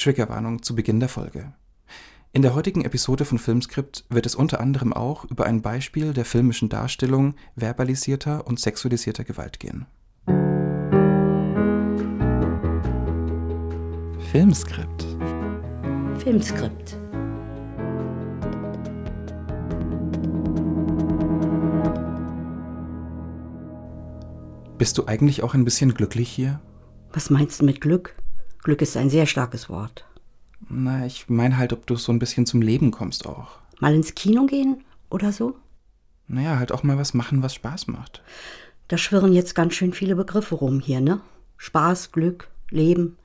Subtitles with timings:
[0.00, 1.52] Triggerwarnung zu Beginn der Folge.
[2.32, 6.24] In der heutigen Episode von Filmskript wird es unter anderem auch über ein Beispiel der
[6.24, 9.86] filmischen Darstellung verbalisierter und sexualisierter Gewalt gehen.
[14.32, 15.06] Filmskript.
[16.18, 16.96] Filmskript.
[24.78, 26.58] Bist du eigentlich auch ein bisschen glücklich hier?
[27.12, 28.14] Was meinst du mit Glück?
[28.62, 30.04] Glück ist ein sehr starkes Wort.
[30.68, 33.58] Na, ich meine halt, ob du so ein bisschen zum Leben kommst auch.
[33.80, 35.56] Mal ins Kino gehen oder so?
[36.28, 38.22] Naja, halt auch mal was machen, was Spaß macht.
[38.88, 41.20] Da schwirren jetzt ganz schön viele Begriffe rum hier, ne?
[41.56, 43.16] Spaß, Glück, Leben.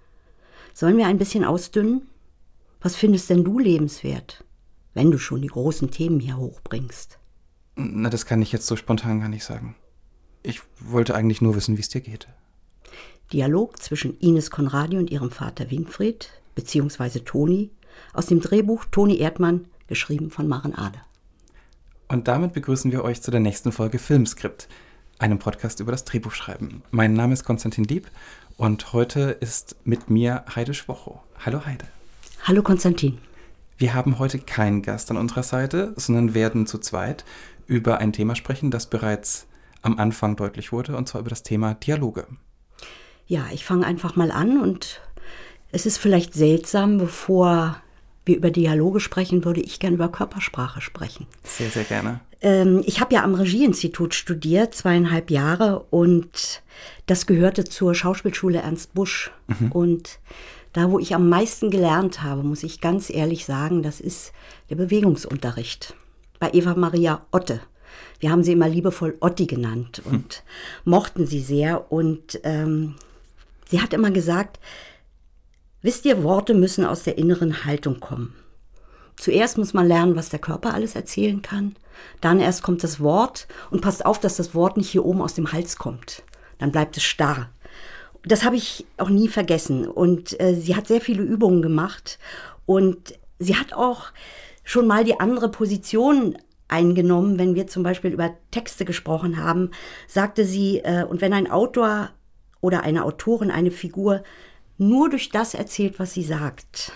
[0.73, 2.07] Sollen wir ein bisschen ausdünnen?
[2.81, 4.43] Was findest denn du lebenswert,
[4.93, 7.19] wenn du schon die großen Themen hier hochbringst?
[7.75, 9.75] Na, das kann ich jetzt so spontan gar nicht sagen.
[10.43, 12.27] Ich wollte eigentlich nur wissen, wie es dir geht.
[13.33, 17.71] Dialog zwischen Ines Konradi und ihrem Vater Winfried, beziehungsweise Toni,
[18.13, 20.99] aus dem Drehbuch Toni Erdmann, geschrieben von Maren Ade.
[22.07, 24.67] Und damit begrüßen wir euch zu der nächsten Folge Filmskript,
[25.17, 26.83] einem Podcast über das Drehbuchschreiben.
[26.91, 28.07] Mein Name ist Konstantin Dieb
[28.57, 31.21] und heute ist mit mir Heide Schwocho.
[31.43, 31.85] Hallo Heide.
[32.43, 33.17] Hallo Konstantin.
[33.77, 37.25] Wir haben heute keinen Gast an unserer Seite, sondern werden zu zweit
[37.65, 39.47] über ein Thema sprechen, das bereits
[39.81, 42.27] am Anfang deutlich wurde, und zwar über das Thema Dialoge.
[43.27, 45.01] Ja, ich fange einfach mal an und
[45.71, 47.81] es ist vielleicht seltsam, bevor
[48.25, 51.27] wir über Dialoge sprechen, würde ich gerne über Körpersprache sprechen.
[51.43, 52.21] Sehr, sehr gerne.
[52.41, 56.61] Ähm, ich habe ja am Regieinstitut studiert, zweieinhalb Jahre, und
[57.05, 59.31] das gehörte zur Schauspielschule Ernst Busch.
[59.47, 59.71] Mhm.
[59.71, 60.19] Und
[60.73, 64.33] da, wo ich am meisten gelernt habe, muss ich ganz ehrlich sagen, das ist
[64.69, 65.95] der Bewegungsunterricht
[66.39, 67.61] bei Eva Maria Otte.
[68.19, 70.91] Wir haben sie immer liebevoll Otti genannt und hm.
[70.91, 71.91] mochten sie sehr.
[71.91, 72.95] Und ähm,
[73.69, 74.59] sie hat immer gesagt,
[75.85, 78.33] Wisst ihr, Worte müssen aus der inneren Haltung kommen.
[79.17, 81.75] Zuerst muss man lernen, was der Körper alles erzählen kann.
[82.21, 85.35] Dann erst kommt das Wort und passt auf, dass das Wort nicht hier oben aus
[85.35, 86.23] dem Hals kommt.
[86.57, 87.51] Dann bleibt es starr.
[88.23, 89.87] Das habe ich auch nie vergessen.
[89.87, 92.17] Und äh, sie hat sehr viele Übungen gemacht.
[92.65, 94.05] Und sie hat auch
[94.63, 96.35] schon mal die andere Position
[96.67, 99.69] eingenommen, wenn wir zum Beispiel über Texte gesprochen haben,
[100.07, 102.09] sagte sie, äh, und wenn ein Autor
[102.65, 104.23] oder eine Autorin eine Figur
[104.79, 106.93] nur durch das erzählt, was sie sagt,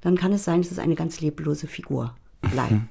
[0.00, 2.72] dann kann es sein, dass es eine ganz leblose Figur bleibt.
[2.72, 2.88] Mhm.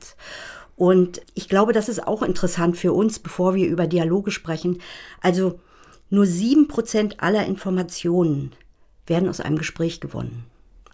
[0.77, 4.81] Und ich glaube, das ist auch interessant für uns, bevor wir über Dialoge sprechen.
[5.19, 5.59] Also
[6.09, 8.53] nur sieben Prozent aller Informationen
[9.05, 10.45] werden aus einem Gespräch gewonnen.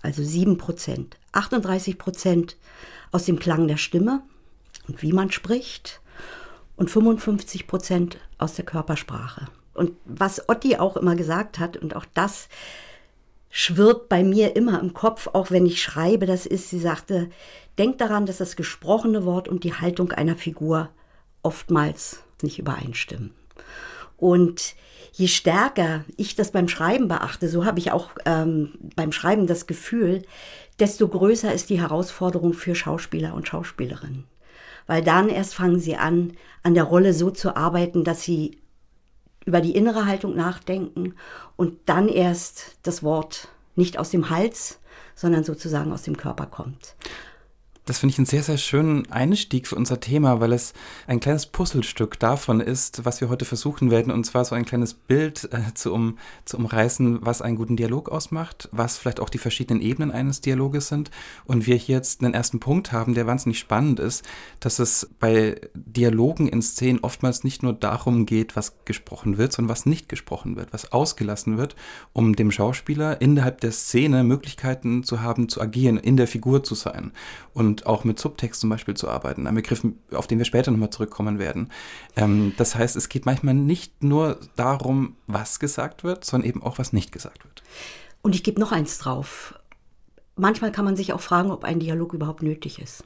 [0.01, 1.17] Also sieben Prozent.
[1.31, 2.57] 38 Prozent
[3.11, 4.23] aus dem Klang der Stimme
[4.87, 6.01] und wie man spricht
[6.75, 9.47] und 55 Prozent aus der Körpersprache.
[9.77, 12.49] Und was Otti auch immer gesagt hat, und auch das
[13.49, 17.29] schwirrt bei mir immer im Kopf, auch wenn ich schreibe, das ist, sie sagte,
[17.77, 20.89] denk daran, dass das gesprochene Wort und die Haltung einer Figur
[21.43, 23.31] oftmals nicht übereinstimmen.
[24.17, 24.75] Und
[25.13, 29.67] je stärker ich das beim Schreiben beachte, so habe ich auch ähm, beim Schreiben das
[29.67, 30.23] Gefühl,
[30.79, 34.25] desto größer ist die Herausforderung für Schauspieler und Schauspielerinnen.
[34.85, 36.33] Weil dann erst fangen sie an,
[36.63, 38.57] an der Rolle so zu arbeiten, dass sie
[39.47, 41.15] über die innere Haltung nachdenken
[41.55, 44.79] und dann erst das Wort nicht aus dem Hals,
[45.15, 46.95] sondern sozusagen aus dem Körper kommt.
[47.87, 50.73] Das finde ich einen sehr, sehr schönen Einstieg für unser Thema, weil es
[51.07, 54.93] ein kleines Puzzlestück davon ist, was wir heute versuchen werden, und zwar so ein kleines
[54.93, 59.37] Bild äh, zu, um, zu umreißen, was einen guten Dialog ausmacht, was vielleicht auch die
[59.37, 61.11] verschiedenen Ebenen eines Dialoges sind.
[61.45, 64.25] Und wir hier jetzt einen ersten Punkt haben, der wahnsinnig spannend ist,
[64.59, 69.69] dass es bei Dialogen in Szenen oftmals nicht nur darum geht, was gesprochen wird, sondern
[69.69, 71.77] was nicht gesprochen wird, was ausgelassen wird,
[72.11, 76.75] um dem Schauspieler innerhalb der Szene Möglichkeiten zu haben, zu agieren, in der Figur zu
[76.75, 77.13] sein.
[77.53, 79.47] Und und auch mit Subtext zum Beispiel zu arbeiten.
[79.47, 81.69] Ein Begriff, auf den wir später nochmal zurückkommen werden.
[82.15, 86.79] Ähm, das heißt, es geht manchmal nicht nur darum, was gesagt wird, sondern eben auch,
[86.79, 87.63] was nicht gesagt wird.
[88.21, 89.53] Und ich gebe noch eins drauf.
[90.35, 93.03] Manchmal kann man sich auch fragen, ob ein Dialog überhaupt nötig ist.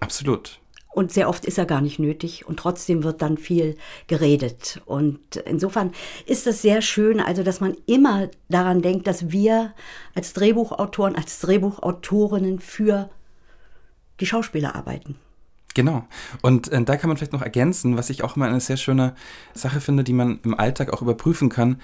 [0.00, 0.60] Absolut.
[0.92, 3.76] Und sehr oft ist er gar nicht nötig und trotzdem wird dann viel
[4.06, 4.80] geredet.
[4.86, 5.90] Und insofern
[6.24, 9.74] ist das sehr schön, also dass man immer daran denkt, dass wir
[10.14, 13.10] als Drehbuchautoren, als Drehbuchautorinnen für
[14.20, 15.16] die Schauspieler arbeiten.
[15.74, 16.06] Genau.
[16.40, 19.14] Und äh, da kann man vielleicht noch ergänzen, was ich auch immer eine sehr schöne
[19.54, 21.80] Sache finde, die man im Alltag auch überprüfen kann.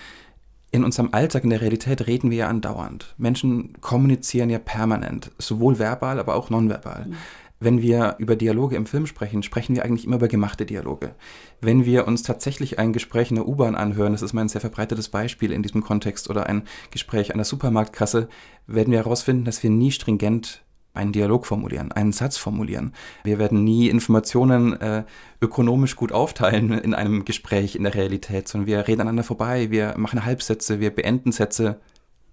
[0.70, 3.14] In unserem Alltag, in der Realität reden wir ja andauernd.
[3.18, 7.06] Menschen kommunizieren ja permanent, sowohl verbal, aber auch nonverbal.
[7.08, 7.16] Mhm.
[7.62, 11.14] wenn wir über Dialoge im Film sprechen, sprechen wir eigentlich immer über gemachte Dialoge.
[11.60, 15.10] Wenn wir uns tatsächlich ein Gespräch in der U-Bahn anhören, das ist mein sehr verbreitetes
[15.10, 18.28] Beispiel in diesem Kontext, oder ein Gespräch an der Supermarktkasse,
[18.66, 20.62] werden wir herausfinden, dass wir nie stringent
[21.00, 22.93] einen Dialog formulieren, einen Satz formulieren.
[23.25, 25.05] Wir werden nie Informationen äh,
[25.41, 29.94] ökonomisch gut aufteilen in einem Gespräch in der Realität, sondern wir reden aneinander vorbei, wir
[29.97, 31.81] machen Halbsätze, wir beenden Sätze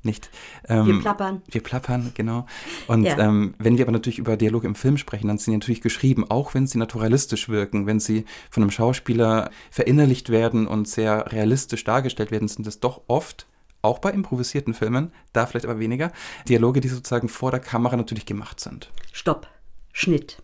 [0.04, 0.30] nicht.
[0.68, 1.42] Ähm, wir plappern.
[1.50, 2.46] Wir plappern, genau.
[2.88, 3.18] Und ja.
[3.18, 6.30] ähm, wenn wir aber natürlich über Dialoge im Film sprechen, dann sind die natürlich geschrieben,
[6.30, 11.84] auch wenn sie naturalistisch wirken, wenn sie von einem Schauspieler verinnerlicht werden und sehr realistisch
[11.84, 13.48] dargestellt werden, sind das doch oft
[13.82, 16.12] auch bei improvisierten Filmen, da vielleicht aber weniger,
[16.48, 18.92] Dialoge, die sozusagen vor der Kamera natürlich gemacht sind.
[19.12, 19.48] Stopp.
[19.94, 20.42] Schnitt.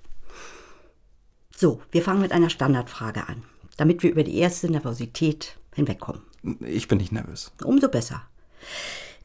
[1.56, 3.44] So, wir fangen mit einer Standardfrage an,
[3.78, 6.22] damit wir über die erste Nervosität hinwegkommen.
[6.62, 7.52] Ich bin nicht nervös.
[7.64, 8.24] Umso besser.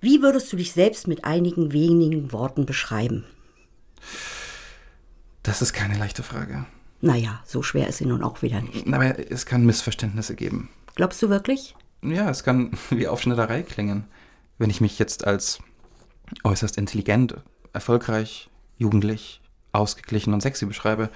[0.01, 3.25] Wie würdest du dich selbst mit einigen wenigen Worten beschreiben?
[5.43, 6.67] Das ist keine leichte Frage.
[7.01, 8.87] Naja, so schwer ist sie nun auch wieder nicht.
[8.93, 10.69] Aber es kann Missverständnisse geben.
[10.95, 11.75] Glaubst du wirklich?
[12.03, 14.05] Ja, es kann wie Aufschnitterei klingen.
[14.59, 15.61] Wenn ich mich jetzt als
[16.45, 17.37] äußerst intelligent,
[17.73, 19.41] erfolgreich, jugendlich,
[19.73, 21.11] ausgeglichen und sexy beschreibe,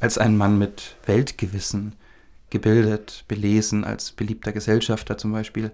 [0.00, 1.94] als ein Mann mit Weltgewissen,
[2.50, 5.72] gebildet, belesen, als beliebter Gesellschafter zum Beispiel,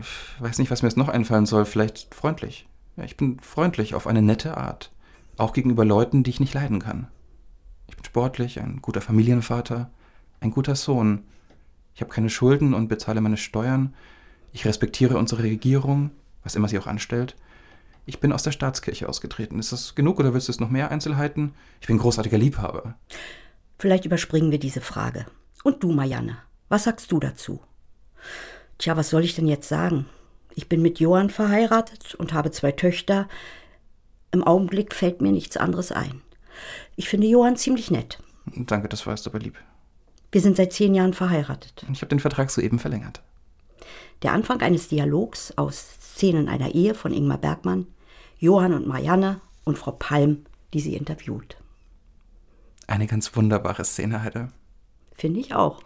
[0.00, 2.66] ich weiß nicht, was mir jetzt noch einfallen soll, vielleicht freundlich.
[2.96, 4.90] Ich bin freundlich auf eine nette Art.
[5.36, 7.06] Auch gegenüber Leuten, die ich nicht leiden kann.
[7.86, 9.90] Ich bin sportlich, ein guter Familienvater,
[10.40, 11.24] ein guter Sohn.
[11.98, 13.92] Ich habe keine Schulden und bezahle meine Steuern.
[14.52, 16.12] Ich respektiere unsere Regierung,
[16.44, 17.34] was immer sie auch anstellt.
[18.06, 19.58] Ich bin aus der Staatskirche ausgetreten.
[19.58, 21.54] Ist das genug oder willst du es noch mehr Einzelheiten?
[21.80, 22.94] Ich bin großartiger Liebhaber.
[23.80, 25.26] Vielleicht überspringen wir diese Frage.
[25.64, 26.36] Und du, Marianne,
[26.68, 27.58] was sagst du dazu?
[28.78, 30.06] Tja, was soll ich denn jetzt sagen?
[30.54, 33.26] Ich bin mit Johann verheiratet und habe zwei Töchter.
[34.30, 36.22] Im Augenblick fällt mir nichts anderes ein.
[36.94, 38.22] Ich finde Johann ziemlich nett.
[38.54, 39.58] Danke, das weißt du aber lieb.
[40.30, 41.86] Wir sind seit zehn Jahren verheiratet.
[41.92, 43.22] Ich habe den Vertrag soeben verlängert.
[44.22, 47.86] Der Anfang eines Dialogs aus Szenen einer Ehe von Ingmar Bergmann,
[48.38, 50.44] Johann und Marianne und Frau Palm,
[50.74, 51.56] die sie interviewt.
[52.86, 54.48] Eine ganz wunderbare Szene, Heide.
[55.14, 55.82] Finde ich auch.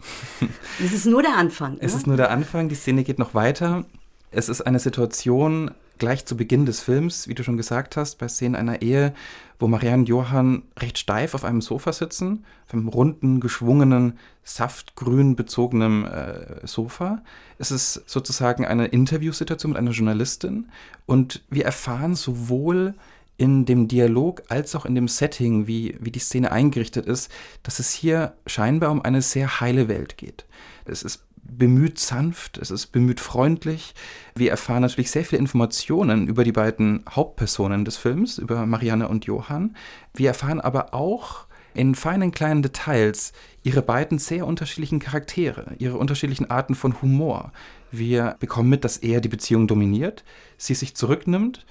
[0.83, 1.77] Es ist nur der Anfang.
[1.79, 1.99] es ne?
[1.99, 3.85] ist nur der Anfang, die Szene geht noch weiter.
[4.31, 8.27] Es ist eine Situation gleich zu Beginn des Films, wie du schon gesagt hast, bei
[8.27, 9.13] Szenen einer Ehe,
[9.59, 15.35] wo Marianne und Johann recht steif auf einem Sofa sitzen, auf einem runden, geschwungenen, saftgrün
[15.35, 17.21] bezogenen äh, Sofa.
[17.57, 20.69] Es ist sozusagen eine Interviewsituation mit einer Journalistin
[21.05, 22.95] und wir erfahren sowohl
[23.37, 27.31] in dem Dialog als auch in dem Setting, wie, wie die Szene eingerichtet ist,
[27.63, 30.45] dass es hier scheinbar um eine sehr heile Welt geht.
[30.85, 33.93] Es ist bemüht sanft, es ist bemüht freundlich.
[34.35, 39.25] Wir erfahren natürlich sehr viele Informationen über die beiden Hauptpersonen des Films, über Marianne und
[39.25, 39.75] Johann.
[40.13, 46.49] Wir erfahren aber auch in feinen kleinen Details ihre beiden sehr unterschiedlichen Charaktere, ihre unterschiedlichen
[46.49, 47.51] Arten von Humor.
[47.91, 50.23] Wir bekommen mit, dass er die Beziehung dominiert,
[50.57, 51.65] sie sich zurücknimmt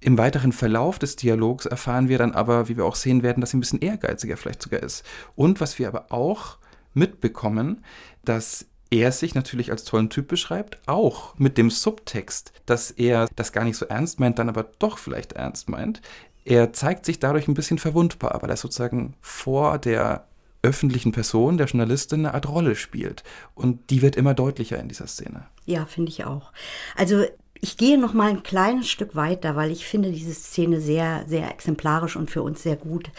[0.00, 3.50] im weiteren Verlauf des Dialogs erfahren wir dann aber, wie wir auch sehen werden, dass
[3.50, 5.04] sie ein bisschen ehrgeiziger vielleicht sogar ist.
[5.34, 6.58] Und was wir aber auch
[6.94, 7.82] mitbekommen,
[8.24, 13.52] dass er sich natürlich als tollen Typ beschreibt, auch mit dem Subtext, dass er das
[13.52, 16.00] gar nicht so ernst meint, dann aber doch vielleicht ernst meint.
[16.44, 20.26] Er zeigt sich dadurch ein bisschen verwundbar, weil er sozusagen vor der
[20.62, 23.22] öffentlichen Person, der Journalistin, eine Art Rolle spielt.
[23.54, 25.46] Und die wird immer deutlicher in dieser Szene.
[25.64, 26.52] Ja, finde ich auch.
[26.96, 27.24] Also
[27.66, 31.50] ich gehe noch mal ein kleines Stück weiter, weil ich finde diese Szene sehr, sehr
[31.50, 33.10] exemplarisch und für uns sehr gut.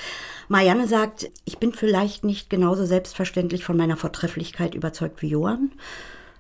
[0.48, 5.74] Marianne sagt, ich bin vielleicht nicht genauso selbstverständlich von meiner Vortrefflichkeit überzeugt wie Johann.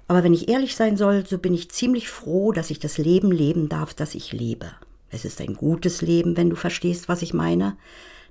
[0.07, 3.29] Aber wenn ich ehrlich sein soll, so bin ich ziemlich froh, dass ich das Leben
[3.29, 4.71] leben darf, das ich lebe.
[5.09, 7.75] Es ist ein gutes Leben, wenn du verstehst, was ich meine.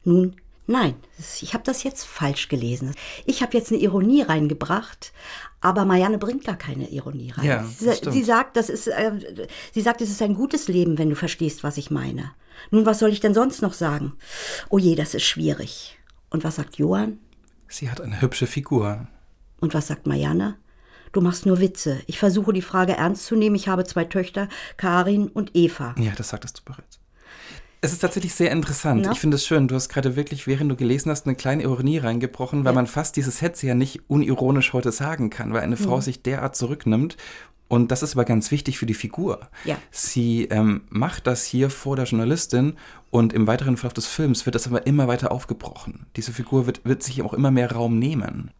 [0.05, 2.95] Nun, nein, ich habe das jetzt falsch gelesen.
[3.27, 5.13] Ich habe jetzt eine Ironie reingebracht,
[5.61, 7.45] aber Marianne bringt da keine Ironie rein.
[7.45, 9.13] Ja, sie, sie, sagt, das ist, äh,
[9.73, 12.33] sie sagt, es ist ein gutes Leben, wenn du verstehst, was ich meine.
[12.71, 14.15] Nun, was soll ich denn sonst noch sagen?
[14.69, 15.99] Oh je, das ist schwierig.
[16.31, 17.19] Und was sagt Johann?
[17.69, 19.09] Sie hat eine hübsche Figur.
[19.61, 20.57] Und was sagt Marianne?
[21.13, 22.01] Du machst nur Witze.
[22.07, 23.57] Ich versuche die Frage ernst zu nehmen.
[23.57, 25.95] Ich habe zwei Töchter, Karin und Eva.
[25.99, 26.99] Ja, das sagtest du bereits.
[27.81, 29.05] Es ist tatsächlich sehr interessant.
[29.05, 29.13] Ja.
[29.13, 29.69] Ich finde es schön.
[29.69, 32.75] Du hast gerade wirklich, während du gelesen hast, eine kleine Ironie reingebrochen, weil ja.
[32.75, 36.03] man fast dieses Hetze ja nicht unironisch heute sagen kann, weil eine Frau mhm.
[36.03, 37.17] sich derart zurücknimmt.
[37.69, 39.49] Und das ist aber ganz wichtig für die Figur.
[39.65, 39.77] Ja.
[39.91, 42.75] Sie ähm, macht das hier vor der Journalistin
[43.11, 46.07] und im weiteren Verlauf des Films wird das aber immer weiter aufgebrochen.
[46.15, 48.53] Diese Figur wird, wird sich auch immer mehr Raum nehmen.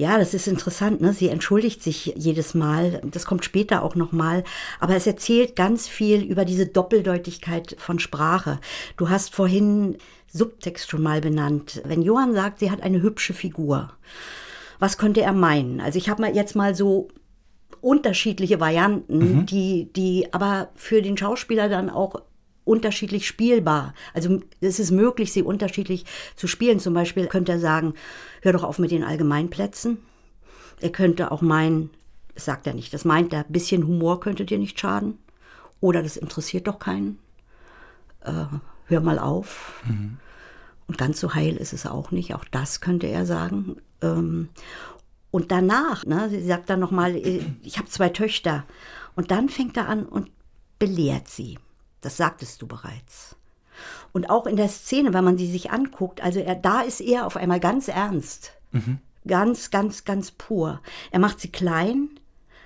[0.00, 1.02] Ja, das ist interessant.
[1.02, 1.12] Ne?
[1.12, 3.02] Sie entschuldigt sich jedes Mal.
[3.04, 4.44] Das kommt später auch noch mal.
[4.78, 8.60] Aber es erzählt ganz viel über diese Doppeldeutigkeit von Sprache.
[8.96, 9.98] Du hast vorhin
[10.32, 11.82] Subtext schon mal benannt.
[11.84, 13.92] Wenn Johann sagt, sie hat eine hübsche Figur,
[14.78, 15.82] was könnte er meinen?
[15.82, 17.08] Also ich habe mal jetzt mal so
[17.82, 19.46] unterschiedliche Varianten, mhm.
[19.46, 22.22] die, die aber für den Schauspieler dann auch
[22.64, 23.94] unterschiedlich spielbar.
[24.14, 26.04] Also es ist möglich, sie unterschiedlich
[26.36, 26.80] zu spielen.
[26.80, 27.94] Zum Beispiel könnte er sagen,
[28.42, 29.98] hör doch auf mit den Allgemeinplätzen.
[30.80, 31.90] Er könnte auch meinen,
[32.34, 35.18] das sagt er nicht, das meint er, bisschen Humor könnte dir nicht schaden.
[35.80, 37.18] Oder das interessiert doch keinen.
[38.20, 38.44] Äh,
[38.86, 39.82] hör mal auf.
[39.86, 40.18] Mhm.
[40.86, 42.34] Und ganz so heil ist es auch nicht.
[42.34, 43.76] Auch das könnte er sagen.
[44.02, 44.48] Ähm,
[45.30, 48.64] und danach, ne, sie sagt dann nochmal, ich habe zwei Töchter.
[49.14, 50.30] Und dann fängt er an und
[50.78, 51.58] belehrt sie.
[52.00, 53.36] Das sagtest du bereits.
[54.12, 57.26] Und auch in der Szene, wenn man sie sich anguckt, also er, da ist er
[57.26, 58.52] auf einmal ganz ernst.
[58.72, 58.98] Mhm.
[59.26, 60.80] Ganz, ganz, ganz pur.
[61.10, 62.10] Er macht sie klein.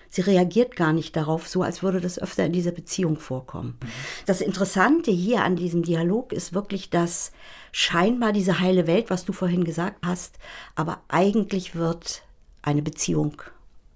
[0.08, 3.76] Sie reagiert gar nicht darauf, so als würde das öfter in dieser Beziehung vorkommen.
[3.82, 3.88] Mhm.
[4.26, 7.32] Das Interessante hier an diesem Dialog ist wirklich, dass
[7.72, 10.38] scheinbar diese heile Welt, was du vorhin gesagt hast,
[10.76, 12.22] aber eigentlich wird
[12.62, 13.42] eine Beziehung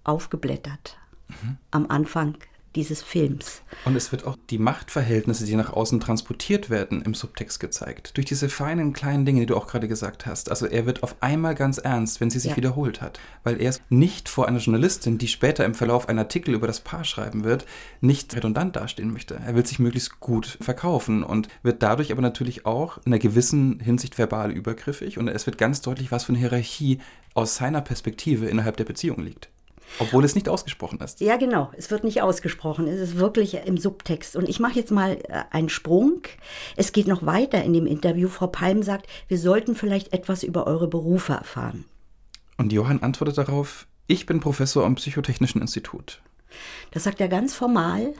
[0.02, 0.96] aufgeblättert.
[1.28, 1.58] Mhm.
[1.70, 2.36] Am Anfang
[2.74, 3.62] dieses Films.
[3.84, 8.16] Und es wird auch die Machtverhältnisse, die nach außen transportiert werden, im Subtext gezeigt.
[8.16, 10.50] Durch diese feinen kleinen Dinge, die du auch gerade gesagt hast.
[10.50, 12.56] Also er wird auf einmal ganz ernst, wenn sie sich ja.
[12.56, 13.18] wiederholt hat.
[13.42, 16.80] Weil er es nicht vor einer Journalistin, die später im Verlauf einen Artikel über das
[16.80, 17.66] Paar schreiben wird,
[18.00, 19.40] nicht redundant dastehen möchte.
[19.44, 23.80] Er will sich möglichst gut verkaufen und wird dadurch aber natürlich auch in einer gewissen
[23.80, 25.18] Hinsicht verbal übergriffig.
[25.18, 26.98] Und es wird ganz deutlich, was für eine Hierarchie
[27.34, 29.48] aus seiner Perspektive innerhalb der Beziehung liegt.
[29.98, 31.20] Obwohl es nicht ausgesprochen ist.
[31.20, 31.70] Ja, genau.
[31.76, 32.86] Es wird nicht ausgesprochen.
[32.86, 34.36] Es ist wirklich im Subtext.
[34.36, 36.22] Und ich mache jetzt mal äh, einen Sprung.
[36.76, 38.28] Es geht noch weiter in dem Interview.
[38.28, 41.84] Frau Palm sagt, wir sollten vielleicht etwas über eure Berufe erfahren.
[42.56, 46.20] Und Johann antwortet darauf, ich bin Professor am Psychotechnischen Institut.
[46.90, 48.14] Das sagt er ganz formal,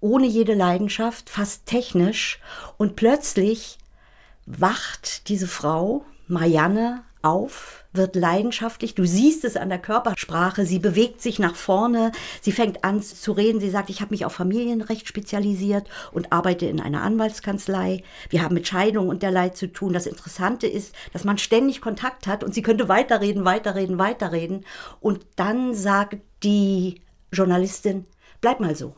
[0.00, 2.40] ohne jede Leidenschaft, fast technisch.
[2.78, 3.78] Und plötzlich
[4.46, 8.94] wacht diese Frau, Marianne, auf, wird leidenschaftlich.
[8.94, 10.64] Du siehst es an der Körpersprache.
[10.64, 12.12] Sie bewegt sich nach vorne.
[12.40, 13.60] Sie fängt an zu reden.
[13.60, 18.02] Sie sagt, ich habe mich auf Familienrecht spezialisiert und arbeite in einer Anwaltskanzlei.
[18.28, 19.92] Wir haben mit Scheidung und derlei zu tun.
[19.92, 24.64] Das Interessante ist, dass man ständig Kontakt hat und sie könnte weiterreden, weiterreden, weiterreden.
[25.00, 28.06] Und dann sagt die Journalistin,
[28.40, 28.94] bleib mal so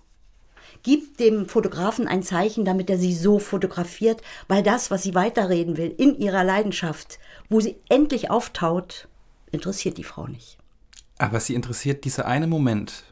[0.83, 5.77] gibt dem Fotografen ein Zeichen, damit er sie so fotografiert, weil das, was sie weiterreden
[5.77, 9.09] will, in ihrer Leidenschaft, wo sie endlich auftaut,
[9.51, 10.59] interessiert die Frau nicht.
[11.19, 13.05] Aber sie interessiert dieser eine Moment,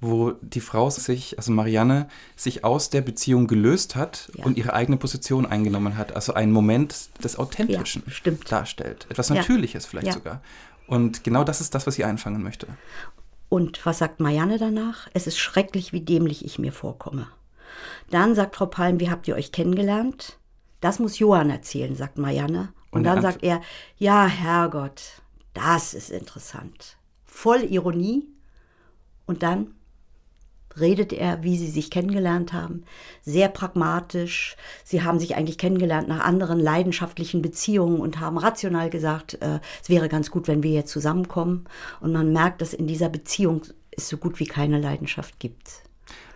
[0.00, 4.44] wo die Frau sich, also Marianne, sich aus der Beziehung gelöst hat ja.
[4.44, 6.14] und ihre eigene Position eingenommen hat.
[6.14, 9.06] Also ein Moment des Authentischen ja, darstellt.
[9.08, 9.90] Etwas Natürliches ja.
[9.90, 10.42] vielleicht sogar.
[10.86, 12.66] Und genau das ist das, was sie einfangen möchte.
[13.56, 15.08] Und was sagt Marianne danach?
[15.14, 17.26] Es ist schrecklich, wie dämlich ich mir vorkomme.
[18.10, 20.38] Dann sagt Frau Palm, wie habt ihr euch kennengelernt?
[20.82, 22.74] Das muss Johann erzählen, sagt Marianne.
[22.90, 23.62] Und, Und dann sagt er,
[23.96, 25.22] ja, Herrgott,
[25.54, 26.98] das ist interessant.
[27.24, 28.28] Voll Ironie.
[29.24, 29.68] Und dann
[30.78, 32.84] redet er, wie sie sich kennengelernt haben.
[33.22, 34.56] Sehr pragmatisch.
[34.84, 39.88] Sie haben sich eigentlich kennengelernt nach anderen leidenschaftlichen Beziehungen und haben rational gesagt, äh, es
[39.88, 41.64] wäre ganz gut, wenn wir jetzt zusammenkommen.
[42.00, 45.86] Und man merkt, dass in dieser Beziehung es so gut wie keine Leidenschaft gibt.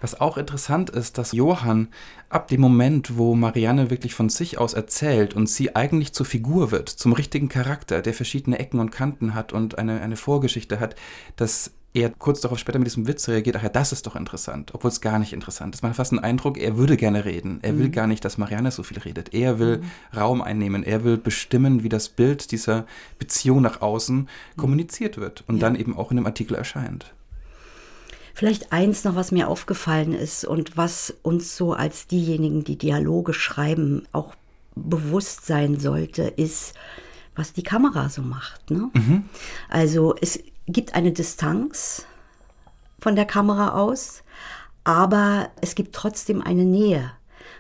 [0.01, 1.89] Was auch interessant ist, dass Johann
[2.29, 6.71] ab dem Moment, wo Marianne wirklich von sich aus erzählt und sie eigentlich zur Figur
[6.71, 10.97] wird, zum richtigen Charakter, der verschiedene Ecken und Kanten hat und eine, eine Vorgeschichte hat,
[11.37, 14.71] dass er kurz darauf später mit diesem Witz reagiert, ach ja, das ist doch interessant,
[14.75, 15.83] obwohl es gar nicht interessant ist.
[15.83, 17.59] Man hat fast den Eindruck, er würde gerne reden.
[17.63, 17.79] Er mhm.
[17.79, 19.35] will gar nicht, dass Marianne so viel redet.
[19.35, 20.17] Er will mhm.
[20.17, 20.85] Raum einnehmen.
[20.85, 22.87] Er will bestimmen, wie das Bild dieser
[23.19, 24.27] Beziehung nach außen mhm.
[24.57, 25.61] kommuniziert wird und ja.
[25.63, 27.13] dann eben auch in dem Artikel erscheint.
[28.35, 33.35] Vielleicht eins noch, was mir aufgefallen ist und was uns so als diejenigen, die Dialoge
[33.35, 34.35] schreiben, auch
[34.77, 36.75] bewusst sein sollte, ist,
[37.35, 38.71] was die Kamera so macht.
[38.71, 38.91] Ne?
[38.95, 39.25] Mhm.
[39.69, 42.07] Also es gibt eine Distanz
[43.01, 44.23] von der Kamera aus,
[44.85, 47.13] aber es gibt trotzdem eine Nähe,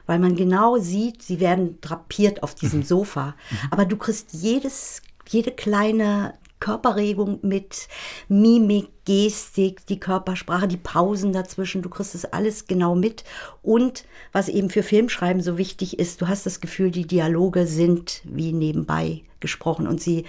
[0.06, 2.84] weil man genau sieht, sie werden drapiert auf diesem mhm.
[2.84, 3.56] Sofa, mhm.
[3.70, 7.88] aber du kriegst jedes, jede kleine Körperregung mit
[8.28, 13.24] Mimik, Gestik, die Körpersprache, die Pausen dazwischen, du kriegst das alles genau mit.
[13.62, 18.20] Und was eben für Filmschreiben so wichtig ist, du hast das Gefühl, die Dialoge sind
[18.24, 20.26] wie nebenbei gesprochen und sie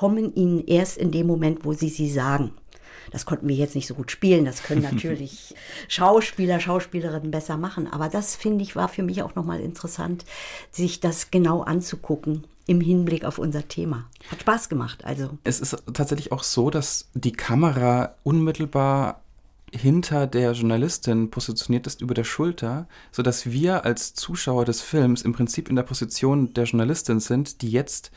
[0.00, 2.52] kommen ihnen erst in dem Moment, wo sie sie sagen.
[3.12, 4.46] Das konnten wir jetzt nicht so gut spielen.
[4.46, 5.54] Das können natürlich
[5.88, 7.86] Schauspieler, Schauspielerinnen besser machen.
[7.86, 10.24] Aber das finde ich war für mich auch nochmal interessant,
[10.70, 14.06] sich das genau anzugucken im Hinblick auf unser Thema.
[14.30, 15.36] Hat Spaß gemacht, also.
[15.44, 19.20] Es ist tatsächlich auch so, dass die Kamera unmittelbar
[19.70, 25.34] hinter der Journalistin positioniert ist über der Schulter, sodass wir als Zuschauer des Films im
[25.34, 28.10] Prinzip in der Position der Journalistin sind, die jetzt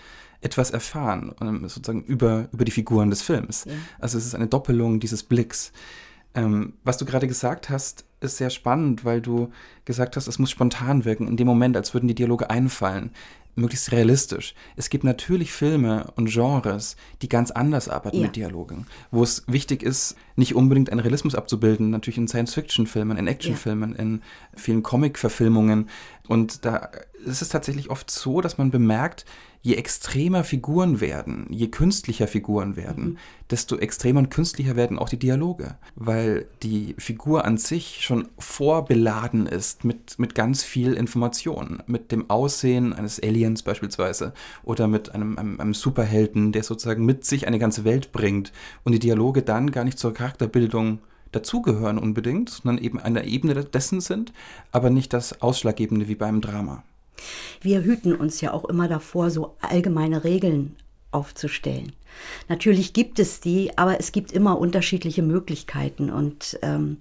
[0.43, 3.65] etwas erfahren, ähm, sozusagen über, über die Figuren des Films.
[3.65, 3.73] Ja.
[3.99, 5.71] Also es ist eine Doppelung dieses Blicks.
[6.35, 9.51] Ähm, was du gerade gesagt hast, ist sehr spannend, weil du
[9.85, 13.11] gesagt hast, es muss spontan wirken, in dem Moment, als würden die Dialoge einfallen
[13.55, 14.55] möglichst realistisch.
[14.75, 18.23] Es gibt natürlich Filme und Genres, die ganz anders arbeiten ja.
[18.23, 23.27] mit Dialogen, wo es wichtig ist, nicht unbedingt einen Realismus abzubilden, natürlich in Science-Fiction-Filmen, in
[23.27, 23.99] Action-Filmen, ja.
[23.99, 24.21] in
[24.55, 25.89] vielen Comic-Verfilmungen.
[26.27, 26.89] Und da
[27.25, 29.25] ist es tatsächlich oft so, dass man bemerkt,
[29.63, 33.17] je extremer Figuren werden, je künstlicher Figuren werden, mhm.
[33.49, 39.47] desto extremer und künstlicher werden auch die Dialoge, weil die Figur an sich schon vorbeladen
[39.47, 45.37] ist mit, mit ganz viel Information, mit dem Aussehen eines Aliens beispielsweise oder mit einem,
[45.37, 48.51] einem, einem Superhelden, der sozusagen mit sich eine ganze Welt bringt
[48.83, 50.99] und die Dialoge dann gar nicht zur Charakterbildung
[51.31, 54.33] dazugehören unbedingt, sondern eben an der Ebene dessen sind,
[54.73, 56.83] aber nicht das Ausschlaggebende wie beim Drama.
[57.61, 60.75] Wir hüten uns ja auch immer davor, so allgemeine Regeln
[61.11, 61.93] aufzustellen.
[62.47, 66.97] Natürlich gibt es die, aber es gibt immer unterschiedliche Möglichkeiten und ähm,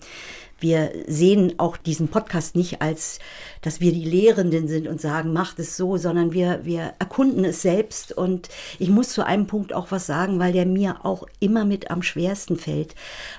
[0.63, 3.19] wir sehen auch diesen Podcast nicht als,
[3.63, 7.63] dass wir die Lehrenden sind und sagen, macht es so, sondern wir, wir erkunden es
[7.63, 8.13] selbst.
[8.13, 8.49] Und
[8.79, 12.03] ich muss zu einem Punkt auch was sagen, weil der mir auch immer mit am
[12.03, 12.95] schwersten fällt,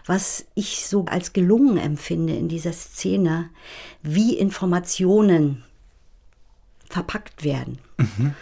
[0.05, 3.49] was ich so als gelungen empfinde in dieser Szene,
[4.01, 5.63] wie Informationen
[6.93, 7.79] verpackt werden.
[7.97, 8.33] Mhm.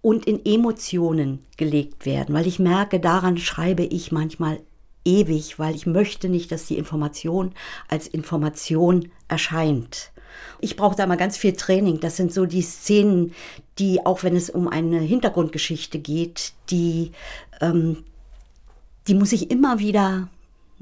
[0.00, 4.58] Und in Emotionen gelegt werden, weil ich merke, daran schreibe ich manchmal
[5.04, 7.52] ewig, weil ich möchte nicht, dass die Information
[7.88, 10.10] als Information erscheint.
[10.60, 12.00] Ich brauche da mal ganz viel Training.
[12.00, 13.32] Das sind so die Szenen,
[13.78, 17.12] die, auch wenn es um eine Hintergrundgeschichte geht, die,
[17.60, 18.04] ähm,
[19.06, 20.28] die muss ich immer wieder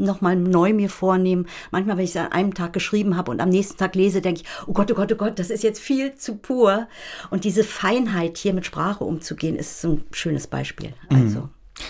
[0.04, 1.46] nochmal neu mir vornehmen.
[1.70, 4.42] Manchmal, wenn ich es an einem Tag geschrieben habe und am nächsten Tag lese, denke
[4.42, 6.88] ich, oh Gott, oh Gott, oh Gott, das ist jetzt viel zu pur.
[7.30, 10.92] Und diese Feinheit, hier mit Sprache umzugehen, ist so ein schönes Beispiel.
[11.08, 11.16] Mhm.
[11.16, 11.48] Also.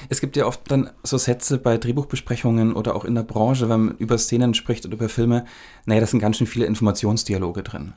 [0.09, 3.87] Es gibt ja oft dann so Sätze bei Drehbuchbesprechungen oder auch in der Branche, wenn
[3.87, 5.47] man über Szenen spricht oder über Filme,
[5.85, 7.95] naja, da sind ganz schön viele Informationsdialoge drin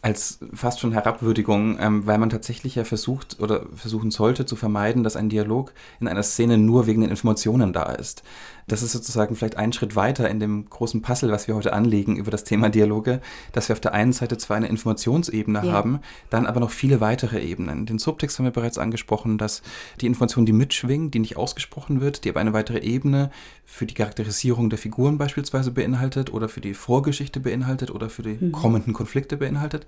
[0.00, 5.02] als fast schon Herabwürdigung, ähm, weil man tatsächlich ja versucht oder versuchen sollte zu vermeiden,
[5.02, 8.22] dass ein Dialog in einer Szene nur wegen den Informationen da ist.
[8.68, 12.16] Das ist sozusagen vielleicht ein Schritt weiter in dem großen Puzzle, was wir heute anlegen
[12.16, 13.20] über das Thema Dialoge,
[13.52, 15.72] dass wir auf der einen Seite zwar eine Informationsebene ja.
[15.72, 16.00] haben,
[16.30, 17.86] dann aber noch viele weitere Ebenen.
[17.86, 19.62] Den Subtext haben wir bereits angesprochen, dass
[20.00, 23.30] die Information, die mitschwingt, die nicht ausgesprochen wird, die aber eine weitere Ebene
[23.64, 28.36] für die Charakterisierung der Figuren beispielsweise beinhaltet oder für die Vorgeschichte beinhaltet oder für die
[28.38, 28.52] mhm.
[28.52, 29.86] kommenden Konflikte beinhaltet.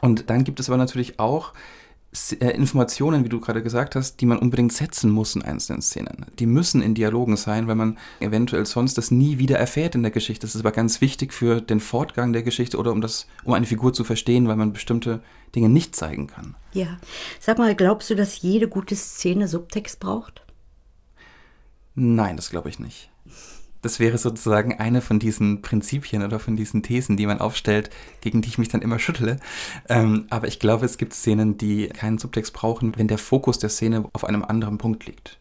[0.00, 1.52] Und dann gibt es aber natürlich auch
[2.38, 6.26] Informationen, wie du gerade gesagt hast, die man unbedingt setzen muss in einzelnen Szenen.
[6.38, 10.12] Die müssen in Dialogen sein, weil man eventuell sonst das nie wieder erfährt in der
[10.12, 10.46] Geschichte.
[10.46, 13.66] Das ist aber ganz wichtig für den Fortgang der Geschichte oder um das, um eine
[13.66, 15.22] Figur zu verstehen, weil man bestimmte
[15.56, 16.54] Dinge nicht zeigen kann.
[16.72, 16.98] Ja.
[17.40, 20.44] Sag mal, glaubst du, dass jede gute Szene Subtext braucht?
[21.96, 23.10] Nein, das glaube ich nicht.
[23.84, 27.90] Das wäre sozusagen eine von diesen Prinzipien oder von diesen Thesen, die man aufstellt,
[28.22, 29.36] gegen die ich mich dann immer schüttle.
[29.90, 33.68] Ähm, aber ich glaube, es gibt Szenen, die keinen Subtext brauchen, wenn der Fokus der
[33.68, 35.38] Szene auf einem anderen Punkt liegt.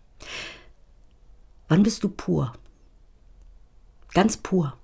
[1.69, 2.51] Wann bist du pur?
[4.13, 4.77] Ganz pur.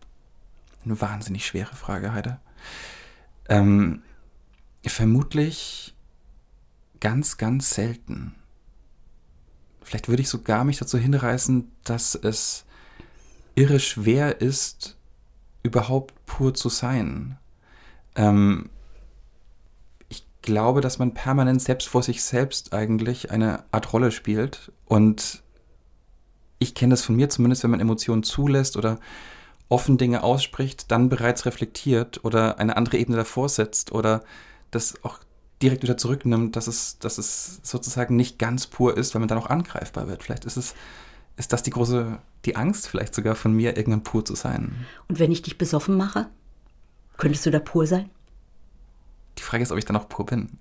[0.86, 2.40] Eine wahnsinnig schwere Frage, Heide.
[3.50, 4.04] Ähm,
[4.86, 5.94] vermutlich
[7.02, 8.36] ganz, ganz selten.
[9.82, 12.64] Vielleicht würde ich sogar mich dazu hinreißen, dass es
[13.60, 14.96] irre schwer ist,
[15.64, 17.38] überhaupt pur zu sein.
[18.16, 18.70] Ähm,
[20.08, 24.72] ich glaube, dass man permanent selbst vor sich selbst eigentlich eine Art Rolle spielt.
[24.86, 25.44] Und
[26.58, 28.98] ich kenne das von mir zumindest, wenn man Emotionen zulässt oder
[29.68, 34.24] offen Dinge ausspricht, dann bereits reflektiert oder eine andere Ebene davor setzt oder
[34.72, 35.20] das auch
[35.62, 39.38] direkt wieder zurücknimmt, dass es, dass es sozusagen nicht ganz pur ist, weil man dann
[39.38, 40.24] auch angreifbar wird.
[40.24, 40.76] Vielleicht ist es
[41.40, 44.86] ist das die große, die Angst vielleicht sogar von mir, irgendwann pur zu sein.
[45.08, 46.28] Und wenn ich dich besoffen mache,
[47.18, 48.10] könntest du da pur sein?
[49.38, 50.50] Die Frage ist, ob ich dann auch pur bin.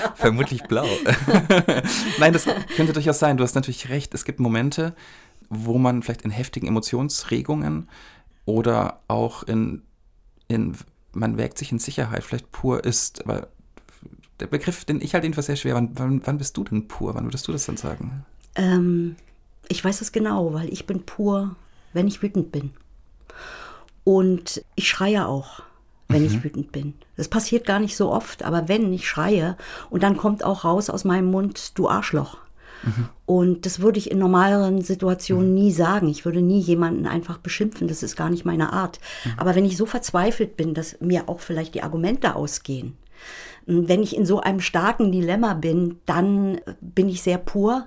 [0.00, 0.12] Ja.
[0.16, 0.88] Vermutlich blau.
[2.18, 3.36] Nein, das könnte durchaus sein.
[3.36, 4.12] Du hast natürlich recht.
[4.12, 4.92] Es gibt Momente,
[5.50, 7.88] wo man vielleicht in heftigen Emotionsregungen
[8.44, 9.82] oder auch in,
[10.48, 10.76] in
[11.12, 13.24] man wägt sich in Sicherheit vielleicht pur ist.
[13.24, 13.46] Aber
[14.40, 15.76] der Begriff, den ich halt jedenfalls sehr schwer.
[15.76, 17.14] Wann, wann, wann bist du denn pur?
[17.14, 18.26] Wann würdest du das dann sagen?
[18.56, 19.14] Ähm,
[19.68, 21.56] ich weiß es genau, weil ich bin pur,
[21.92, 22.70] wenn ich wütend bin.
[24.04, 25.62] Und ich schreie auch,
[26.08, 26.28] wenn mhm.
[26.28, 26.94] ich wütend bin.
[27.16, 29.56] Das passiert gar nicht so oft, aber wenn ich schreie
[29.90, 32.38] und dann kommt auch raus aus meinem Mund, du Arschloch.
[32.82, 33.08] Mhm.
[33.26, 35.54] Und das würde ich in normaleren Situationen mhm.
[35.54, 36.08] nie sagen.
[36.08, 37.88] Ich würde nie jemanden einfach beschimpfen.
[37.88, 39.00] Das ist gar nicht meine Art.
[39.24, 39.32] Mhm.
[39.36, 42.96] Aber wenn ich so verzweifelt bin, dass mir auch vielleicht die Argumente ausgehen,
[43.66, 47.86] wenn ich in so einem starken Dilemma bin, dann bin ich sehr pur,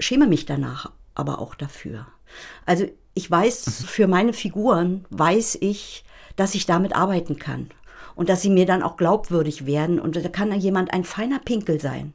[0.00, 2.06] schäme mich danach aber auch dafür.
[2.64, 3.84] Also ich weiß, mhm.
[3.86, 6.04] für meine Figuren weiß ich,
[6.36, 7.70] dass ich damit arbeiten kann
[8.14, 9.98] und dass sie mir dann auch glaubwürdig werden.
[9.98, 12.12] Und da kann jemand ein feiner Pinkel sein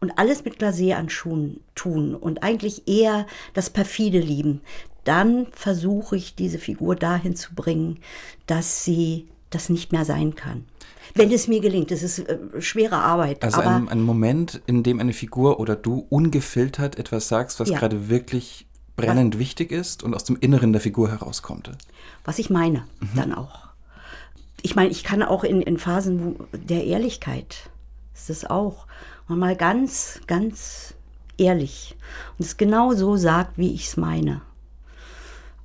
[0.00, 4.60] und alles mit Glacé an Schuhen tun und eigentlich eher das perfide lieben.
[5.04, 8.00] Dann versuche ich diese Figur dahin zu bringen,
[8.46, 10.64] dass sie das nicht mehr sein kann.
[11.14, 13.42] Wenn es mir gelingt, das ist äh, schwere Arbeit.
[13.42, 17.78] Also ein, ein, Moment, in dem eine Figur oder du ungefiltert etwas sagst, was ja.
[17.78, 21.70] gerade wirklich brennend was, wichtig ist und aus dem Inneren der Figur herauskommt.
[22.24, 23.08] Was ich meine, mhm.
[23.16, 23.68] dann auch.
[24.62, 27.70] Ich meine, ich kann auch in, in Phasen der Ehrlichkeit,
[28.14, 28.86] ist das auch,
[29.26, 30.94] mal ganz, ganz
[31.38, 31.96] ehrlich
[32.38, 34.42] und es genau so sagt, wie ich es meine.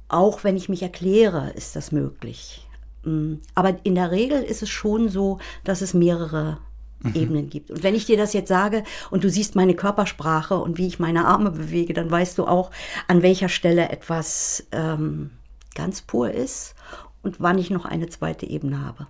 [0.07, 2.64] Auch wenn ich mich erkläre, ist das möglich.
[3.05, 6.57] Mm, aber in der Regel ist es schon so, dass es mehrere
[6.99, 7.15] mhm.
[7.15, 7.71] Ebenen gibt.
[7.71, 10.99] Und wenn ich dir das jetzt sage und du siehst meine Körpersprache und wie ich
[10.99, 12.71] meine Arme bewege, dann weißt du auch,
[13.07, 15.31] an welcher Stelle etwas ähm,
[15.75, 16.75] ganz pur ist
[17.21, 19.07] und wann ich noch eine zweite Ebene habe.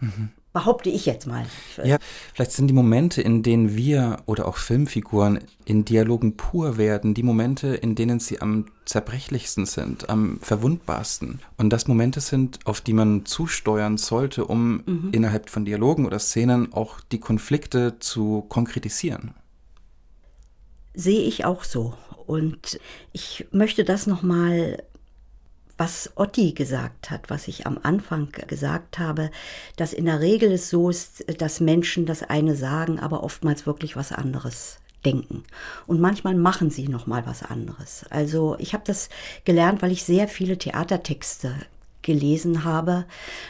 [0.00, 0.30] Mhm.
[0.54, 1.44] Behaupte ich jetzt mal.
[1.82, 1.98] Ja,
[2.32, 7.24] vielleicht sind die Momente, in denen wir oder auch Filmfiguren in Dialogen pur werden, die
[7.24, 11.40] Momente, in denen sie am zerbrechlichsten sind, am verwundbarsten.
[11.56, 15.08] Und das Momente sind, auf die man zusteuern sollte, um mhm.
[15.10, 19.34] innerhalb von Dialogen oder Szenen auch die Konflikte zu konkretisieren.
[20.94, 21.94] Sehe ich auch so.
[22.26, 22.78] Und
[23.12, 24.84] ich möchte das nochmal
[25.76, 29.30] was Otti gesagt hat, was ich am Anfang gesagt habe,
[29.76, 33.96] dass in der Regel es so ist, dass Menschen das eine sagen, aber oftmals wirklich
[33.96, 35.44] was anderes denken.
[35.86, 38.04] Und manchmal machen sie noch mal was anderes.
[38.10, 39.08] Also ich habe das
[39.44, 41.54] gelernt, weil ich sehr viele Theatertexte
[42.02, 43.04] gelesen habe.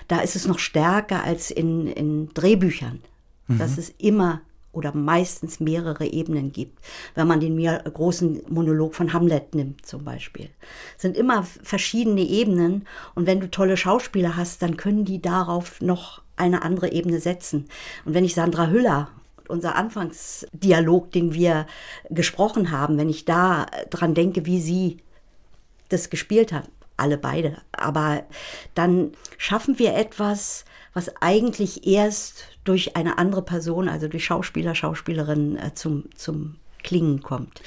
[0.09, 3.01] Da ist es noch stärker als in, in Drehbüchern.
[3.49, 3.59] Mhm.
[3.59, 4.41] Das ist immer
[4.75, 6.79] oder meistens mehrere Ebenen gibt.
[7.15, 10.51] Wenn man den großen Monolog von Hamlet nimmt zum Beispiel.
[10.97, 15.81] Es sind immer verschiedene Ebenen und wenn du tolle Schauspieler hast, dann können die darauf
[15.81, 17.67] noch eine andere Ebene setzen.
[18.05, 19.09] Und wenn ich Sandra Hüller
[19.49, 21.67] unser Anfangsdialog, den wir
[22.11, 24.99] gesprochen haben, wenn ich da dran denke, wie sie
[25.91, 28.25] das gespielt hat, alle beide, aber
[28.75, 35.57] dann schaffen wir etwas, was eigentlich erst durch eine andere Person, also durch Schauspieler, Schauspielerin
[35.57, 37.63] äh, zum, zum Klingen kommt.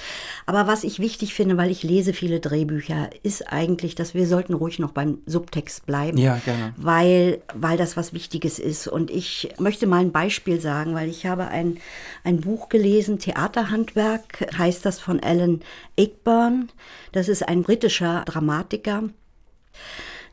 [0.46, 4.54] Aber was ich wichtig finde, weil ich lese viele Drehbücher, ist eigentlich, dass wir sollten
[4.54, 6.18] ruhig noch beim Subtext bleiben.
[6.18, 6.74] Ja, gerne.
[6.78, 8.88] Weil, weil das was Wichtiges ist.
[8.88, 11.80] Und ich möchte mal ein Beispiel sagen, weil ich habe ein,
[12.24, 15.62] ein Buch gelesen, Theaterhandwerk heißt das von Alan
[15.98, 16.70] Ayckbourn.
[17.12, 19.04] Das ist ein britischer Dramatiker.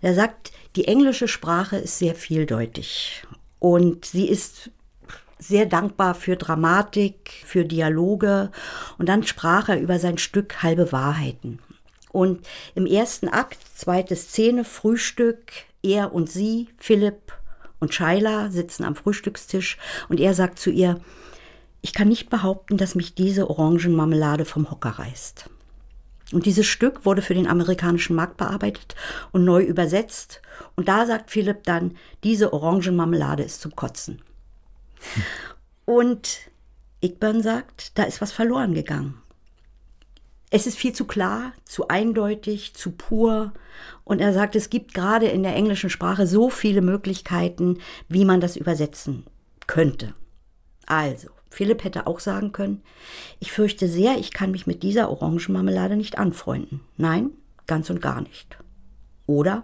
[0.02, 3.24] Der sagt, die englische Sprache ist sehr vieldeutig
[3.64, 4.70] und sie ist
[5.38, 8.50] sehr dankbar für Dramatik, für Dialoge.
[8.98, 11.60] Und dann sprach er über sein Stück Halbe Wahrheiten.
[12.12, 15.50] Und im ersten Akt, zweite Szene, Frühstück,
[15.82, 17.32] er und sie, Philipp
[17.80, 19.78] und Shaila sitzen am Frühstückstisch
[20.10, 21.00] und er sagt zu ihr,
[21.80, 25.48] ich kann nicht behaupten, dass mich diese Orangenmarmelade vom Hocker reißt.
[26.32, 28.94] Und dieses Stück wurde für den amerikanischen Markt bearbeitet
[29.32, 30.40] und neu übersetzt.
[30.74, 34.22] Und da sagt Philipp dann, diese Orangenmarmelade ist zum Kotzen.
[35.14, 35.22] Hm.
[35.86, 36.38] Und
[37.02, 39.20] Igburn sagt, da ist was verloren gegangen.
[40.50, 43.52] Es ist viel zu klar, zu eindeutig, zu pur.
[44.04, 48.40] Und er sagt, es gibt gerade in der englischen Sprache so viele Möglichkeiten, wie man
[48.40, 49.24] das übersetzen
[49.66, 50.14] könnte.
[50.86, 52.82] Also, Philipp hätte auch sagen können,
[53.38, 56.80] ich fürchte sehr, ich kann mich mit dieser Orangenmarmelade nicht anfreunden.
[56.96, 57.30] Nein,
[57.66, 58.58] ganz und gar nicht.
[59.26, 59.62] Oder,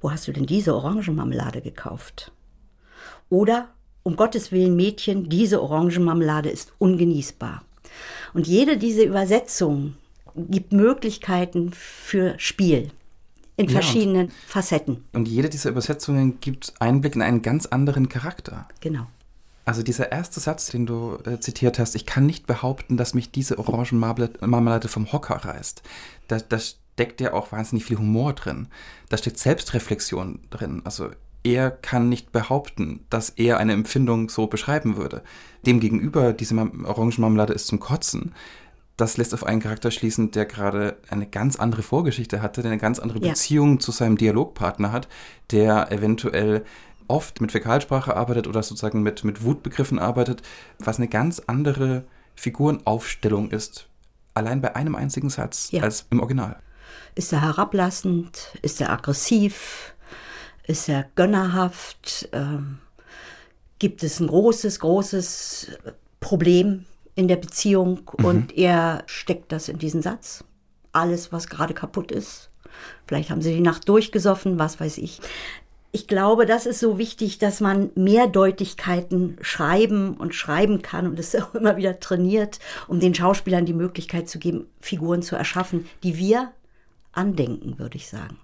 [0.00, 2.30] wo hast du denn diese Orangenmarmelade gekauft?
[3.30, 3.68] Oder,
[4.04, 7.64] um Gottes Willen, Mädchen, diese Orangenmarmelade ist ungenießbar.
[8.32, 9.96] Und jede dieser Übersetzungen
[10.36, 12.90] gibt Möglichkeiten für Spiel
[13.56, 15.04] in verschiedenen ja, und, Facetten.
[15.12, 18.68] Und jede dieser Übersetzungen gibt Einblick in einen ganz anderen Charakter.
[18.80, 19.06] Genau.
[19.64, 23.30] Also dieser erste Satz, den du äh, zitiert hast, ich kann nicht behaupten, dass mich
[23.30, 25.82] diese Orangenmarmelade vom Hocker reißt.
[26.28, 28.68] Da, da steckt ja auch wahnsinnig viel Humor drin.
[29.08, 30.82] Da steckt Selbstreflexion drin.
[30.84, 31.10] Also
[31.44, 35.22] er kann nicht behaupten, dass er eine Empfindung so beschreiben würde.
[35.66, 38.34] Demgegenüber, diese Orangenmarmelade ist zum Kotzen.
[38.96, 42.80] Das lässt auf einen Charakter schließen, der gerade eine ganz andere Vorgeschichte hatte, der eine
[42.80, 43.78] ganz andere Beziehung ja.
[43.80, 45.08] zu seinem Dialogpartner hat,
[45.50, 46.64] der eventuell
[47.12, 50.42] oft mit Fäkalsprache arbeitet oder sozusagen mit, mit Wutbegriffen arbeitet,
[50.78, 53.86] was eine ganz andere Figurenaufstellung ist.
[54.34, 55.82] Allein bei einem einzigen Satz ja.
[55.82, 56.58] als im Original.
[57.14, 58.56] Ist er herablassend?
[58.62, 59.94] Ist er aggressiv?
[60.66, 62.30] Ist er gönnerhaft?
[62.32, 62.78] Ähm,
[63.78, 65.78] gibt es ein großes, großes
[66.20, 68.24] Problem in der Beziehung mhm.
[68.24, 70.44] und er steckt das in diesen Satz?
[70.92, 72.48] Alles, was gerade kaputt ist.
[73.06, 75.20] Vielleicht haben sie die Nacht durchgesoffen, was weiß ich
[75.94, 81.36] ich glaube, das ist so wichtig, dass man Mehrdeutigkeiten schreiben und schreiben kann und es
[81.36, 86.16] auch immer wieder trainiert, um den Schauspielern die Möglichkeit zu geben, Figuren zu erschaffen, die
[86.16, 86.50] wir
[87.12, 88.38] andenken, würde ich sagen.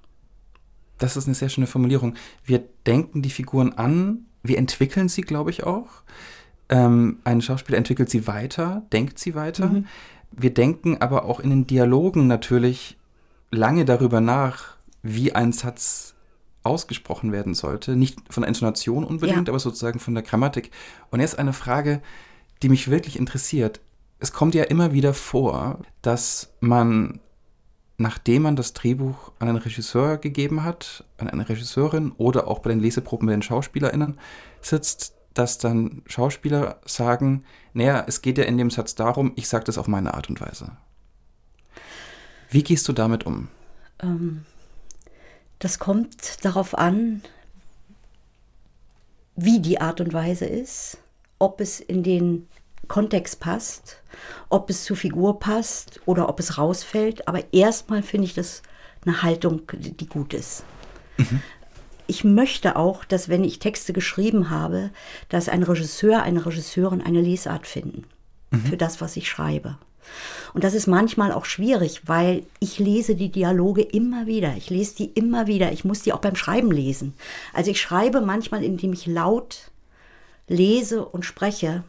[0.98, 2.14] Das ist eine sehr schöne Formulierung.
[2.44, 5.88] Wir denken die Figuren an, wir entwickeln sie, glaube ich, auch.
[6.68, 9.66] Ähm, ein Schauspieler entwickelt sie weiter, denkt sie weiter.
[9.68, 9.86] Mhm.
[10.32, 12.98] Wir denken aber auch in den Dialogen natürlich
[13.50, 16.14] lange darüber nach, wie ein Satz
[16.62, 17.96] ausgesprochen werden sollte.
[17.96, 19.52] Nicht von der Intonation unbedingt, ja.
[19.52, 20.70] aber sozusagen von der Grammatik.
[21.10, 22.02] Und jetzt eine Frage,
[22.62, 23.80] die mich wirklich interessiert.
[24.18, 27.20] Es kommt ja immer wieder vor, dass man,
[27.96, 32.70] nachdem man das Drehbuch an einen Regisseur gegeben hat, an eine Regisseurin oder auch bei
[32.70, 34.18] den Leseproben mit den SchauspielerInnen
[34.60, 39.64] sitzt, dass dann Schauspieler sagen, naja, es geht ja in dem Satz darum, ich sage
[39.64, 40.72] das auf meine Art und Weise.
[42.50, 43.48] Wie gehst du damit um?
[44.00, 44.44] Ähm,
[45.58, 47.22] das kommt darauf an,
[49.36, 50.98] wie die Art und Weise ist,
[51.38, 52.48] ob es in den
[52.88, 54.02] Kontext passt,
[54.48, 57.28] ob es zur Figur passt oder ob es rausfällt.
[57.28, 58.62] Aber erstmal finde ich das
[59.04, 60.64] eine Haltung, die gut ist.
[61.16, 61.42] Mhm.
[62.06, 64.90] Ich möchte auch, dass wenn ich Texte geschrieben habe,
[65.28, 68.04] dass ein Regisseur, eine Regisseurin eine Lesart finden
[68.50, 68.62] mhm.
[68.62, 69.76] für das, was ich schreibe.
[70.54, 74.54] Und das ist manchmal auch schwierig, weil ich lese die Dialoge immer wieder.
[74.56, 75.72] Ich lese die immer wieder.
[75.72, 77.14] Ich muss die auch beim Schreiben lesen.
[77.52, 79.70] Also ich schreibe manchmal, indem ich laut
[80.48, 81.84] lese und spreche.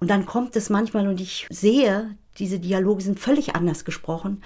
[0.00, 4.42] Und dann kommt es manchmal und ich sehe, diese Dialoge sind völlig anders gesprochen.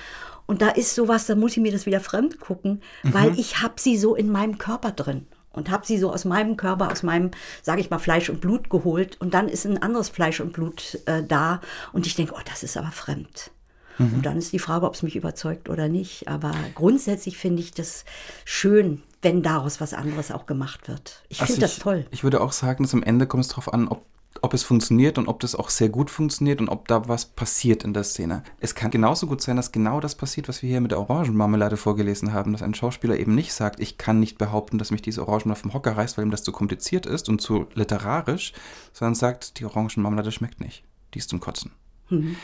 [0.46, 3.14] Und da ist sowas, da muss ich mir das wieder fremd gucken, mhm.
[3.14, 6.56] weil ich habe sie so in meinem Körper drin und habe sie so aus meinem
[6.56, 7.30] Körper, aus meinem,
[7.62, 10.98] sage ich mal, Fleisch und Blut geholt und dann ist ein anderes Fleisch und Blut
[11.06, 11.60] äh, da
[11.92, 13.50] und ich denke, oh, das ist aber fremd.
[13.98, 14.14] Mhm.
[14.14, 16.28] Und dann ist die Frage, ob es mich überzeugt oder nicht.
[16.28, 18.04] Aber grundsätzlich finde ich das
[18.44, 21.24] schön, wenn daraus was anderes auch gemacht wird.
[21.28, 22.06] Ich also finde das toll.
[22.10, 24.04] Ich würde auch sagen, dass am Ende kommt es darauf an, ob
[24.42, 27.84] ob es funktioniert und ob das auch sehr gut funktioniert und ob da was passiert
[27.84, 28.42] in der Szene.
[28.60, 31.76] Es kann genauso gut sein, dass genau das passiert, was wir hier mit der Orangenmarmelade
[31.76, 35.26] vorgelesen haben, dass ein Schauspieler eben nicht sagt, ich kann nicht behaupten, dass mich diese
[35.26, 38.52] Orangen auf dem Hocker reißt, weil ihm das zu kompliziert ist und zu literarisch,
[38.92, 40.84] sondern sagt, die Orangenmarmelade schmeckt nicht.
[41.14, 41.72] Die ist zum Kotzen.
[42.08, 42.36] Mhm.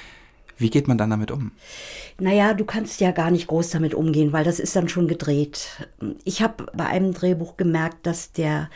[0.57, 1.51] Wie geht man dann damit um?
[2.19, 5.89] Naja, du kannst ja gar nicht groß damit umgehen, weil das ist dann schon gedreht.
[6.25, 8.71] Ich habe bei einem Drehbuch gemerkt, dass der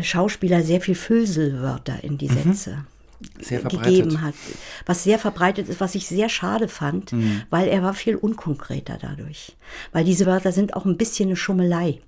[0.00, 2.52] Schauspieler sehr viel Füllselwörter in die mhm.
[2.52, 2.70] Sätze.
[2.70, 3.68] Mhm.
[3.68, 4.34] gegeben hat.
[4.86, 7.42] Was sehr verbreitet ist, was ich sehr schade fand, mhm.
[7.50, 9.56] weil er war viel unkonkreter dadurch.
[9.92, 12.00] Weil diese Wörter sind auch ein bisschen eine Schummelei.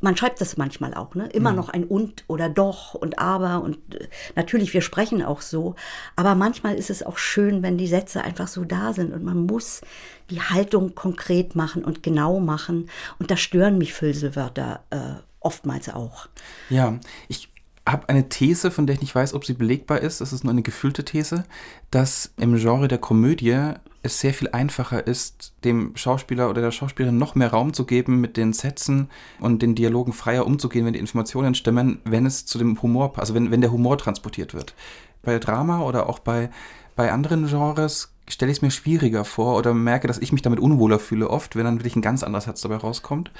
[0.00, 1.28] Man schreibt das manchmal auch, ne?
[1.28, 1.56] Immer mhm.
[1.56, 5.76] noch ein und oder doch und aber und äh, natürlich, wir sprechen auch so.
[6.16, 9.46] Aber manchmal ist es auch schön, wenn die Sätze einfach so da sind und man
[9.46, 9.80] muss
[10.28, 12.90] die Haltung konkret machen und genau machen.
[13.18, 16.28] Und da stören mich Füllselwörter äh, oftmals auch.
[16.70, 17.52] Ja, ich
[17.86, 20.20] habe eine These, von der ich nicht weiß, ob sie belegbar ist.
[20.20, 21.44] Das ist nur eine gefühlte These,
[21.90, 23.74] dass im Genre der Komödie
[24.04, 28.20] es sehr viel einfacher ist, dem Schauspieler oder der Schauspielerin noch mehr Raum zu geben,
[28.20, 29.08] mit den Sätzen
[29.40, 33.34] und den Dialogen freier umzugehen, wenn die Informationen stimmen, wenn es zu dem Humor, also
[33.34, 34.74] wenn, wenn der Humor transportiert wird.
[35.22, 36.50] Bei Drama oder auch bei,
[36.96, 40.58] bei anderen Genres stelle ich es mir schwieriger vor oder merke, dass ich mich damit
[40.58, 43.30] unwohler fühle oft, wenn dann wirklich ein ganz anderer Satz dabei rauskommt.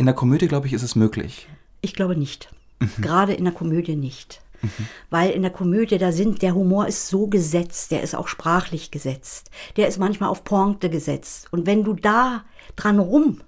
[0.00, 1.46] In der Komödie, glaube ich, ist es möglich.
[1.82, 2.48] Ich glaube nicht.
[2.78, 3.02] Mhm.
[3.02, 4.40] Gerade in der Komödie nicht.
[4.62, 4.70] Mhm.
[5.10, 8.90] Weil in der Komödie, da sind, der Humor ist so gesetzt, der ist auch sprachlich
[8.90, 11.48] gesetzt, der ist manchmal auf Pointe gesetzt.
[11.50, 12.44] Und wenn du da
[12.76, 13.42] dran rum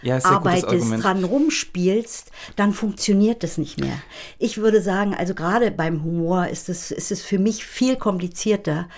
[0.00, 4.00] ja, arbeitest, dran rumspielst, dann funktioniert das nicht mehr.
[4.38, 8.88] Ich würde sagen, also gerade beim Humor ist es, ist es für mich viel komplizierter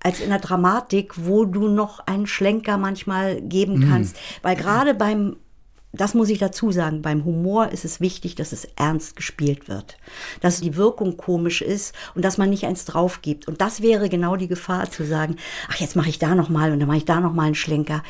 [0.00, 3.90] als in der Dramatik, wo du noch einen Schlenker manchmal geben mhm.
[3.90, 4.16] kannst.
[4.16, 4.20] Mhm.
[4.40, 5.36] Weil gerade beim
[5.92, 9.96] das muss ich dazu sagen, beim Humor ist es wichtig, dass es ernst gespielt wird,
[10.40, 13.48] dass die Wirkung komisch ist und dass man nicht eins drauf gibt.
[13.48, 15.36] Und das wäre genau die Gefahr zu sagen,
[15.68, 18.02] ach, jetzt mache ich da nochmal und dann mache ich da nochmal einen Schlenker.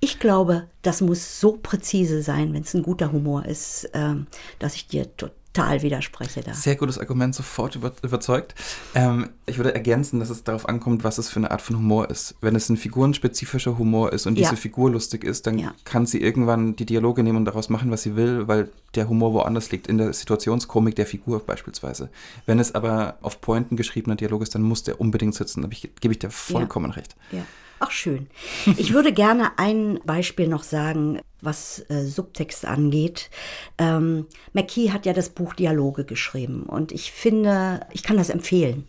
[0.00, 4.26] Ich glaube, das muss so präzise sein, wenn es ein guter Humor ist, ähm,
[4.58, 6.54] dass ich dir total widerspreche da.
[6.54, 8.54] Sehr gutes Argument, sofort über, überzeugt.
[8.94, 12.10] Ähm, ich würde ergänzen, dass es darauf ankommt, was es für eine Art von Humor
[12.10, 12.34] ist.
[12.40, 14.48] Wenn es ein figurenspezifischer Humor ist und ja.
[14.48, 15.74] diese Figur lustig ist, dann ja.
[15.84, 19.32] kann sie irgendwann die Dialoge nehmen und daraus machen, was sie will, weil der Humor
[19.34, 22.10] woanders liegt, in der Situationskomik der Figur beispielsweise.
[22.46, 25.62] Wenn es aber auf Pointen geschriebener Dialog ist, dann muss der unbedingt sitzen.
[25.62, 26.96] Da gebe ich dir vollkommen ja.
[26.96, 27.16] recht.
[27.30, 27.44] Ja.
[27.84, 28.28] Ach schön.
[28.76, 33.28] Ich würde gerne ein Beispiel noch sagen, was äh, Subtext angeht.
[33.76, 38.86] Ähm, McKee hat ja das Buch Dialoge geschrieben und ich finde, ich kann das empfehlen.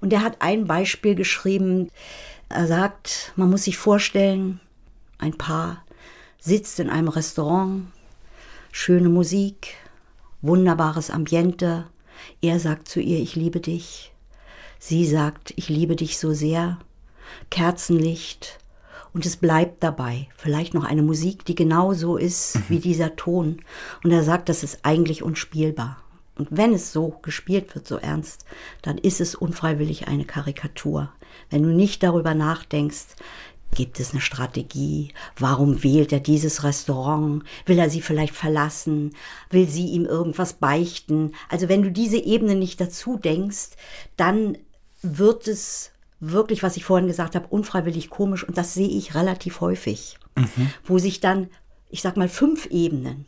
[0.00, 1.90] Und er hat ein Beispiel geschrieben.
[2.48, 4.60] Er sagt, man muss sich vorstellen,
[5.18, 5.84] ein Paar
[6.38, 7.86] sitzt in einem Restaurant,
[8.70, 9.74] schöne Musik,
[10.40, 11.86] wunderbares Ambiente.
[12.40, 14.12] Er sagt zu ihr, ich liebe dich.
[14.78, 16.78] Sie sagt, ich liebe dich so sehr.
[17.50, 18.58] Kerzenlicht
[19.12, 20.28] und es bleibt dabei.
[20.36, 22.64] Vielleicht noch eine Musik, die genauso ist mhm.
[22.68, 23.62] wie dieser Ton.
[24.04, 25.98] Und er sagt, das ist eigentlich unspielbar.
[26.36, 28.44] Und wenn es so gespielt wird, so ernst,
[28.82, 31.12] dann ist es unfreiwillig eine Karikatur.
[31.50, 33.16] Wenn du nicht darüber nachdenkst,
[33.74, 35.12] Gibt es eine Strategie?
[35.36, 37.44] Warum wählt er dieses Restaurant?
[37.66, 39.14] Will er sie vielleicht verlassen?
[39.50, 41.32] Will sie ihm irgendwas beichten?
[41.48, 43.70] Also wenn du diese Ebene nicht dazu denkst,
[44.16, 44.56] dann
[45.02, 48.44] wird es wirklich, was ich vorhin gesagt habe, unfreiwillig komisch.
[48.44, 50.70] Und das sehe ich relativ häufig, mhm.
[50.84, 51.48] wo sich dann,
[51.90, 53.26] ich sag mal, fünf Ebenen.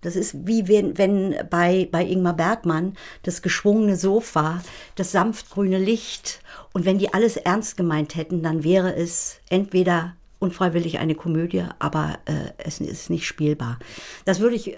[0.00, 4.62] Das ist wie wenn, wenn bei, bei Ingmar Bergmann das geschwungene Sofa,
[4.96, 6.40] das sanftgrüne Licht.
[6.74, 12.18] Und wenn die alles ernst gemeint hätten, dann wäre es entweder unfreiwillig eine Komödie, aber
[12.26, 13.78] äh, es ist nicht spielbar.
[14.26, 14.76] Das würde ich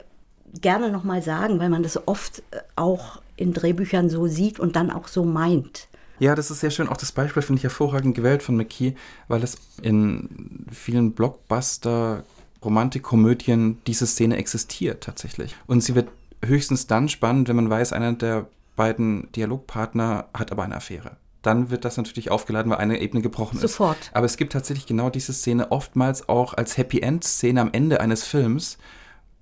[0.61, 4.93] gerne nochmal sagen, weil man das oft äh, auch in Drehbüchern so sieht und dann
[4.93, 5.89] auch so meint.
[6.19, 6.89] Ja, das ist sehr schön.
[6.89, 8.95] Auch das Beispiel finde ich hervorragend gewählt von McKee,
[9.29, 12.25] weil es in vielen Blockbuster
[12.65, 15.55] Romantikkomödien diese Szene existiert tatsächlich.
[15.67, 16.09] Und sie wird
[16.45, 21.17] höchstens dann spannend, wenn man weiß, einer der beiden Dialogpartner hat aber eine Affäre.
[21.43, 23.63] Dann wird das natürlich aufgeladen, weil eine Ebene gebrochen ist.
[23.63, 24.11] Sofort.
[24.13, 28.01] Aber es gibt tatsächlich genau diese Szene oftmals auch als Happy End Szene am Ende
[28.01, 28.79] eines Films,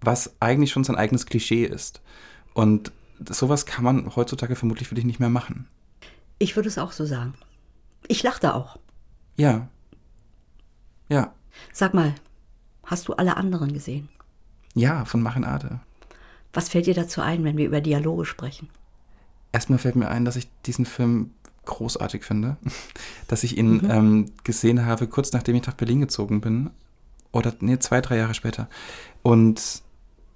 [0.03, 2.03] was eigentlich schon sein eigenes Klischee ist.
[2.53, 2.93] Und
[3.29, 5.67] sowas kann man heutzutage vermutlich für dich nicht mehr machen.
[6.45, 7.33] Ich würde es auch so sagen.
[8.07, 8.79] Ich lachte auch.
[9.35, 9.67] Ja.
[11.09, 11.33] Ja.
[11.73, 12.15] Sag mal,
[12.85, 14.11] hast du alle anderen gesehen?
[14.75, 15.81] Ja, von Machenade.
[16.53, 18.69] Was fällt dir dazu ein, wenn wir über Dialoge sprechen?
[19.53, 21.31] Erstmal fällt mir ein, dass ich diesen Film
[21.65, 22.59] großartig finde.
[23.29, 23.91] Dass ich ihn mhm.
[23.91, 26.69] ähm, gesehen habe, kurz nachdem ich nach Berlin gezogen bin.
[27.33, 28.69] Oder, nee, zwei, drei Jahre später.
[29.23, 29.83] Und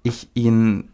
[0.01, 0.89] ich ihn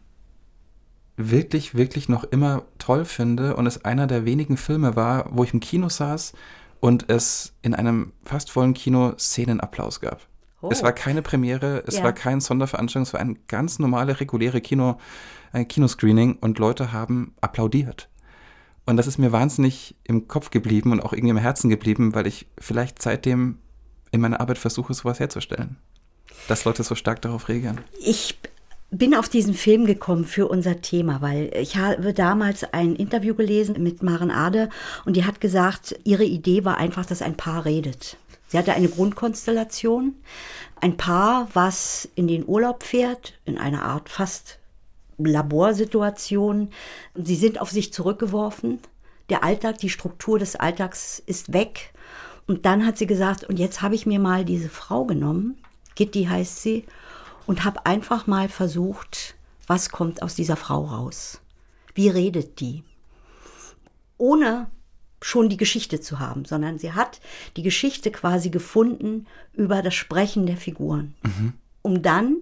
[1.17, 5.53] wirklich, wirklich noch immer toll finde und es einer der wenigen Filme war, wo ich
[5.53, 6.33] im Kino saß
[6.79, 10.27] und es in einem fast vollen Kino Szenenapplaus gab.
[10.61, 10.69] Oh.
[10.71, 12.03] Es war keine Premiere, es ja.
[12.03, 14.99] war kein Sonderveranstaltung, es war ein ganz normale, reguläre Kino,
[15.53, 18.09] ein Kinoscreening und Leute haben applaudiert.
[18.85, 22.27] Und das ist mir wahnsinnig im Kopf geblieben und auch irgendwie im Herzen geblieben, weil
[22.27, 23.59] ich vielleicht seitdem
[24.11, 25.77] in meiner Arbeit versuche, sowas herzustellen.
[26.47, 27.81] Dass Leute so stark darauf reagieren.
[27.99, 28.37] Ich
[28.91, 33.81] bin auf diesen Film gekommen für unser Thema, weil ich habe damals ein Interview gelesen
[33.81, 34.69] mit Maren Ade
[35.05, 38.17] und die hat gesagt, ihre Idee war einfach, dass ein Paar redet.
[38.47, 40.15] Sie hatte eine Grundkonstellation,
[40.79, 44.59] ein Paar, was in den Urlaub fährt, in einer Art fast
[45.17, 46.69] Laborsituation.
[47.15, 48.79] Sie sind auf sich zurückgeworfen.
[49.29, 51.93] Der Alltag, die Struktur des Alltags ist weg.
[52.47, 55.57] Und dann hat sie gesagt, und jetzt habe ich mir mal diese Frau genommen,
[55.95, 56.85] Gitti heißt sie,
[57.45, 59.35] und habe einfach mal versucht,
[59.67, 61.41] was kommt aus dieser Frau raus?
[61.93, 62.83] Wie redet die?
[64.17, 64.67] Ohne
[65.21, 67.19] schon die Geschichte zu haben, sondern sie hat
[67.57, 71.53] die Geschichte quasi gefunden über das Sprechen der Figuren, mhm.
[71.81, 72.37] um dann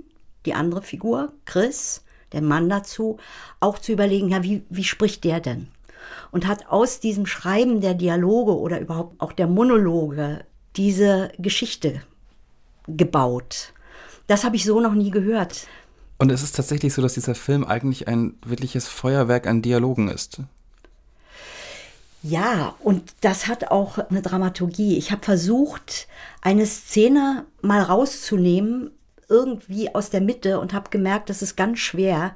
[0.45, 3.17] die andere Figur, Chris, der Mann dazu,
[3.59, 5.67] auch zu überlegen, ja, wie, wie spricht der denn?
[6.31, 10.43] Und hat aus diesem Schreiben der Dialoge oder überhaupt auch der Monologe
[10.75, 12.01] diese Geschichte
[12.87, 13.73] gebaut.
[14.27, 15.67] Das habe ich so noch nie gehört.
[16.17, 20.39] Und es ist tatsächlich so, dass dieser Film eigentlich ein wirkliches Feuerwerk an Dialogen ist.
[22.21, 24.97] Ja, und das hat auch eine Dramaturgie.
[24.97, 26.07] Ich habe versucht,
[26.41, 28.91] eine Szene mal rauszunehmen,
[29.27, 32.35] irgendwie aus der Mitte und habe gemerkt, das ist ganz schwer,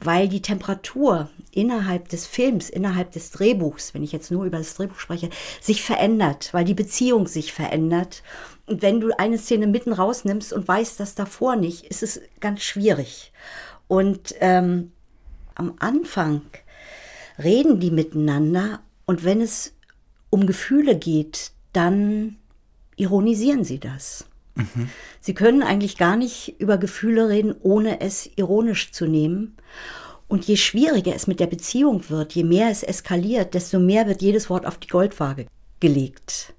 [0.00, 4.74] weil die Temperatur innerhalb des Films, innerhalb des Drehbuchs, wenn ich jetzt nur über das
[4.74, 8.22] Drehbuch spreche, sich verändert, weil die Beziehung sich verändert.
[8.68, 12.62] Und wenn du eine Szene mitten rausnimmst und weißt das davor nicht, ist es ganz
[12.62, 13.32] schwierig.
[13.86, 14.92] Und ähm,
[15.54, 16.42] am Anfang
[17.42, 19.74] reden die miteinander und wenn es
[20.30, 22.36] um Gefühle geht, dann
[22.96, 24.26] ironisieren sie das.
[24.54, 24.90] Mhm.
[25.20, 29.56] Sie können eigentlich gar nicht über Gefühle reden, ohne es ironisch zu nehmen.
[30.26, 34.20] Und je schwieriger es mit der Beziehung wird, je mehr es eskaliert, desto mehr wird
[34.20, 35.46] jedes Wort auf die Goldwaage
[35.80, 36.52] gelegt.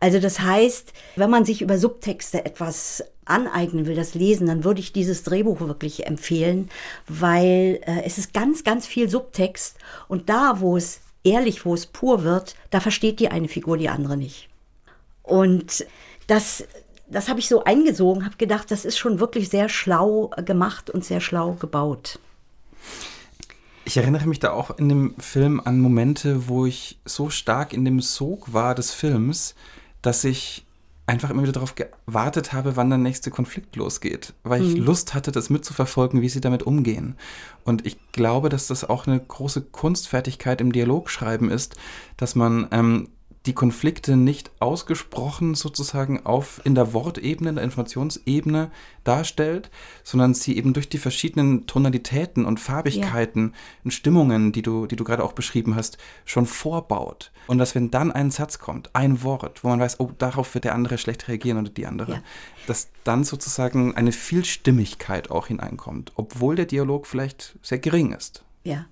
[0.00, 4.80] Also das heißt, wenn man sich über Subtexte etwas aneignen will, das Lesen, dann würde
[4.80, 6.68] ich dieses Drehbuch wirklich empfehlen,
[7.08, 9.78] weil äh, es ist ganz, ganz viel Subtext
[10.08, 13.88] und da, wo es ehrlich, wo es pur wird, da versteht die eine Figur die
[13.88, 14.48] andere nicht.
[15.22, 15.86] Und
[16.26, 16.64] das,
[17.08, 21.04] das habe ich so eingesogen, habe gedacht, das ist schon wirklich sehr schlau gemacht und
[21.04, 22.18] sehr schlau gebaut.
[23.86, 27.84] Ich erinnere mich da auch in dem Film an Momente, wo ich so stark in
[27.84, 29.54] dem Sog war des Films,
[30.04, 30.64] dass ich
[31.06, 34.84] einfach immer wieder darauf gewartet habe, wann der nächste Konflikt losgeht, weil ich mhm.
[34.84, 37.16] Lust hatte, das mitzuverfolgen, wie sie damit umgehen.
[37.64, 41.76] Und ich glaube, dass das auch eine große Kunstfertigkeit im Dialogschreiben ist,
[42.16, 43.08] dass man ähm,
[43.46, 48.70] die Konflikte nicht ausgesprochen sozusagen auf in der Wortebene, in der Informationsebene
[49.04, 49.70] darstellt,
[50.02, 53.58] sondern sie eben durch die verschiedenen Tonalitäten und Farbigkeiten ja.
[53.84, 57.32] und Stimmungen, die du, die du gerade auch beschrieben hast, schon vorbaut.
[57.46, 60.64] Und dass wenn dann ein Satz kommt, ein Wort, wo man weiß, oh, darauf wird
[60.64, 62.22] der andere schlecht reagieren oder die andere, ja.
[62.66, 68.42] dass dann sozusagen eine Vielstimmigkeit auch hineinkommt, obwohl der Dialog vielleicht sehr gering ist.
[68.62, 68.86] Ja.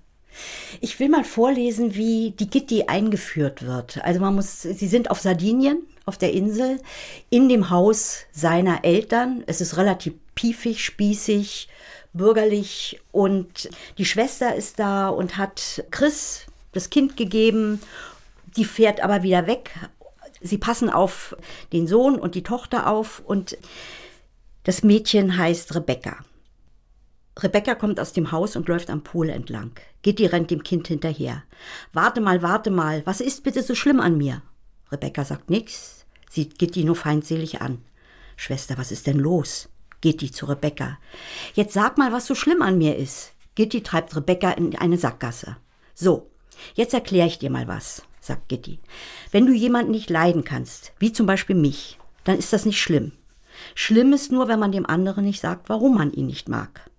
[0.81, 4.03] Ich will mal vorlesen, wie die Gitti eingeführt wird.
[4.03, 6.79] Also man muss, sie sind auf Sardinien, auf der Insel,
[7.29, 9.43] in dem Haus seiner Eltern.
[9.47, 11.69] Es ist relativ piefig, spießig,
[12.13, 17.81] bürgerlich und die Schwester ist da und hat Chris das Kind gegeben.
[18.57, 19.71] Die fährt aber wieder weg.
[20.41, 21.35] Sie passen auf
[21.71, 23.57] den Sohn und die Tochter auf und
[24.63, 26.17] das Mädchen heißt Rebecca.
[27.39, 29.71] Rebecca kommt aus dem Haus und läuft am Pool entlang.
[30.03, 31.43] Gitti rennt dem Kind hinterher.
[31.91, 34.43] Warte mal, warte mal, was ist bitte so schlimm an mir?
[34.91, 37.79] Rebecca sagt nix, sieht Gitti nur feindselig an.
[38.35, 39.69] Schwester, was ist denn los?
[40.01, 40.99] Gitti zu Rebecca.
[41.55, 43.33] Jetzt sag mal, was so schlimm an mir ist.
[43.55, 45.57] Gitti treibt Rebecca in eine Sackgasse.
[45.95, 46.29] So,
[46.75, 48.79] jetzt erkläre ich dir mal was, sagt Gitti.
[49.31, 53.13] Wenn du jemanden nicht leiden kannst, wie zum Beispiel mich, dann ist das nicht schlimm.
[53.75, 56.89] Schlimm ist nur, wenn man dem anderen nicht sagt, warum man ihn nicht mag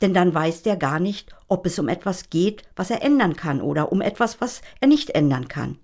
[0.00, 3.60] denn dann weiß der gar nicht, ob es um etwas geht, was er ändern kann
[3.60, 5.78] oder um etwas, was er nicht ändern kann.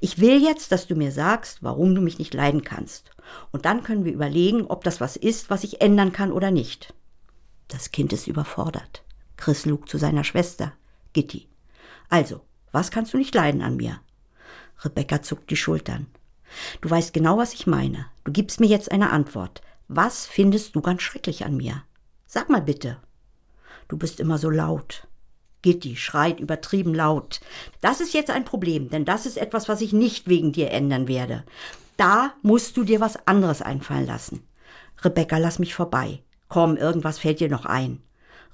[0.00, 3.10] Ich will jetzt, dass du mir sagst, warum du mich nicht leiden kannst.
[3.50, 6.94] Und dann können wir überlegen, ob das was ist, was ich ändern kann oder nicht.
[7.68, 9.02] Das Kind ist überfordert.
[9.36, 10.72] Chris lug zu seiner Schwester,
[11.12, 11.48] Gitti.
[12.08, 14.00] Also, was kannst du nicht leiden an mir?
[14.84, 16.06] Rebecca zuckt die Schultern.
[16.80, 18.06] Du weißt genau, was ich meine.
[18.24, 19.62] Du gibst mir jetzt eine Antwort.
[19.88, 21.82] Was findest du ganz schrecklich an mir?
[22.26, 22.98] Sag mal bitte.
[23.88, 25.06] Du bist immer so laut.
[25.62, 27.40] Gitti schreit übertrieben laut.
[27.80, 31.08] Das ist jetzt ein Problem, denn das ist etwas, was ich nicht wegen dir ändern
[31.08, 31.44] werde.
[31.96, 34.46] Da musst du dir was anderes einfallen lassen.
[35.02, 36.22] Rebecca, lass mich vorbei.
[36.48, 38.02] Komm, irgendwas fällt dir noch ein.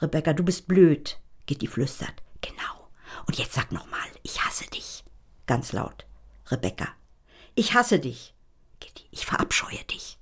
[0.01, 1.19] Rebecca, du bist blöd.
[1.47, 2.23] Gitti flüstert.
[2.41, 2.89] Genau.
[3.27, 5.05] Und jetzt sag noch mal, ich hasse dich.
[5.47, 6.07] Ganz laut.
[6.47, 6.89] Rebecca.
[7.55, 8.35] Ich hasse dich.
[8.81, 10.19] Gitti, ich verabscheue dich.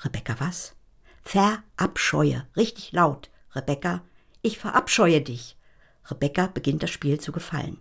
[0.00, 0.74] Rebecca, was?
[1.22, 2.46] Verabscheue.
[2.56, 3.30] Richtig laut.
[3.56, 4.02] Rebecca,
[4.42, 5.56] ich verabscheue dich.
[6.10, 7.78] Rebecca beginnt das Spiel zu gefallen.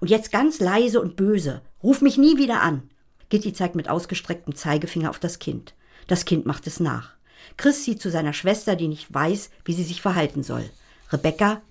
[0.00, 1.62] Und jetzt ganz leise und böse.
[1.82, 2.90] Ruf mich nie wieder an.
[3.28, 5.74] Gitti zeigt mit ausgestrecktem Zeigefinger auf das Kind.
[6.06, 7.14] Das Kind macht es nach.
[7.56, 10.68] Chris sieht zu seiner Schwester, die nicht weiß, wie sie sich verhalten soll.
[11.10, 11.62] Rebecca,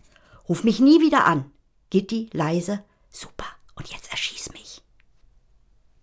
[0.47, 1.45] ruf mich nie wieder an.
[1.89, 2.83] Gitti leise.
[3.09, 3.45] Super.
[3.75, 4.81] Und jetzt erschieß mich.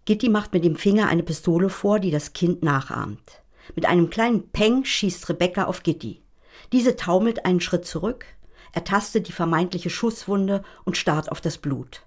[0.05, 3.43] Gitti macht mit dem Finger eine Pistole vor, die das Kind nachahmt.
[3.75, 6.20] Mit einem kleinen Peng schießt Rebecca auf Gitti.
[6.73, 8.27] Diese taumelt einen Schritt zurück,
[8.73, 12.03] ertastet die vermeintliche Schusswunde und starrt auf das Blut.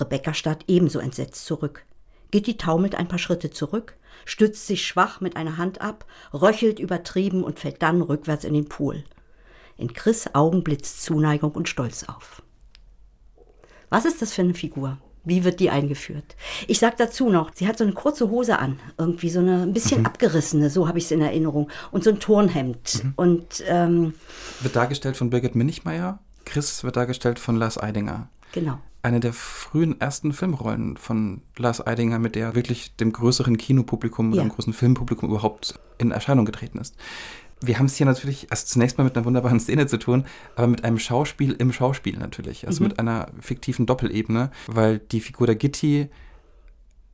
[0.00, 1.84] Rebecca starrt ebenso entsetzt zurück.
[2.30, 7.42] Gitti taumelt ein paar Schritte zurück, stützt sich schwach mit einer Hand ab, röchelt übertrieben
[7.42, 9.04] und fällt dann rückwärts in den Pool.
[9.76, 12.42] In Chris Augen blitzt Zuneigung und Stolz auf.
[13.90, 14.98] Was ist das für eine Figur?
[15.28, 16.36] Wie wird die eingeführt?
[16.66, 19.74] Ich sag dazu noch, sie hat so eine kurze Hose an, irgendwie so eine ein
[19.74, 20.06] bisschen mhm.
[20.06, 23.04] abgerissene, so habe ich es in Erinnerung, und so ein Turnhemd.
[23.04, 23.12] Mhm.
[23.16, 24.14] Und ähm,
[24.60, 26.18] wird dargestellt von Birgit Minichmeier.
[26.44, 28.28] Chris wird dargestellt von Lars Eidinger.
[28.52, 28.78] Genau.
[29.02, 34.42] Eine der frühen ersten Filmrollen von Lars Eidinger, mit der wirklich dem größeren Kinopublikum ja.
[34.42, 36.96] dem großen Filmpublikum überhaupt in Erscheinung getreten ist
[37.60, 40.24] wir haben es hier natürlich erst zunächst mal mit einer wunderbaren Szene zu tun,
[40.56, 42.66] aber mit einem Schauspiel im Schauspiel natürlich.
[42.66, 42.88] Also mhm.
[42.88, 46.08] mit einer fiktiven Doppelebene, weil die Figur der Gitti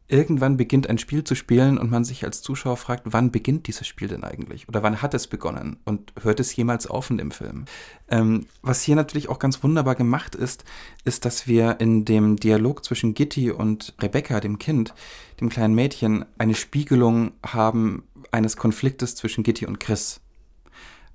[0.07, 3.87] irgendwann beginnt ein Spiel zu spielen und man sich als Zuschauer fragt, wann beginnt dieses
[3.87, 4.69] Spiel denn eigentlich?
[4.69, 5.79] Oder wann hat es begonnen?
[5.85, 7.65] Und hört es jemals auf in dem Film?
[8.09, 10.65] Ähm, was hier natürlich auch ganz wunderbar gemacht ist,
[11.05, 14.95] ist, dass wir in dem Dialog zwischen Gitti und Rebecca, dem Kind,
[15.41, 20.21] dem kleinen Mädchen, eine Spiegelung haben eines Konfliktes zwischen Gitti und Chris.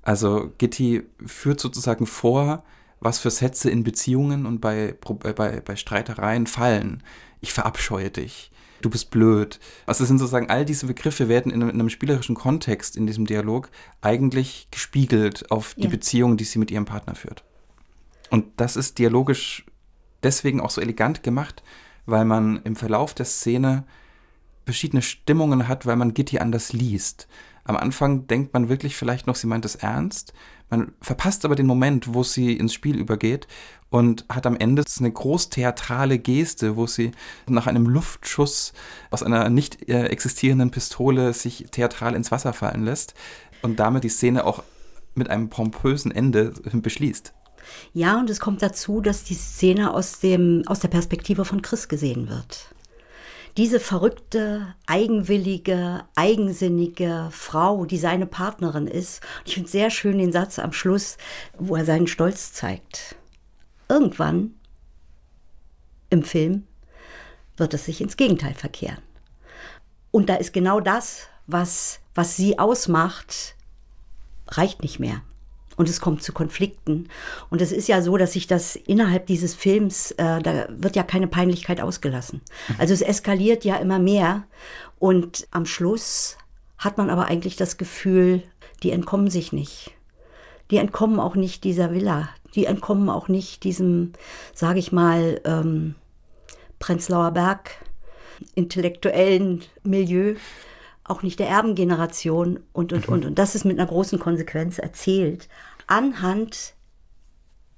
[0.02, 2.64] Also Gitti führt sozusagen vor,
[3.00, 4.94] was für Sätze in Beziehungen und bei,
[5.24, 7.02] äh, bei, bei Streitereien fallen.
[7.40, 8.50] Ich verabscheue dich.
[8.82, 9.60] Du bist blöd.
[9.84, 13.06] Also es sind sozusagen all diese Begriffe werden in einem, in einem spielerischen Kontext in
[13.06, 13.70] diesem Dialog
[14.00, 15.90] eigentlich gespiegelt auf die ja.
[15.90, 17.44] Beziehung, die sie mit ihrem Partner führt.
[18.30, 19.66] Und das ist dialogisch
[20.22, 21.62] deswegen auch so elegant gemacht,
[22.06, 23.84] weil man im Verlauf der Szene
[24.64, 27.28] verschiedene Stimmungen hat, weil man Gitti anders liest.
[27.70, 30.32] Am Anfang denkt man wirklich vielleicht noch, sie meint es ernst.
[30.70, 33.46] Man verpasst aber den Moment, wo sie ins Spiel übergeht
[33.90, 37.12] und hat am Ende eine großtheatrale Geste, wo sie
[37.46, 38.72] nach einem Luftschuss
[39.12, 43.14] aus einer nicht äh, existierenden Pistole sich theatral ins Wasser fallen lässt
[43.62, 44.64] und damit die Szene auch
[45.14, 47.32] mit einem pompösen Ende beschließt.
[47.92, 51.86] Ja, und es kommt dazu, dass die Szene aus, dem, aus der Perspektive von Chris
[51.86, 52.74] gesehen wird.
[53.56, 59.20] Diese verrückte, eigenwillige, eigensinnige Frau, die seine Partnerin ist.
[59.44, 61.16] Ich finde sehr schön den Satz am Schluss,
[61.58, 63.16] wo er seinen Stolz zeigt.
[63.88, 64.54] Irgendwann
[66.10, 66.66] im Film
[67.56, 69.02] wird es sich ins Gegenteil verkehren.
[70.10, 73.56] Und da ist genau das, was, was sie ausmacht,
[74.48, 75.22] reicht nicht mehr
[75.80, 77.08] und es kommt zu Konflikten.
[77.48, 81.02] Und es ist ja so, dass sich das innerhalb dieses Films, äh, da wird ja
[81.02, 82.42] keine Peinlichkeit ausgelassen.
[82.76, 84.44] Also es eskaliert ja immer mehr
[84.98, 86.36] und am Schluss
[86.76, 88.42] hat man aber eigentlich das Gefühl,
[88.82, 89.92] die entkommen sich nicht.
[90.70, 92.28] Die entkommen auch nicht dieser Villa.
[92.54, 94.12] Die entkommen auch nicht diesem,
[94.52, 95.94] sage ich mal, ähm,
[96.78, 97.70] Prenzlauer Berg
[98.54, 100.34] intellektuellen Milieu
[101.10, 103.14] auch nicht der Erbengeneration und, und, mhm.
[103.14, 103.24] und.
[103.26, 105.48] Und das ist mit einer großen Konsequenz erzählt
[105.90, 106.74] anhand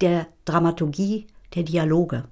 [0.00, 2.24] der Dramaturgie der Dialoge.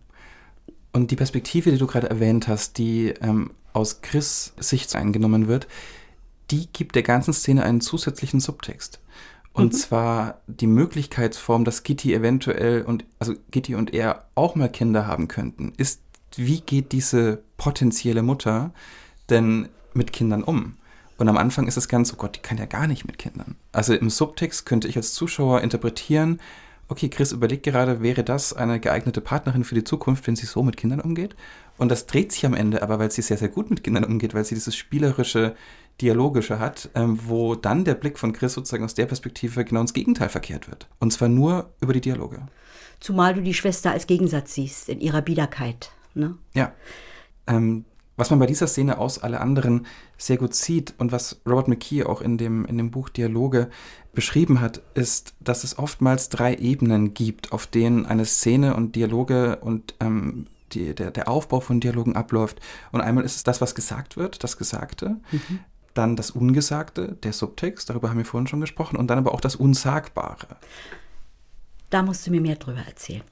[0.92, 5.68] Und die Perspektive, die du gerade erwähnt hast, die ähm, aus Chris Sicht eingenommen wird,
[6.50, 9.00] die gibt der ganzen Szene einen zusätzlichen Subtext.
[9.52, 9.76] Und mhm.
[9.76, 15.28] zwar die Möglichkeitsform, dass Gitti eventuell und also Gitti und er auch mal Kinder haben
[15.28, 16.02] könnten, ist,
[16.36, 18.72] wie geht diese potenzielle Mutter
[19.28, 20.76] denn mit Kindern um?
[21.20, 23.56] Und am Anfang ist es ganz, oh Gott, die kann ja gar nicht mit Kindern.
[23.72, 26.40] Also im Subtext könnte ich als Zuschauer interpretieren,
[26.88, 30.62] okay, Chris überlegt gerade, wäre das eine geeignete Partnerin für die Zukunft, wenn sie so
[30.62, 31.36] mit Kindern umgeht?
[31.76, 34.32] Und das dreht sich am Ende aber, weil sie sehr, sehr gut mit Kindern umgeht,
[34.32, 35.54] weil sie dieses spielerische,
[36.00, 39.92] dialogische hat, ähm, wo dann der Blick von Chris sozusagen aus der Perspektive genau ins
[39.92, 40.88] Gegenteil verkehrt wird.
[41.00, 42.40] Und zwar nur über die Dialoge.
[42.98, 45.92] Zumal du die Schwester als Gegensatz siehst in ihrer Biederkeit.
[46.14, 46.38] Ne?
[46.54, 46.72] Ja.
[47.46, 47.84] Ähm,
[48.16, 49.86] was man bei dieser Szene aus alle anderen
[50.18, 53.70] sehr gut sieht und was Robert McKee auch in dem, in dem Buch Dialoge
[54.12, 59.56] beschrieben hat, ist, dass es oftmals drei Ebenen gibt, auf denen eine Szene und Dialoge
[59.56, 62.60] und ähm, die, der, der Aufbau von Dialogen abläuft.
[62.92, 65.16] Und einmal ist es das, was gesagt wird, das Gesagte.
[65.30, 65.60] Mhm.
[65.94, 69.40] Dann das Ungesagte, der Subtext, darüber haben wir vorhin schon gesprochen, und dann aber auch
[69.40, 70.56] das Unsagbare.
[71.90, 73.24] Da musst du mir mehr drüber erzählen.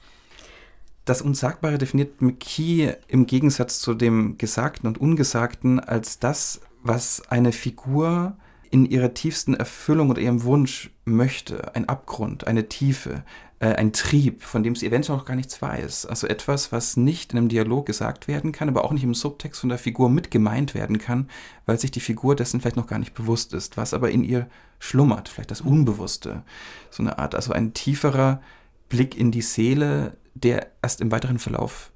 [1.08, 7.52] Das Unsagbare definiert McKee im Gegensatz zu dem Gesagten und Ungesagten als das, was eine
[7.52, 8.36] Figur
[8.70, 11.74] in ihrer tiefsten Erfüllung oder ihrem Wunsch möchte.
[11.74, 13.24] Ein Abgrund, eine Tiefe,
[13.58, 16.04] äh, ein Trieb, von dem sie eventuell noch gar nichts weiß.
[16.04, 19.62] Also etwas, was nicht in einem Dialog gesagt werden kann, aber auch nicht im Subtext
[19.62, 21.30] von der Figur mit gemeint werden kann,
[21.64, 24.46] weil sich die Figur dessen vielleicht noch gar nicht bewusst ist, was aber in ihr
[24.78, 26.42] schlummert, vielleicht das Unbewusste.
[26.90, 28.42] So eine Art, also ein tieferer
[28.90, 31.90] Blick in die Seele, der erst im weiteren Verlauf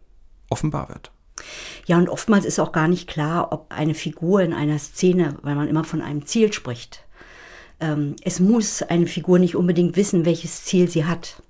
[0.49, 1.11] offenbar wird.
[1.86, 5.55] Ja, und oftmals ist auch gar nicht klar, ob eine Figur in einer Szene, weil
[5.55, 7.05] man immer von einem Ziel spricht,
[7.80, 11.43] ähm, es muss eine Figur nicht unbedingt wissen, welches Ziel sie hat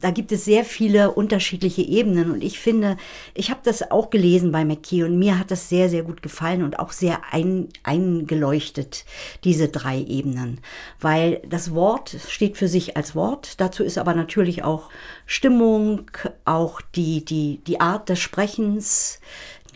[0.00, 2.96] da gibt es sehr viele unterschiedliche Ebenen und ich finde,
[3.34, 6.62] ich habe das auch gelesen bei McKee und mir hat das sehr, sehr gut gefallen
[6.62, 9.04] und auch sehr ein, eingeleuchtet,
[9.44, 10.60] diese drei Ebenen,
[11.00, 14.90] weil das Wort steht für sich als Wort, dazu ist aber natürlich auch
[15.26, 16.10] Stimmung,
[16.44, 19.20] auch die, die, die Art des Sprechens,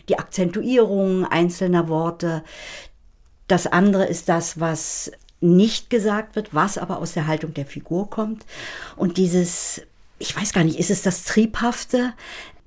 [0.09, 2.43] die Akzentuierung einzelner Worte.
[3.47, 5.11] Das andere ist das, was
[5.41, 8.45] nicht gesagt wird, was aber aus der Haltung der Figur kommt.
[8.95, 9.81] Und dieses
[10.21, 12.13] ich weiß gar nicht, ist es das Triebhafte?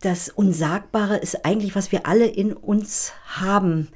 [0.01, 3.89] Das Unsagbare ist eigentlich, was wir alle in uns haben,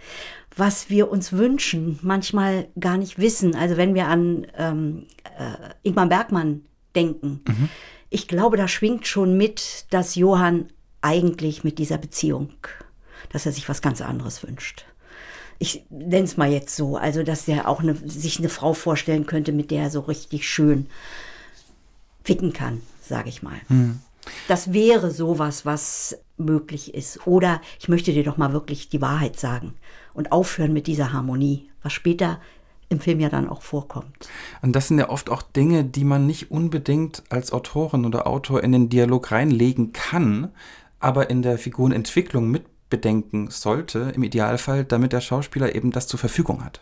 [0.56, 3.54] was wir uns wünschen, manchmal gar nicht wissen.
[3.54, 5.06] Also wenn wir an ähm,
[5.38, 6.62] äh, Ingmar Bergmann
[6.94, 7.68] denken, mhm.
[8.10, 10.68] ich glaube, da schwingt schon mit, dass Johann
[11.02, 12.50] eigentlich mit dieser Beziehung,
[13.30, 14.86] dass er sich was ganz anderes wünscht.
[15.58, 19.26] Ich nenne es mal jetzt so, also dass er auch eine, sich eine Frau vorstellen
[19.26, 20.86] könnte, mit der er so richtig schön
[22.22, 23.56] ficken kann sage ich mal.
[23.68, 24.00] Mhm.
[24.46, 27.26] Das wäre sowas, was möglich ist.
[27.26, 29.74] Oder ich möchte dir doch mal wirklich die Wahrheit sagen
[30.14, 32.40] und aufhören mit dieser Harmonie, was später
[32.90, 34.28] im Film ja dann auch vorkommt.
[34.62, 38.62] Und das sind ja oft auch Dinge, die man nicht unbedingt als Autorin oder Autor
[38.62, 40.52] in den Dialog reinlegen kann,
[40.98, 46.64] aber in der Figurenentwicklung mitbedenken sollte, im Idealfall, damit der Schauspieler eben das zur Verfügung
[46.64, 46.80] hat.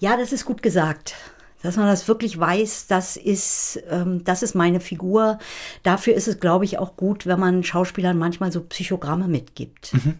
[0.00, 1.14] Ja, das ist gut gesagt.
[1.62, 5.38] Dass man das wirklich weiß, das ist, ähm, das ist meine Figur.
[5.82, 9.94] Dafür ist es, glaube ich, auch gut, wenn man Schauspielern manchmal so Psychogramme mitgibt.
[9.94, 10.18] Mhm.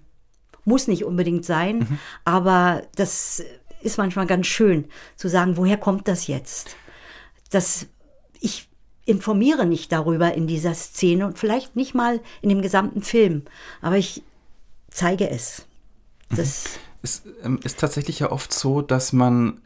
[0.65, 1.99] Muss nicht unbedingt sein, mhm.
[2.25, 3.43] aber das
[3.81, 4.85] ist manchmal ganz schön
[5.17, 6.77] zu sagen, woher kommt das jetzt?
[7.51, 7.87] Das,
[8.41, 8.69] ich
[9.05, 13.43] informiere nicht darüber in dieser Szene und vielleicht nicht mal in dem gesamten Film,
[13.81, 14.23] aber ich
[14.89, 15.67] zeige es.
[16.31, 19.61] Das es ähm, ist tatsächlich ja oft so, dass man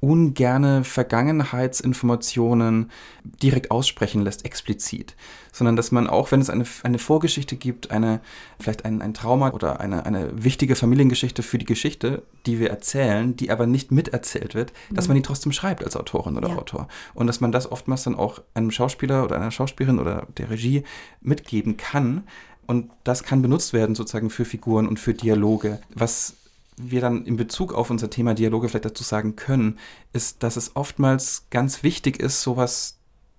[0.00, 2.90] ungerne Vergangenheitsinformationen
[3.22, 5.14] direkt aussprechen lässt, explizit,
[5.52, 8.20] sondern dass man auch, wenn es eine, eine Vorgeschichte gibt, eine,
[8.58, 13.36] vielleicht ein, ein Trauma oder eine, eine wichtige Familiengeschichte für die Geschichte, die wir erzählen,
[13.36, 14.94] die aber nicht miterzählt wird, mhm.
[14.94, 16.56] dass man die trotzdem schreibt als Autorin oder ja.
[16.56, 16.88] Autor.
[17.12, 20.82] Und dass man das oftmals dann auch einem Schauspieler oder einer Schauspielerin oder der Regie
[21.20, 22.24] mitgeben kann.
[22.66, 26.36] Und das kann benutzt werden sozusagen für Figuren und für Dialoge, was
[26.82, 29.78] wir dann in Bezug auf unser Thema Dialoge vielleicht dazu sagen können,
[30.12, 32.98] ist, dass es oftmals ganz wichtig ist, sowas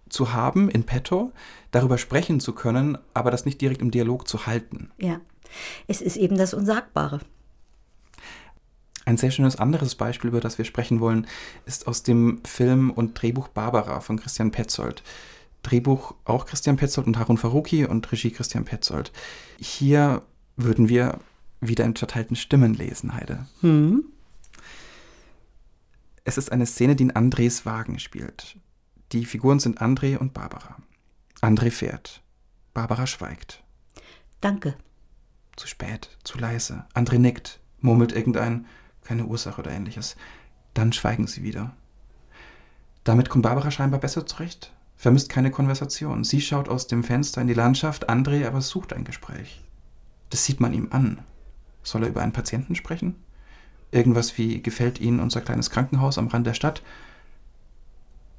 [0.09, 1.31] zu haben in petto,
[1.71, 4.91] darüber sprechen zu können, aber das nicht direkt im Dialog zu halten.
[4.97, 5.21] Ja,
[5.87, 7.21] es ist eben das Unsagbare.
[9.05, 11.27] Ein sehr schönes anderes Beispiel, über das wir sprechen wollen,
[11.65, 15.01] ist aus dem Film und Drehbuch Barbara von Christian Petzold.
[15.63, 19.11] Drehbuch auch Christian Petzold und Harun Faruqi und Regie Christian Petzold.
[19.59, 20.21] Hier
[20.55, 21.19] würden wir
[21.61, 23.45] wieder in verteilten Stimmen lesen, Heide.
[23.61, 24.03] Hm.
[26.23, 28.57] Es ist eine Szene, die in Andres Wagen spielt.
[29.11, 30.77] Die Figuren sind André und Barbara.
[31.41, 32.21] André fährt.
[32.73, 33.63] Barbara schweigt.
[34.39, 34.75] Danke.
[35.55, 36.85] Zu spät, zu leise.
[36.93, 38.65] André nickt, murmelt irgendein,
[39.03, 40.15] keine Ursache oder ähnliches.
[40.73, 41.75] Dann schweigen sie wieder.
[43.03, 46.23] Damit kommt Barbara scheinbar besser zurecht, vermisst keine Konversation.
[46.23, 49.61] Sie schaut aus dem Fenster in die Landschaft, André aber sucht ein Gespräch.
[50.29, 51.19] Das sieht man ihm an.
[51.83, 53.15] Soll er über einen Patienten sprechen?
[53.91, 56.81] Irgendwas wie gefällt Ihnen unser kleines Krankenhaus am Rand der Stadt?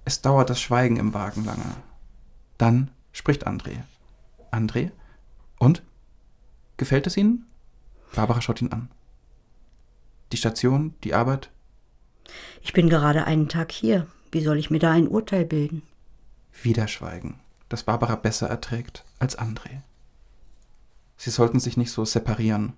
[0.04, 1.76] Es dauert das Schweigen im Wagen lange.
[2.58, 3.82] Dann spricht André.
[4.50, 4.90] André?
[5.58, 5.82] Und?
[6.76, 7.46] Gefällt es Ihnen?
[8.14, 8.90] Barbara schaut ihn an.
[10.32, 11.50] Die Station, die Arbeit?
[12.62, 14.06] Ich bin gerade einen Tag hier.
[14.30, 15.82] Wie soll ich mir da ein Urteil bilden?
[16.62, 17.38] Wieder Schweigen,
[17.68, 19.82] das Barbara besser erträgt als André.
[21.16, 22.72] Sie sollten sich nicht so separieren,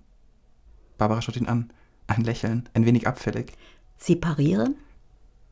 [0.99, 1.73] Barbara schaut ihn an.
[2.07, 3.53] Ein Lächeln, ein wenig abfällig.
[3.97, 4.77] Sie parieren?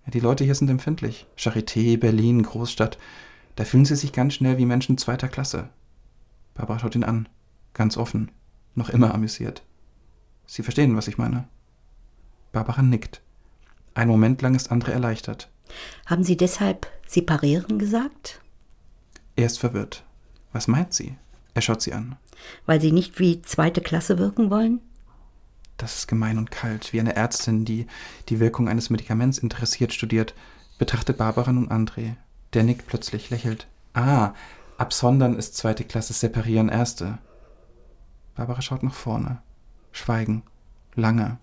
[0.07, 1.27] Die Leute hier sind empfindlich.
[1.37, 2.99] Charité, Berlin, Großstadt.
[3.57, 5.69] Da fühlen sie sich ganz schnell wie Menschen zweiter Klasse.
[6.55, 7.29] Barbara schaut ihn an.
[7.75, 8.31] Ganz offen.
[8.75, 9.63] Noch immer amüsiert.
[10.47, 11.49] Sie verstehen, was ich meine.
[12.53, 13.23] Barbara nickt.
[13.95, 15.51] Ein Moment lang ist André erleichtert.
[16.07, 18.41] Haben Sie deshalb separieren gesagt?
[19.37, 20.05] Er ist verwirrt.
[20.53, 21.17] Was meint sie?
[21.55, 22.17] Er schaut sie an.
[22.67, 24.81] Weil Sie nicht wie zweite Klasse wirken wollen?
[25.83, 27.87] Das ist gemein und kalt, wie eine Ärztin, die
[28.29, 30.35] die Wirkung eines Medikaments interessiert studiert,
[30.79, 32.15] betrachtet Barbara nun André.
[32.53, 33.67] Der nickt plötzlich, lächelt.
[33.93, 34.33] Ah,
[34.79, 37.19] absondern ist zweite Klasse, separieren erste.
[38.37, 39.43] Barbara schaut nach vorne.
[39.91, 40.43] Schweigen.
[40.95, 41.39] Lange.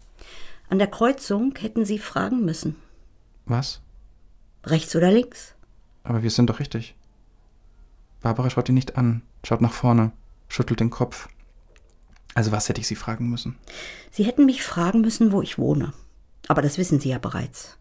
[0.70, 2.76] An der Kreuzung hätten Sie fragen müssen.
[3.46, 3.82] Was?
[4.64, 5.56] Rechts oder links?
[6.04, 6.96] Aber wir sind doch richtig.
[8.22, 10.12] Barbara schaut ihn nicht an, schaut nach vorne,
[10.48, 11.28] schüttelt den Kopf.
[12.40, 13.58] Also was hätte ich Sie fragen müssen?
[14.12, 15.92] Sie hätten mich fragen müssen, wo ich wohne.
[16.48, 17.78] Aber das wissen Sie ja bereits.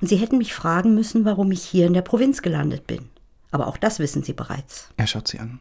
[0.00, 3.08] Und Sie hätten mich fragen müssen, warum ich hier in der Provinz gelandet bin.
[3.50, 4.90] Aber auch das wissen Sie bereits.
[4.96, 5.58] Er schaut Sie an.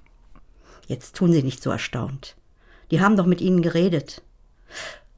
[0.86, 2.36] Jetzt tun Sie nicht so erstaunt.
[2.91, 4.22] Die haben doch mit Ihnen geredet.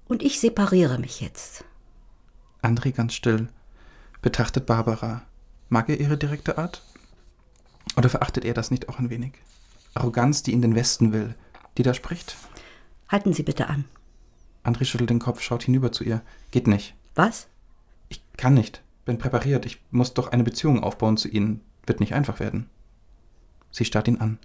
[0.07, 1.65] Und ich separiere mich jetzt.
[2.61, 3.49] André ganz still,
[4.21, 5.23] betrachtet Barbara.
[5.67, 6.81] Mag er ihre direkte Art?
[7.97, 9.33] Oder verachtet er das nicht auch ein wenig?
[9.95, 11.35] Arroganz, die in den Westen will,
[11.77, 12.37] die da spricht?
[13.09, 13.85] Halten Sie bitte an.
[14.63, 16.21] André schüttelt den Kopf, schaut hinüber zu ihr.
[16.51, 16.95] Geht nicht.
[17.15, 17.47] Was?
[18.09, 18.83] Ich kann nicht.
[19.05, 19.65] Bin präpariert.
[19.65, 21.61] Ich muss doch eine Beziehung aufbauen zu Ihnen.
[21.85, 22.69] Wird nicht einfach werden.
[23.71, 24.39] Sie starrt ihn an.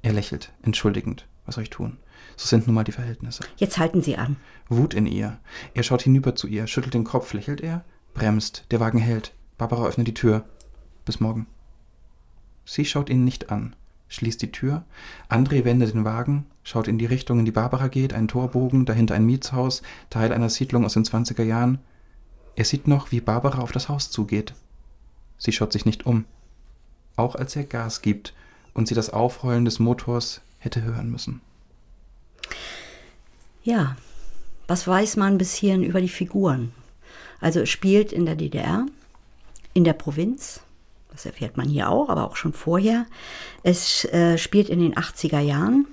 [0.00, 1.26] Er lächelt, entschuldigend.
[1.44, 1.98] Was soll ich tun?
[2.36, 3.44] So sind nun mal die Verhältnisse.
[3.56, 4.36] Jetzt halten Sie an.
[4.68, 5.38] Wut in ihr.
[5.74, 7.84] Er schaut hinüber zu ihr, schüttelt den Kopf, lächelt er,
[8.14, 9.34] bremst, der Wagen hält.
[9.58, 10.44] Barbara öffnet die Tür.
[11.04, 11.46] Bis morgen.
[12.64, 13.76] Sie schaut ihn nicht an
[14.12, 14.84] schließt die Tür.
[15.28, 19.14] André wendet den Wagen, schaut in die Richtung, in die Barbara geht, ein Torbogen, dahinter
[19.14, 21.78] ein Mietshaus, Teil einer Siedlung aus den 20er Jahren.
[22.54, 24.54] Er sieht noch, wie Barbara auf das Haus zugeht.
[25.38, 26.24] Sie schaut sich nicht um.
[27.16, 28.34] Auch als er Gas gibt
[28.74, 31.40] und sie das Aufheulen des Motors hätte hören müssen.
[33.64, 33.96] Ja,
[34.66, 36.72] was weiß man bis hierhin über die Figuren?
[37.40, 38.86] Also es spielt in der DDR,
[39.74, 40.60] in der Provinz.
[41.10, 43.06] Das erfährt man hier auch, aber auch schon vorher.
[43.62, 45.86] Es äh, spielt in den 80er Jahren.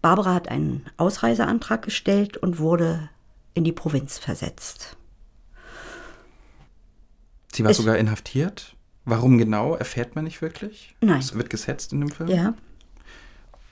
[0.00, 3.10] Barbara hat einen Ausreiseantrag gestellt und wurde
[3.54, 4.96] in die Provinz versetzt.
[7.52, 8.76] Sie war es sogar inhaftiert?
[9.04, 10.94] Warum genau, erfährt man nicht wirklich?
[11.00, 11.18] Nein.
[11.18, 12.28] Es wird gesetzt in dem Film?
[12.28, 12.54] Ja.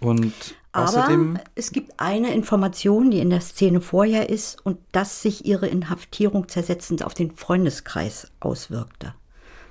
[0.00, 0.32] Und
[0.72, 1.36] außerdem.
[1.36, 5.68] Aber es gibt eine Information, die in der Szene vorher ist und dass sich ihre
[5.68, 9.14] Inhaftierung zersetzend auf den Freundeskreis auswirkte.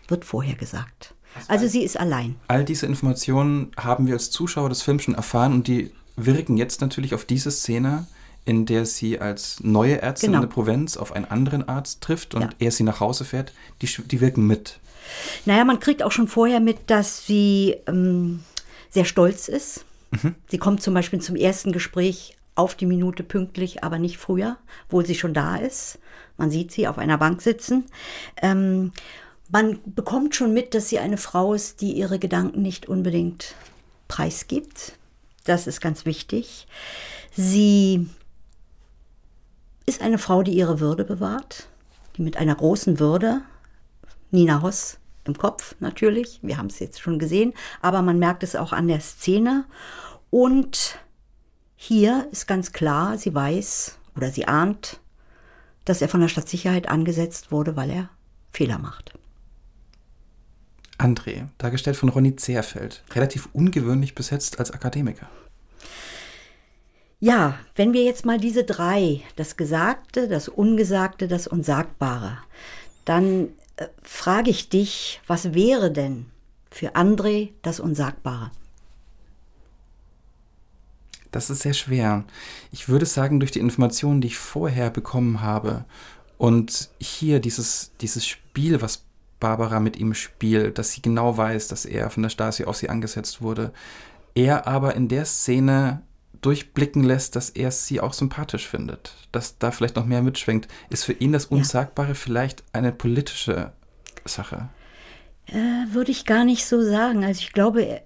[0.08, 1.16] Wird vorher gesagt.
[1.47, 2.36] Also sie ist allein.
[2.47, 6.82] All diese Informationen haben wir als Zuschauer des Films schon erfahren und die wirken jetzt
[6.82, 8.07] natürlich auf diese Szene,
[8.45, 10.43] in der sie als neue Ärztin Genau.
[10.43, 12.49] in der Provinz auf einen anderen Arzt trifft und Ja.
[12.59, 13.53] er sie nach Hause fährt.
[13.82, 14.80] Die, die wirken mit.
[15.45, 18.41] Naja, man kriegt auch schon vorher mit, dass sie ähm,
[18.89, 19.86] sehr stolz ist.
[20.49, 24.57] Sie kommt zum Beispiel zum ersten Gespräch auf die Minute pünktlich, aber nicht früher,
[24.88, 25.99] obwohl sie schon da ist.
[26.38, 27.84] Man sieht sie auf einer Bank sitzen.
[28.41, 28.93] Ähm,
[29.51, 33.55] man bekommt schon mit, dass sie eine Frau ist, die ihre Gedanken nicht unbedingt
[34.07, 34.93] preisgibt.
[35.46, 36.68] Das ist ganz wichtig.
[37.32, 38.10] Sie
[39.86, 41.70] ist eine Frau, die ihre Würde bewahrt,
[42.18, 43.41] die mit einer großen Würde
[44.32, 46.39] Nina Hoss im Kopf natürlich.
[46.41, 49.66] Wir haben es jetzt schon gesehen, aber man merkt es auch an der Szene.
[50.30, 50.98] Und
[51.76, 55.00] hier ist ganz klar, sie weiß oder sie ahnt,
[55.86, 58.10] dass er von der Stadtsicherheit angesetzt wurde, weil er
[58.50, 59.14] Fehler macht.
[61.06, 65.30] André, dargestellt von Ronny Zerfeld, relativ ungewöhnlich besetzt als Akademiker.
[67.20, 72.39] Ja, wenn wir jetzt mal diese drei, das Gesagte, das Ungesagte, das Unsagbare,
[73.06, 76.26] dann äh, frage ich dich, was wäre denn
[76.72, 78.51] für André das Unsagbare?
[81.32, 82.24] Das ist sehr schwer.
[82.72, 85.86] Ich würde sagen, durch die Informationen, die ich vorher bekommen habe
[86.38, 89.03] und hier dieses, dieses Spiel, was
[89.40, 92.90] Barbara mit ihm spielt, dass sie genau weiß, dass er von der Stasi auf sie
[92.90, 93.72] angesetzt wurde,
[94.34, 96.02] er aber in der Szene
[96.42, 101.04] durchblicken lässt, dass er sie auch sympathisch findet, dass da vielleicht noch mehr mitschwenkt, ist
[101.04, 103.72] für ihn das Unsagbare vielleicht eine politische
[104.26, 104.70] Sache.
[105.48, 105.54] Äh,
[105.92, 107.24] würde ich gar nicht so sagen.
[107.24, 108.02] Also ich glaube, er-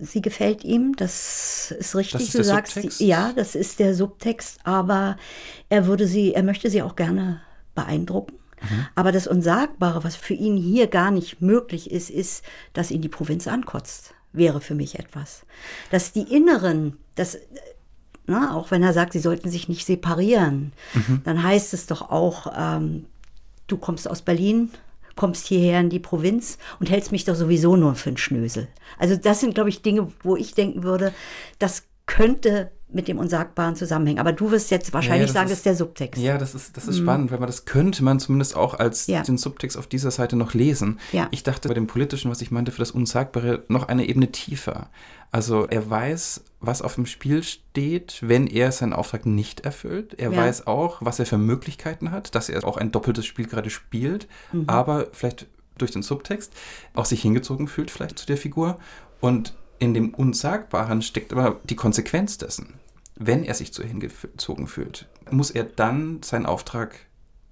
[0.00, 2.20] sie gefällt ihm, das ist richtig.
[2.22, 3.00] ist du sagst, Subtext?
[3.00, 5.16] ja, das ist der Subtext, aber
[5.68, 7.42] er würde sie, er möchte sie auch gerne
[7.74, 8.36] beeindrucken.
[8.62, 8.86] Mhm.
[8.94, 13.08] Aber das Unsagbare, was für ihn hier gar nicht möglich ist, ist, dass ihn die
[13.08, 14.14] Provinz ankotzt.
[14.32, 15.42] Wäre für mich etwas.
[15.90, 17.40] Dass die Inneren, das, äh,
[18.26, 21.22] na, auch wenn er sagt, sie sollten sich nicht separieren, Mhm.
[21.24, 23.06] dann heißt es doch auch, ähm,
[23.68, 24.70] du kommst aus Berlin,
[25.16, 28.68] kommst hierher in die Provinz und hältst mich doch sowieso nur für einen Schnösel.
[28.98, 31.12] Also das sind, glaube ich, Dinge, wo ich denken würde,
[31.58, 34.18] das könnte mit dem Unsagbaren zusammenhängen.
[34.18, 36.22] Aber du wirst jetzt wahrscheinlich das sagen, ist- das ist der Subtext.
[36.22, 39.22] Ja, das ist, das ist spannend, weil man das könnte man zumindest auch als Ja.
[39.22, 40.98] den Subtext auf dieser Seite noch lesen.
[41.12, 41.28] Ja.
[41.30, 44.88] Ich dachte bei dem Politischen, was ich meinte, für das Unsagbare noch eine Ebene tiefer.
[45.30, 50.14] Also er weiß, was auf dem Spiel steht, wenn er seinen Auftrag nicht erfüllt.
[50.18, 50.38] Er Ja.
[50.38, 54.26] weiß auch, was er für Möglichkeiten hat, dass er auch ein doppeltes Spiel gerade spielt,
[54.52, 54.64] Mhm.
[54.66, 56.52] aber vielleicht durch den Subtext
[56.94, 58.78] auch sich hingezogen fühlt vielleicht zu der Figur.
[59.20, 62.74] Und in dem Unsagbaren steckt aber die Konsequenz dessen.
[63.16, 66.94] Wenn er sich zu ihr hingezogen fühlt, muss er dann seinen Auftrag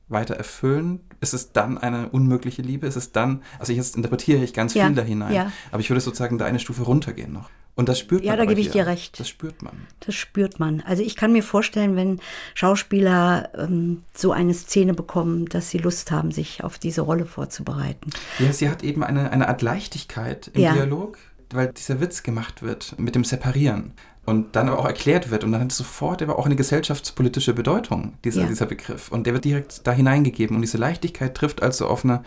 [0.08, 1.00] weiter erfüllen?
[1.20, 2.86] Ist es dann eine unmögliche Liebe?
[2.86, 5.52] Ist es dann, also jetzt interpretiere ich ganz Ja, viel da hinein, ja.
[5.72, 7.50] aber ich würde sozusagen da eine Stufe runtergehen noch.
[7.74, 8.36] Und das spürt Ja, man.
[8.38, 9.18] da aber gebe ich dir recht.
[9.20, 9.74] Das spürt man.
[10.00, 10.80] Das spürt man.
[10.86, 12.20] Also ich kann mir vorstellen, wenn
[12.54, 18.10] Schauspieler ähm, so eine Szene bekommen, dass sie Lust haben, sich auf diese Rolle vorzubereiten.
[18.38, 20.72] Ja, sie hat eben eine, eine Art Leichtigkeit im Ja.
[20.74, 21.18] Dialog,
[21.50, 23.92] weil dieser Witz gemacht wird mit dem Separieren
[24.24, 27.54] und dann aber auch erklärt wird und dann hat es sofort aber auch eine gesellschaftspolitische
[27.54, 28.48] Bedeutung, dieser, Ja.
[28.48, 29.10] dieser Begriff.
[29.10, 32.22] Und der wird direkt da hineingegeben und diese Leichtigkeit trifft also auf, eine,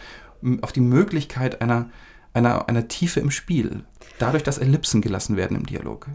[0.61, 1.89] auf die Möglichkeit einer,
[2.33, 3.83] einer, einer Tiefe im Spiel,
[4.17, 6.07] dadurch, dass Ellipsen gelassen werden im Dialog.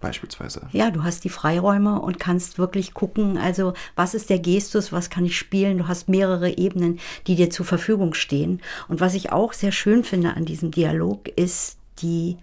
[0.00, 0.62] Beispielsweise.
[0.72, 5.10] Ja, du hast die Freiräume und kannst wirklich gucken, also was ist der Gestus, was
[5.10, 5.76] kann ich spielen?
[5.76, 8.62] Du hast mehrere Ebenen, die dir zur Verfügung stehen.
[8.88, 12.36] Und was ich auch sehr schön finde an diesem Dialog, ist die,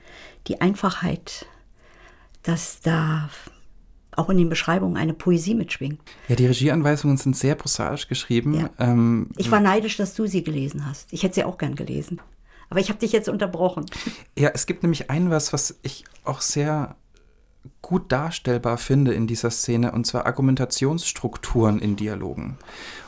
[0.48, 1.46] die Einfachheit,
[2.44, 3.30] dass da
[4.16, 6.02] auch in den Beschreibungen eine Poesie mitschwingt.
[6.28, 8.56] Ja, die Regieanweisungen sind sehr prosaisch geschrieben.
[8.56, 8.70] Ja.
[8.80, 11.14] Ähm, Ich war neidisch, dass du sie gelesen hast.
[11.14, 12.20] Ich hätte sie auch gern gelesen.
[12.70, 13.86] Aber ich habe dich jetzt unterbrochen.
[14.38, 16.96] Ja, es gibt nämlich ein was, was ich auch sehr
[17.82, 22.58] gut darstellbar finde in dieser Szene, und zwar Argumentationsstrukturen in Dialogen.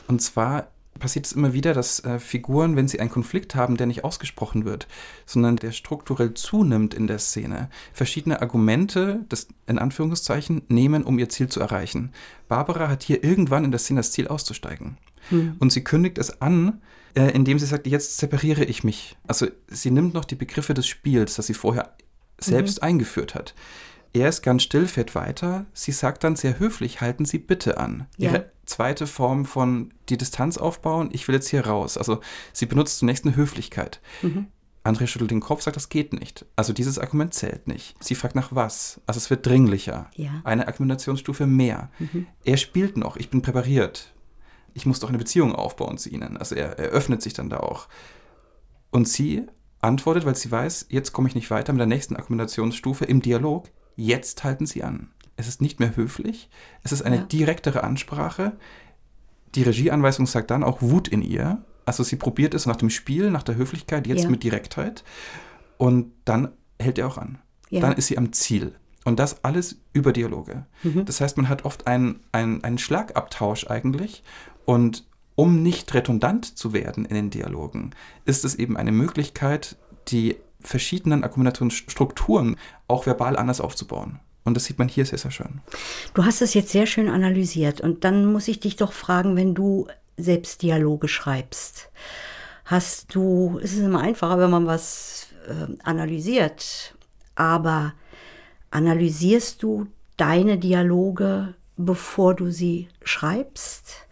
[0.08, 0.68] Und zwar
[0.98, 4.64] passiert es immer wieder, dass äh, Figuren, wenn sie einen Konflikt haben, der nicht ausgesprochen
[4.64, 4.86] wird,
[5.26, 11.28] sondern der strukturell zunimmt in der Szene, verschiedene Argumente, das in Anführungszeichen, nehmen, um ihr
[11.28, 12.12] Ziel zu erreichen.
[12.48, 14.98] Barbara hat hier irgendwann in der Szene das Ziel auszusteigen.
[15.30, 15.56] Hm.
[15.58, 16.80] Und sie kündigt es an,
[17.14, 19.16] äh, indem sie sagt, jetzt separiere ich mich.
[19.26, 21.94] Also sie nimmt noch die Begriffe des Spiels, das sie vorher
[22.38, 22.88] selbst mhm.
[22.88, 23.54] eingeführt hat.
[24.12, 25.66] Er ist ganz still, fährt weiter.
[25.72, 28.06] Sie sagt dann sehr höflich, halten Sie bitte an.
[28.16, 28.30] Ja.
[28.30, 31.98] Ihre zweite Form von die Distanz aufbauen, ich will jetzt hier raus.
[31.98, 32.20] Also
[32.52, 34.00] sie benutzt zunächst eine Höflichkeit.
[34.22, 34.46] Mhm.
[34.82, 36.46] André schüttelt den Kopf, sagt, das geht nicht.
[36.56, 38.02] Also dieses Argument zählt nicht.
[38.02, 39.00] Sie fragt nach was.
[39.06, 40.10] Also es wird dringlicher.
[40.14, 40.40] Ja.
[40.44, 41.90] Eine Argumentationsstufe mehr.
[41.98, 42.26] Mhm.
[42.44, 44.14] Er spielt noch, ich bin präpariert.
[44.72, 46.38] Ich muss doch eine Beziehung aufbauen zu ihnen.
[46.38, 47.88] Also er, er öffnet sich dann da auch.
[48.90, 49.46] Und sie
[49.80, 53.68] antwortet, weil sie weiß, jetzt komme ich nicht weiter mit der nächsten Argumentationsstufe im Dialog.
[53.96, 55.10] Jetzt halten sie an.
[55.40, 56.50] Es ist nicht mehr höflich,
[56.82, 57.22] es ist eine ja.
[57.22, 58.52] direktere Ansprache.
[59.54, 61.64] Die Regieanweisung sagt dann auch Wut in ihr.
[61.86, 64.28] Also sie probiert es nach dem Spiel, nach der Höflichkeit, jetzt ja.
[64.30, 65.02] mit Direktheit.
[65.78, 67.38] Und dann hält er auch an.
[67.70, 67.80] Ja.
[67.80, 68.74] Dann ist sie am Ziel.
[69.04, 70.66] Und das alles über Dialoge.
[70.82, 71.06] Mhm.
[71.06, 74.22] Das heißt, man hat oft einen, einen, einen Schlagabtausch eigentlich.
[74.66, 77.92] Und um nicht redundant zu werden in den Dialogen,
[78.26, 79.78] ist es eben eine Möglichkeit,
[80.08, 82.56] die verschiedenen Akkumulationsstrukturen
[82.88, 84.20] auch verbal anders aufzubauen.
[84.44, 85.60] Und das sieht man hier sehr, sehr schön.
[86.14, 87.80] Du hast es jetzt sehr schön analysiert.
[87.80, 89.86] Und dann muss ich dich doch fragen, wenn du
[90.16, 91.90] selbst Dialoge schreibst,
[92.64, 96.94] hast du, es ist immer einfacher, wenn man was äh, analysiert,
[97.34, 97.94] aber
[98.70, 99.86] analysierst du
[100.16, 104.06] deine Dialoge, bevor du sie schreibst?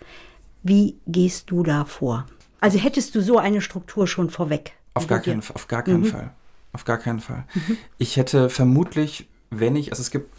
[0.63, 2.27] Wie gehst du da vor?
[2.61, 4.73] Also hättest du so eine Struktur schon vorweg?
[4.95, 6.07] Auf gar, keinen, auf gar keinen mhm.
[6.07, 6.31] Fall.
[6.73, 7.45] Auf gar keinen Fall.
[7.55, 7.79] Mhm.
[7.99, 10.33] Ich hätte vermutlich, wenn ich, also es gibt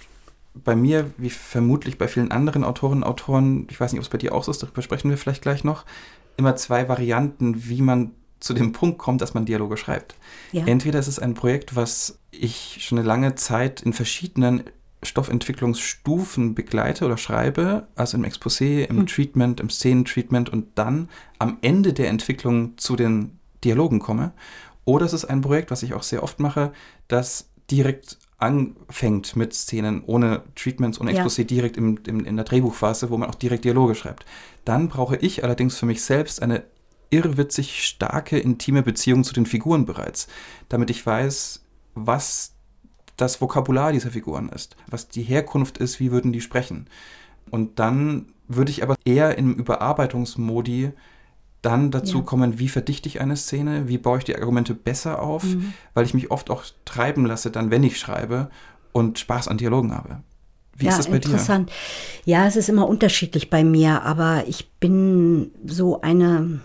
[0.54, 4.10] bei mir, wie vermutlich bei vielen anderen Autorinnen und Autoren, ich weiß nicht, ob es
[4.10, 5.86] bei dir auch so ist, darüber sprechen wir vielleicht gleich noch,
[6.38, 10.16] immer zwei Varianten, wie man zu dem Punkt kommt, dass man Dialoge schreibt.
[10.54, 10.66] Ja.
[10.66, 14.64] Entweder ist es ein Projekt, was ich schon eine lange Zeit in verschiedenen
[15.04, 19.08] Stoffentwicklungsstufen begleite oder schreibe, also im Exposé, im hm.
[19.08, 24.34] Treatment, im Szenentreatment und dann am Ende der Entwicklung zu den Dialogen komme.
[24.86, 26.72] Oder es ist ein Projekt, was ich auch sehr oft mache,
[27.08, 31.46] das direkt anfängt mit Szenen ohne Treatments, ohne Exposé, ja.
[31.46, 34.26] direkt im, im, in der Drehbuchphase, wo man auch direkt Dialoge schreibt.
[34.66, 36.64] Dann brauche ich allerdings für mich selbst eine
[37.10, 40.28] irrwitzig starke, intime Beziehung zu den Figuren bereits,
[40.70, 41.64] damit ich weiß,
[41.96, 42.54] was
[43.18, 46.88] das Vokabular dieser Figuren ist, was die Herkunft ist, wie würden die sprechen.
[47.50, 50.92] Und dann würde ich aber eher im Überarbeitungsmodi
[51.62, 52.24] dann dazu ja.
[52.24, 55.74] kommen, wie verdichte ich eine Szene, wie baue ich die Argumente besser auf, mhm.
[55.94, 58.50] weil ich mich oft auch treiben lasse, dann, wenn ich schreibe
[58.92, 60.22] und Spaß an Dialogen habe.
[60.76, 61.70] Wie ja, ist das bei interessant.
[61.70, 62.32] dir?
[62.32, 66.62] Ja, es ist immer unterschiedlich bei mir, aber ich bin so eine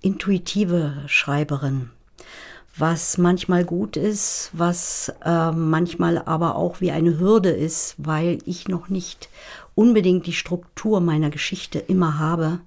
[0.00, 1.90] intuitive Schreiberin,
[2.76, 8.68] was manchmal gut ist, was äh, manchmal aber auch wie eine Hürde ist, weil ich
[8.68, 9.28] noch nicht
[9.78, 12.60] unbedingt die Struktur meiner Geschichte immer habe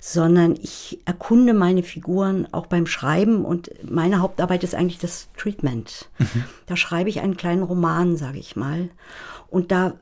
[0.00, 6.08] sondern ich erkunde meine Figuren auch beim Schreiben und meine Hauptarbeit ist eigentlich das Treatment.
[6.18, 6.44] Mhm.
[6.66, 8.88] Da schreibe ich einen kleinen Roman, sage ich mal.
[9.48, 9.94] Und da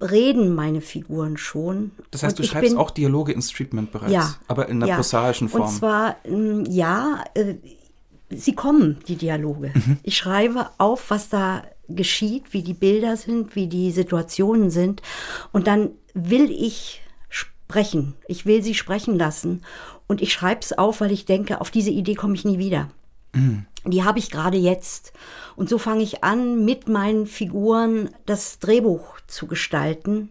[0.00, 1.90] reden meine Figuren schon.
[2.12, 4.86] Das heißt, und du schreibst bin, auch Dialoge ins Treatment bereits, ja, aber in einer
[4.86, 4.94] ja.
[4.94, 5.62] prosaischen Form.
[5.62, 7.54] Und zwar, mm, ja, äh,
[8.30, 9.72] sie kommen, die Dialoge.
[9.74, 9.98] Mhm.
[10.04, 15.02] Ich schreibe auf, was da geschieht, wie die Bilder sind, wie die Situationen sind.
[15.52, 18.14] Und dann will ich sprechen.
[18.28, 19.62] Ich will sie sprechen lassen.
[20.06, 22.90] Und ich schreibe es auf, weil ich denke, auf diese Idee komme ich nie wieder.
[23.32, 23.66] Mhm.
[23.86, 25.12] Die habe ich gerade jetzt.
[25.56, 30.30] Und so fange ich an, mit meinen Figuren das Drehbuch zu gestalten.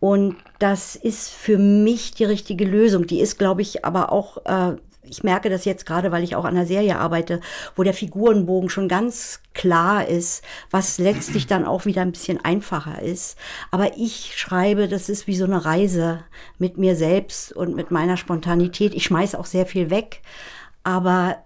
[0.00, 3.06] Und das ist für mich die richtige Lösung.
[3.06, 4.76] Die ist, glaube ich, aber auch äh,
[5.08, 7.40] ich merke das jetzt gerade, weil ich auch an einer Serie arbeite,
[7.74, 13.02] wo der Figurenbogen schon ganz klar ist, was letztlich dann auch wieder ein bisschen einfacher
[13.02, 13.36] ist.
[13.70, 16.24] Aber ich schreibe, das ist wie so eine Reise
[16.58, 18.94] mit mir selbst und mit meiner Spontanität.
[18.94, 20.22] Ich schmeiße auch sehr viel weg,
[20.82, 21.38] aber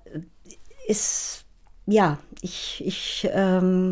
[0.86, 1.44] ist,
[1.86, 3.90] ja, ich, ich, ähm,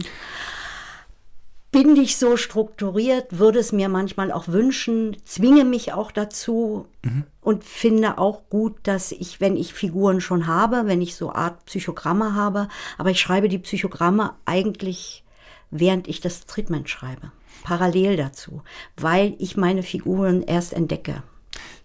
[1.71, 7.25] bin ich so strukturiert, würde es mir manchmal auch wünschen, zwinge mich auch dazu mhm.
[7.41, 11.67] und finde auch gut, dass ich, wenn ich Figuren schon habe, wenn ich so Art
[11.67, 15.25] Psychogramme habe, aber ich schreibe die Psychogramme eigentlich,
[15.71, 17.33] während ich das Treatment schreibe,
[17.65, 18.63] parallel dazu,
[18.97, 21.23] weil ich meine Figuren erst entdecke.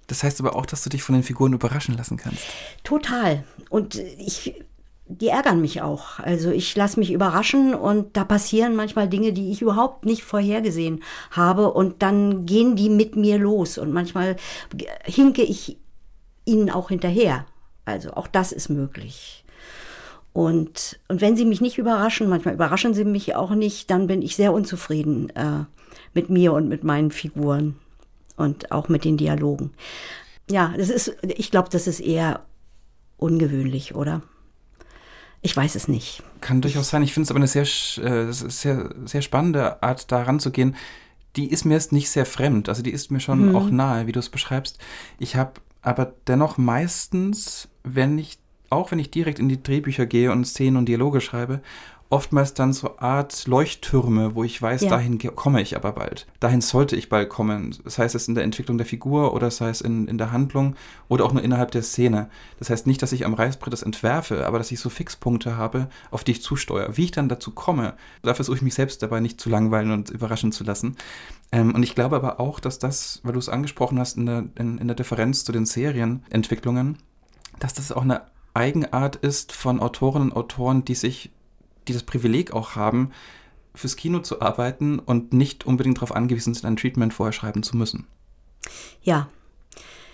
[0.07, 2.43] Das heißt aber auch, dass du dich von den Figuren überraschen lassen kannst.
[2.83, 3.43] Total.
[3.69, 4.55] Und ich
[5.21, 6.19] die ärgern mich auch.
[6.19, 11.03] Also ich lasse mich überraschen und da passieren manchmal Dinge, die ich überhaupt nicht vorhergesehen
[11.31, 14.35] habe und dann gehen die mit mir los und manchmal
[15.05, 15.77] hinke ich
[16.45, 17.45] ihnen auch hinterher.
[17.85, 19.43] Also auch das ist möglich.
[20.33, 24.21] Und, und wenn sie mich nicht überraschen, manchmal überraschen sie mich auch nicht, dann bin
[24.21, 25.65] ich sehr unzufrieden äh,
[26.13, 27.75] mit mir und mit meinen Figuren
[28.35, 29.71] und auch mit den Dialogen.
[30.49, 32.41] Ja, das ist, ich glaube, das ist eher
[33.17, 34.21] ungewöhnlich, oder?
[35.45, 36.23] Ich weiß es nicht.
[36.39, 37.03] Kann durchaus sein.
[37.03, 40.75] Ich finde es aber eine sehr, äh, sehr, sehr spannende Art, da ranzugehen.
[41.35, 42.69] Die ist mir jetzt nicht sehr fremd.
[42.69, 43.55] Also die ist mir schon mhm.
[43.55, 44.79] auch nahe, wie du es beschreibst.
[45.19, 48.39] Ich habe aber dennoch meistens, wenn ich,
[48.69, 51.61] auch wenn ich direkt in die Drehbücher gehe und Szenen und Dialoge schreibe,
[52.13, 54.89] oftmals dann so Art Leuchttürme, wo ich weiß, ja.
[54.91, 56.27] dahin komme ich aber bald.
[56.39, 57.75] Dahin sollte ich bald kommen.
[57.85, 60.75] Sei es in der Entwicklung der Figur oder sei es in, in der Handlung
[61.07, 62.29] oder auch nur innerhalb der Szene.
[62.59, 65.89] Das heißt nicht, dass ich am Reißbrett das entwerfe, aber dass ich so Fixpunkte habe,
[66.11, 66.95] auf die ich zusteuere.
[66.95, 70.11] Wie ich dann dazu komme, da versuche ich mich selbst dabei nicht zu langweilen und
[70.11, 70.95] überraschen zu lassen.
[71.51, 74.45] Ähm, und ich glaube aber auch, dass das, weil du es angesprochen hast, in der,
[74.59, 76.99] in, in der Differenz zu den Serienentwicklungen,
[77.57, 78.21] dass das auch eine
[78.53, 81.31] Eigenart ist von Autorinnen und Autoren, die sich
[81.87, 83.11] die das Privileg auch haben,
[83.75, 87.75] fürs Kino zu arbeiten und nicht unbedingt darauf angewiesen sind, ein Treatment vorher schreiben zu
[87.77, 88.07] müssen.
[89.01, 89.29] Ja.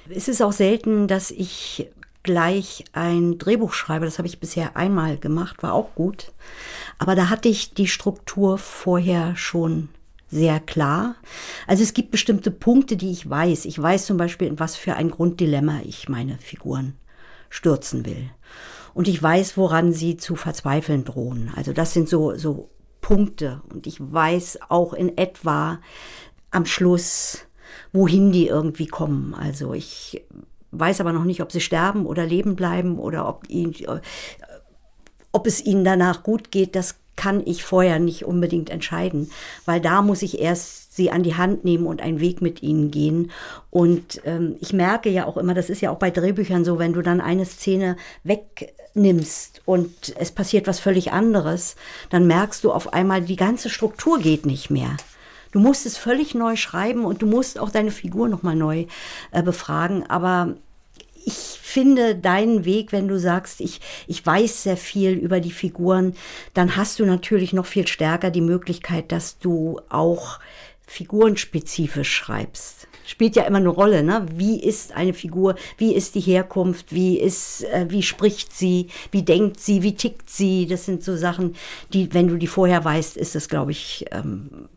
[0.09, 1.87] Es ist auch selten, dass ich
[2.23, 4.05] gleich ein Drehbuch schreibe.
[4.05, 6.31] Das habe ich bisher einmal gemacht, war auch gut.
[6.97, 9.89] Aber da hatte ich die Struktur vorher schon
[10.31, 11.15] sehr klar.
[11.67, 13.65] Also es gibt bestimmte Punkte, die ich weiß.
[13.65, 16.95] Ich weiß zum Beispiel, in was für ein Grunddilemma ich meine Figuren
[17.49, 18.29] stürzen will
[18.99, 21.53] und ich weiß, woran sie zu verzweifeln drohen.
[21.55, 22.69] Also das sind so, so
[22.99, 25.79] Punkte und ich weiß auch in etwa
[26.51, 27.45] am Schluss,
[27.93, 29.33] wohin die irgendwie kommen.
[29.33, 30.25] Also ich
[30.71, 33.73] weiß aber noch nicht, ob sie sterben oder leben bleiben oder ob, ihn,
[35.31, 36.75] ob es ihnen danach gut geht.
[36.75, 39.31] Das kann ich vorher nicht unbedingt entscheiden,
[39.63, 42.91] weil da muss ich erst sie an die Hand nehmen und einen Weg mit ihnen
[42.91, 43.31] gehen.
[43.71, 46.91] Und ähm, ich merke ja auch immer, das ist ja auch bei Drehbüchern so, wenn
[46.91, 51.77] du dann eine Szene wegnimmst und es passiert was völlig anderes,
[52.09, 54.97] dann merkst du auf einmal, die ganze Struktur geht nicht mehr.
[55.53, 58.85] Du musst es völlig neu schreiben und du musst auch deine Figur nochmal neu
[59.31, 60.05] äh, befragen.
[60.09, 60.55] Aber
[61.25, 66.15] ich finde deinen Weg, wenn du sagst, ich, ich weiß sehr viel über die Figuren,
[66.53, 70.39] dann hast du natürlich noch viel stärker die Möglichkeit, dass du auch
[70.89, 72.87] figurenspezifisch schreibst.
[73.05, 74.25] Spielt ja immer eine Rolle, ne?
[74.35, 75.55] Wie ist eine Figur?
[75.77, 76.93] Wie ist die Herkunft?
[76.93, 78.87] Wie ist, äh, wie spricht sie?
[79.11, 79.81] Wie denkt sie?
[79.81, 80.67] Wie tickt sie?
[80.67, 81.55] Das sind so Sachen,
[81.93, 84.69] die, wenn du die vorher weißt, ist das, glaube ich, ähm,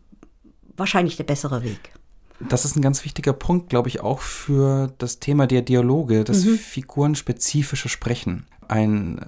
[0.77, 1.91] wahrscheinlich der bessere Weg.
[2.39, 6.45] Das ist ein ganz wichtiger Punkt, glaube ich, auch für das Thema der Dialoge, das
[6.45, 6.57] mhm.
[6.57, 8.45] figurenspezifische Sprechen.
[8.67, 9.19] Ein,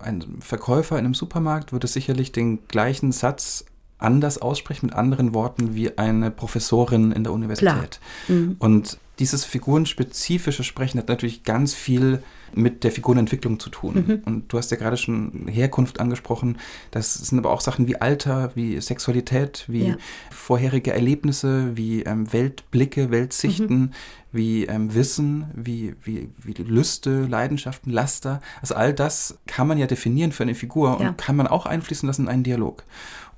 [0.00, 3.64] äh, ein Verkäufer in einem Supermarkt würde sicherlich den gleichen Satz
[4.04, 8.00] anders aussprechen, mit anderen Worten, wie eine Professorin in der Universität.
[8.28, 8.56] Mhm.
[8.58, 12.22] Und dieses figurenspezifische Sprechen hat natürlich ganz viel
[12.56, 14.04] mit der Figurenentwicklung zu tun.
[14.06, 14.22] Mhm.
[14.24, 16.58] Und du hast ja gerade schon Herkunft angesprochen.
[16.90, 19.96] Das sind aber auch Sachen wie Alter, wie Sexualität, wie ja.
[20.30, 23.90] vorherige Erlebnisse, wie ähm, Weltblicke, Weltsichten, mhm.
[24.32, 28.40] wie ähm, Wissen, wie, wie, wie Lüste, Leidenschaften, Laster.
[28.60, 31.08] Also all das kann man ja definieren für eine Figur ja.
[31.08, 32.84] und kann man auch einfließen lassen in einen Dialog.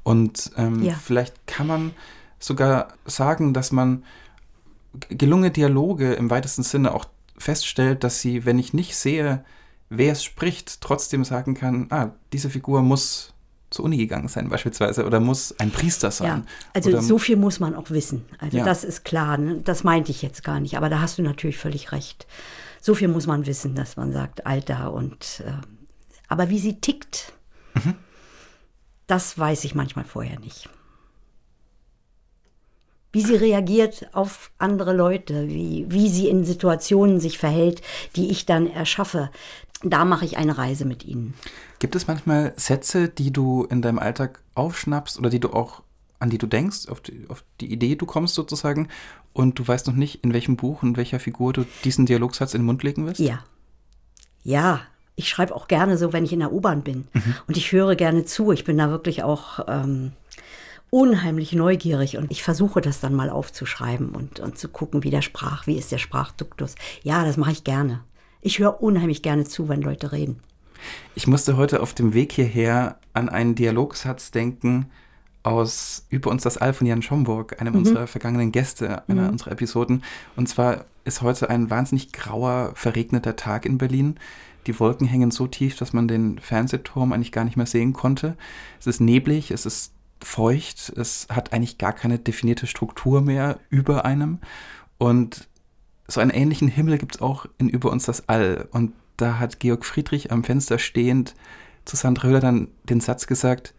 [0.07, 0.95] Und ähm, ja.
[0.95, 1.91] vielleicht kann man
[2.39, 4.05] sogar sagen, dass man
[5.09, 9.45] gelungene Dialoge im weitesten Sinne auch feststellt, dass sie, wenn ich nicht sehe,
[9.89, 13.35] wer es spricht, trotzdem sagen kann, ah, diese Figur muss
[13.71, 16.27] zur Uni gegangen sein beispielsweise oder muss ein Priester sein.
[16.29, 16.43] Ja,
[16.73, 18.27] also oder, so viel muss man auch wissen.
[18.39, 18.65] Also ja.
[18.65, 19.61] das ist klar, ne?
[19.65, 22.29] das meinte ich jetzt gar nicht, aber da hast du natürlich völlig recht.
[22.81, 25.51] So viel muss man wissen, dass man sagt, Alter und äh,
[26.29, 27.33] aber wie sie tickt,
[27.75, 27.95] mhm.
[29.07, 30.69] Das weiß ich manchmal vorher nicht.
[33.13, 37.81] Wie sie reagiert auf andere Leute, wie, wie sie in Situationen sich verhält,
[38.15, 39.31] die ich dann erschaffe.
[39.83, 41.35] Da mache ich eine Reise mit ihnen.
[41.79, 45.83] Gibt es manchmal Sätze, die du in deinem Alltag aufschnappst oder die du auch
[46.19, 48.89] an die du denkst, auf die, auf die Idee du kommst sozusagen
[49.33, 52.63] und du weißt noch nicht, in welchem Buch und welcher Figur du diesen Dialogsatz in
[52.63, 53.21] den Mund legen wirst?
[53.21, 53.45] Ja.
[54.43, 54.81] Ja,
[55.17, 57.09] ich schreibe auch gerne so, wenn ich in der U-Bahn bin.
[57.13, 57.35] Mhm.
[57.49, 58.53] Und ich höre gerne zu.
[58.53, 60.13] Ich bin da wirklich auch ähm,
[60.91, 65.23] unheimlich neugierig und ich versuche das dann mal aufzuschreiben und, und zu gucken, wie der
[65.23, 66.75] Sprach, wie ist der Sprachduktus.
[67.03, 68.01] Ja, das mache ich gerne.
[68.43, 70.41] Ich höre unheimlich gerne zu, wenn Leute reden.
[71.15, 74.91] Ich musste heute auf dem Weg hierher an einen Dialogsatz denken
[75.43, 77.79] aus Über uns das All von Jan Schomburg, einem mhm.
[77.81, 79.31] unserer vergangenen Gäste, einer mhm.
[79.31, 80.03] unserer Episoden.
[80.35, 84.17] Und zwar ist heute ein wahnsinnig grauer, verregneter Tag in Berlin.
[84.67, 88.37] Die Wolken hängen so tief, dass man den Fernsehturm eigentlich gar nicht mehr sehen konnte.
[88.81, 89.93] Es ist neblig, es ist
[90.23, 94.39] feucht, es hat eigentlich gar keine definierte Struktur mehr über einem.
[94.99, 95.49] Und
[96.09, 98.69] so einen ähnlichen Himmel gibt es auch in Über uns das All.
[98.73, 101.35] Und da hat Georg Friedrich am Fenster stehend
[101.85, 103.75] zu Sandra Höhler dann den Satz gesagt,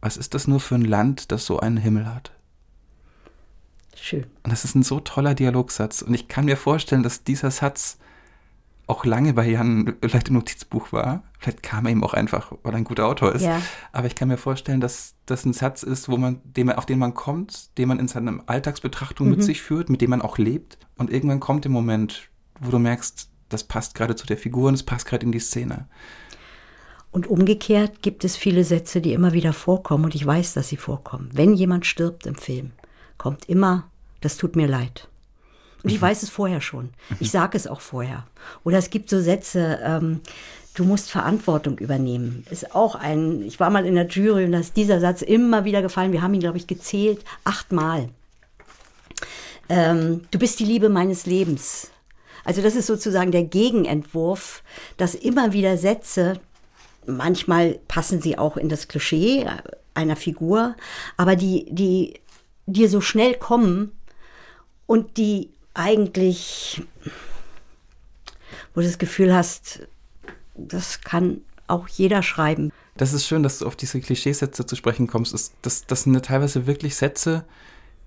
[0.00, 2.32] was ist das nur für ein Land, das so einen Himmel hat?
[3.94, 4.24] Schön.
[4.42, 6.02] Und das ist ein so toller Dialogsatz.
[6.02, 7.98] Und ich kann mir vorstellen, dass dieser Satz
[8.86, 11.24] auch lange bei Jan vielleicht im Notizbuch war.
[11.38, 13.42] Vielleicht kam er ihm auch einfach, weil er ein guter Autor ist.
[13.42, 13.60] Ja.
[13.92, 17.00] Aber ich kann mir vorstellen, dass das ein Satz ist, wo man, dem, auf den
[17.00, 19.34] man kommt, den man in seiner Alltagsbetrachtung mhm.
[19.34, 20.78] mit sich führt, mit dem man auch lebt.
[20.96, 22.30] Und irgendwann kommt der Moment,
[22.60, 25.40] wo du merkst, das passt gerade zu der Figur und es passt gerade in die
[25.40, 25.88] Szene.
[27.10, 30.76] Und umgekehrt gibt es viele Sätze, die immer wieder vorkommen und ich weiß, dass sie
[30.76, 31.30] vorkommen.
[31.32, 32.72] Wenn jemand stirbt im Film,
[33.18, 35.08] kommt immer, das tut mir leid.
[35.86, 36.90] Und ich weiß es vorher schon.
[37.20, 38.26] Ich sage es auch vorher.
[38.64, 40.20] Oder es gibt so Sätze, ähm,
[40.74, 42.44] du musst Verantwortung übernehmen.
[42.50, 45.64] Ist auch ein, ich war mal in der Jury und da ist dieser Satz immer
[45.64, 46.10] wieder gefallen.
[46.10, 48.08] Wir haben ihn, glaube ich, gezählt, achtmal.
[49.68, 51.92] Ähm, du bist die Liebe meines Lebens.
[52.44, 54.64] Also das ist sozusagen der Gegenentwurf,
[54.96, 56.40] dass immer wieder Sätze,
[57.06, 59.46] manchmal passen sie auch in das Klischee
[59.94, 60.74] einer Figur,
[61.16, 62.14] aber die, die
[62.66, 63.92] dir so schnell kommen
[64.86, 66.82] und die eigentlich,
[68.74, 69.80] wo du das Gefühl hast,
[70.54, 72.72] das kann auch jeder schreiben.
[72.96, 75.34] Das ist schön, dass du auf diese Klischeesätze zu sprechen kommst.
[75.34, 77.44] Das, das, das sind ja teilweise wirklich Sätze,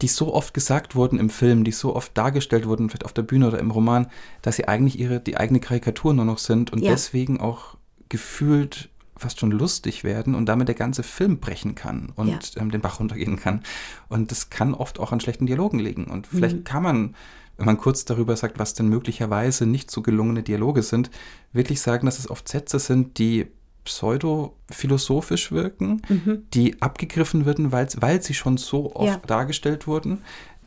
[0.01, 3.21] die so oft gesagt wurden im Film, die so oft dargestellt wurden, vielleicht auf der
[3.21, 4.07] Bühne oder im Roman,
[4.41, 6.91] dass sie eigentlich ihre, die eigene Karikatur nur noch sind und ja.
[6.91, 12.55] deswegen auch gefühlt fast schon lustig werden und damit der ganze Film brechen kann und
[12.55, 12.61] ja.
[12.61, 13.61] ähm, den Bach runtergehen kann.
[14.07, 16.05] Und das kann oft auch an schlechten Dialogen liegen.
[16.05, 16.63] Und vielleicht mhm.
[16.63, 17.15] kann man
[17.59, 21.11] wenn man kurz darüber sagt, was denn möglicherweise nicht so gelungene Dialoge sind,
[21.51, 23.47] wirklich sagen, dass es oft Sätze sind, die
[23.83, 26.43] pseudo-philosophisch wirken, mhm.
[26.53, 29.27] die abgegriffen werden, weil, weil sie schon so oft ja.
[29.27, 30.19] dargestellt wurden,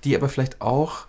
[0.05, 1.07] die aber vielleicht auch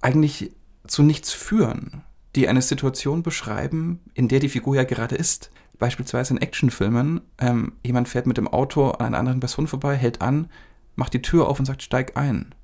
[0.00, 0.52] eigentlich
[0.86, 2.02] zu nichts führen,
[2.36, 5.50] die eine Situation beschreiben, in der die Figur ja gerade ist.
[5.78, 10.20] Beispielsweise in Actionfilmen, ähm, jemand fährt mit dem Auto an einer anderen Person vorbei, hält
[10.20, 10.48] an,
[10.94, 12.54] macht die Tür auf und sagt, steig ein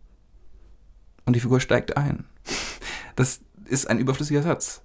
[1.26, 2.24] und die Figur steigt ein.
[3.16, 4.82] Das ist ein überflüssiger Satz.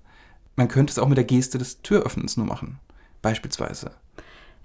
[0.55, 2.79] Man könnte es auch mit der Geste des Türöffnens nur machen,
[3.21, 3.91] beispielsweise.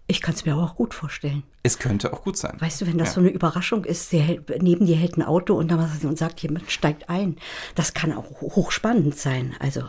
[0.09, 1.43] Ich kann es mir aber auch gut vorstellen.
[1.63, 2.57] Es könnte auch gut sein.
[2.61, 3.15] Weißt du, wenn das ja.
[3.15, 6.71] so eine Überraschung ist, hält, neben dir hält ein Auto und dann und sagt, jemand
[6.71, 7.37] steigt ein.
[7.75, 9.57] Das kann auch hochspannend sein.
[9.59, 9.83] Also.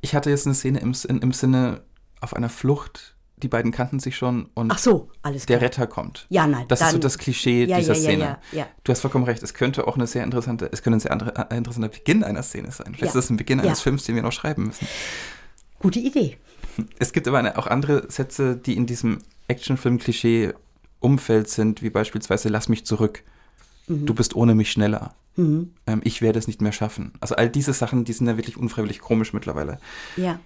[0.00, 1.82] Ich hatte jetzt eine Szene im, im Sinne
[2.20, 6.26] auf einer Flucht die beiden kannten sich schon und Ach so, alles der Retter kommt.
[6.28, 6.66] Ja, nein.
[6.68, 8.38] Das dann, ist so das Klischee ja, dieser ja, Szene.
[8.52, 9.42] Ja, du hast vollkommen recht.
[9.42, 12.42] Es könnte auch eine sehr interessante, es könnte ein sehr andere, äh, interessanter Beginn einer
[12.42, 12.94] Szene sein.
[12.94, 14.86] Vielleicht ist das ein Beginn eines Films, den wir noch schreiben müssen.
[15.80, 16.38] Gute Idee.
[16.98, 19.18] Es gibt aber eine, auch andere Sätze, die in diesem
[19.48, 23.22] Actionfilm-Klischee-Umfeld sind, wie beispielsweise Lass mich zurück.
[23.88, 24.06] Mhm.
[24.06, 25.14] Du bist ohne mich schneller.
[25.36, 25.72] Mhm.
[25.86, 27.12] Ähm, ich werde es nicht mehr schaffen.
[27.20, 29.78] Also all diese Sachen, die sind ja wirklich unfreiwillig komisch mittlerweile.
[30.16, 30.38] Ja.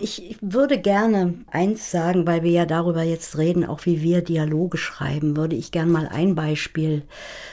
[0.00, 4.78] Ich würde gerne eins sagen, weil wir ja darüber jetzt reden, auch wie wir Dialoge
[4.78, 7.02] schreiben, würde ich gerne mal ein Beispiel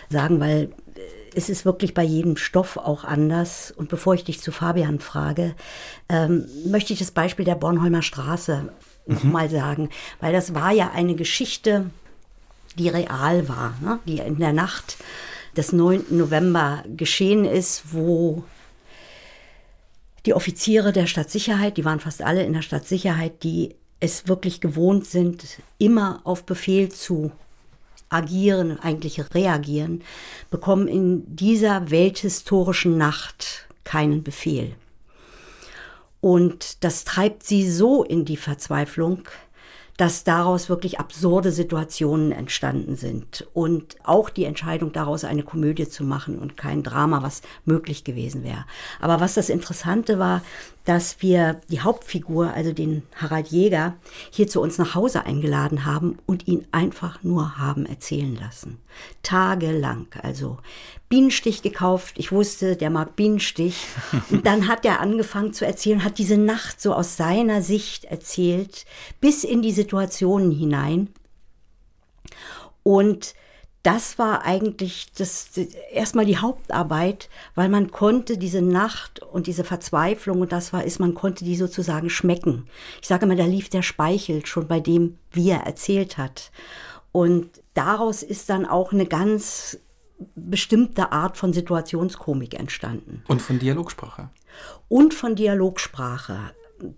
[0.10, 1.00] sagen, weil äh,
[1.36, 3.74] es ist wirklich bei jedem Stoff auch anders.
[3.76, 5.56] Und bevor ich dich zu Fabian frage,
[6.08, 8.70] ähm, möchte ich das Beispiel der Bornholmer Straße
[9.08, 9.16] mhm.
[9.16, 9.90] nochmal sagen,
[10.22, 11.90] weil das war ja eine Geschichte,
[12.78, 14.00] die real war, ne?
[14.06, 14.98] die in der Nacht
[15.58, 16.06] des 9.
[16.10, 18.44] November geschehen ist, wo
[20.26, 25.06] die Offiziere der Stadtsicherheit, die waren fast alle in der Stadtsicherheit, die es wirklich gewohnt
[25.06, 25.46] sind,
[25.78, 27.32] immer auf Befehl zu
[28.10, 30.04] agieren, eigentlich reagieren,
[30.50, 34.76] bekommen in dieser welthistorischen Nacht keinen Befehl.
[36.22, 39.24] Und das treibt sie so in die Verzweiflung,
[39.98, 43.48] dass daraus wirklich absurde Situationen entstanden sind.
[43.54, 48.44] Und auch die Entscheidung daraus eine Komödie zu machen und kein Drama, was möglich gewesen
[48.44, 48.66] wäre.
[49.00, 50.42] Aber was das Interessante war,
[50.86, 53.98] dass wir die Hauptfigur, also den Harald Jäger,
[54.32, 58.78] hier zu uns nach Hause eingeladen haben und ihn einfach nur haben erzählen lassen.
[59.24, 60.08] Tagelang.
[60.22, 60.60] Also
[61.10, 62.16] Bienenstich gekauft.
[62.18, 63.88] Ich wusste, der mag Bienenstich.
[64.30, 68.86] Und dann hat er angefangen zu erzählen, hat diese Nacht so aus seiner Sicht erzählt,
[69.20, 71.10] bis in die Situationen hinein.
[72.84, 73.34] Und
[73.86, 75.52] das war eigentlich das,
[75.92, 81.00] erstmal die Hauptarbeit, weil man konnte diese Nacht und diese Verzweiflung und das war ist,
[81.00, 82.66] man konnte die sozusagen schmecken.
[83.00, 86.52] Ich sage immer, da lief der Speichel schon bei dem, wie er erzählt hat.
[87.12, 89.78] Und daraus ist dann auch eine ganz
[90.36, 93.24] bestimmte Art von Situationskomik entstanden.
[93.28, 94.30] Und von Dialogsprache.
[94.88, 96.40] Und von Dialogsprache.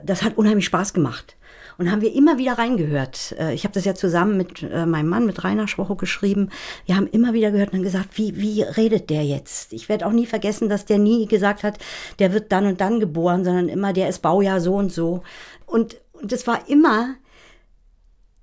[0.01, 1.35] das hat unheimlich Spaß gemacht.
[1.77, 3.35] Und haben wir immer wieder reingehört.
[3.37, 6.49] Äh, ich habe das ja zusammen mit äh, meinem Mann, mit Rainer Schwocho geschrieben.
[6.85, 9.73] Wir haben immer wieder gehört und gesagt, wie, wie redet der jetzt?
[9.73, 11.77] Ich werde auch nie vergessen, dass der nie gesagt hat,
[12.19, 15.21] der wird dann und dann geboren, sondern immer, der ist Baujahr so und so.
[15.65, 17.15] Und, und es war immer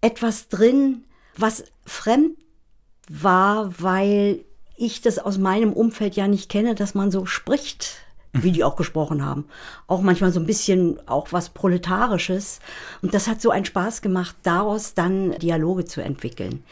[0.00, 1.04] etwas drin,
[1.36, 2.36] was fremd
[3.08, 4.44] war, weil
[4.76, 8.03] ich das aus meinem Umfeld ja nicht kenne, dass man so spricht
[8.34, 9.46] wie die auch gesprochen haben.
[9.86, 12.58] Auch manchmal so ein bisschen auch was Proletarisches.
[13.00, 16.64] Und das hat so einen Spaß gemacht, daraus dann Dialoge zu entwickeln.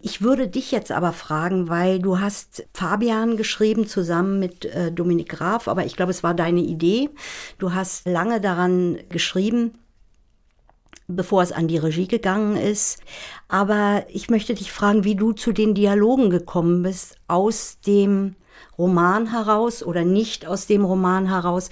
[0.00, 5.28] Ich würde dich jetzt aber fragen, weil du hast Fabian geschrieben zusammen mit äh, Dominik
[5.28, 7.10] Graf, aber ich glaube, es war deine Idee.
[7.58, 9.72] Du hast lange daran geschrieben
[11.08, 13.00] bevor es an die Regie gegangen ist.
[13.48, 18.34] Aber ich möchte dich fragen, wie du zu den Dialogen gekommen bist aus dem
[18.82, 21.70] Roman heraus oder nicht aus dem Roman heraus.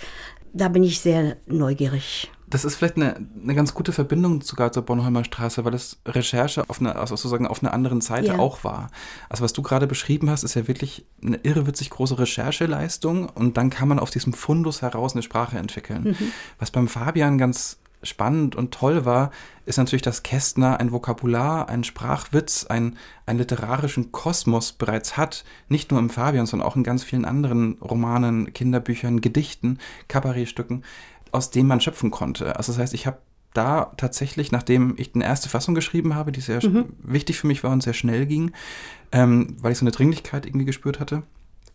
[0.53, 2.31] Da bin ich sehr neugierig.
[2.47, 6.69] Das ist vielleicht eine, eine ganz gute Verbindung sogar zur Bornholmer Straße, weil das Recherche
[6.69, 8.39] auf einer, also sozusagen auf einer anderen Seite ja.
[8.39, 8.91] auch war.
[9.29, 13.71] Also was du gerade beschrieben hast, ist ja wirklich eine irrewitzig große Rechercheleistung und dann
[13.71, 16.17] kann man auf diesem Fundus heraus eine Sprache entwickeln.
[16.19, 16.33] Mhm.
[16.59, 19.31] Was beim Fabian ganz spannend und toll war,
[19.67, 22.97] ist natürlich, dass Kästner ein Vokabular, einen Sprachwitz, ein,
[23.27, 27.79] einen literarischen Kosmos bereits hat, nicht nur im Fabian, sondern auch in ganz vielen anderen
[27.81, 29.79] Romanen, Kinderbüchern, Gedichten,
[30.09, 30.85] Kabarettstücken,
[31.33, 32.57] aus denen man schöpfen konnte.
[32.57, 33.19] Also das heißt, ich habe
[33.55, 36.87] da tatsächlich, nachdem ich eine erste Fassung geschrieben habe, die sehr mhm.
[37.03, 38.53] wichtig für mich war und sehr schnell ging,
[39.13, 41.25] ähm, weil ich so eine Dringlichkeit irgendwie gespürt hatte,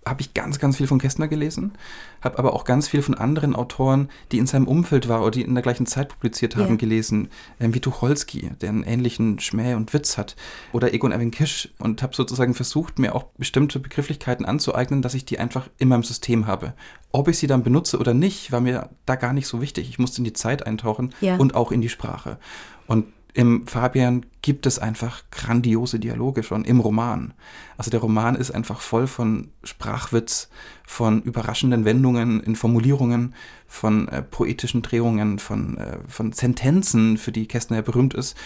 [0.07, 1.73] habe ich ganz, ganz viel von Kästner gelesen,
[2.22, 5.41] habe aber auch ganz viel von anderen Autoren, die in seinem Umfeld waren oder die
[5.41, 6.76] in der gleichen Zeit publiziert haben, yeah.
[6.76, 7.30] gelesen,
[7.60, 10.36] ähm, wie Tucholsky, der einen ähnlichen Schmäh und Witz hat,
[10.73, 15.26] oder Egon Erwin Kisch und habe sozusagen versucht, mir auch bestimmte Begrifflichkeiten anzueignen, dass ich
[15.26, 16.73] die einfach in meinem System habe.
[17.11, 19.90] Ob ich sie dann benutze oder nicht, war mir da gar nicht so wichtig.
[19.90, 21.38] Ich musste in die Zeit eintauchen yeah.
[21.38, 22.38] und auch in die Sprache.
[22.86, 23.06] Und
[23.36, 27.34] im Fabian gibt es einfach grandiose Dialoge schon im Roman.
[27.78, 30.49] Also der Roman ist einfach voll von Sprachwitz,
[30.88, 33.36] von überraschenden Wendungen in Formulierungen,
[33.68, 38.38] von äh, poetischen Drehungen, von, äh, von Sentenzen, für die Kästner ja berühmt ist.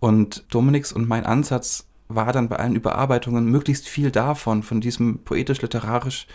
[0.00, 5.24] Und Dominiks und mein Ansatz war dann bei allen Überarbeitungen möglichst viel davon, von diesem
[5.24, 6.26] poetisch-literarisch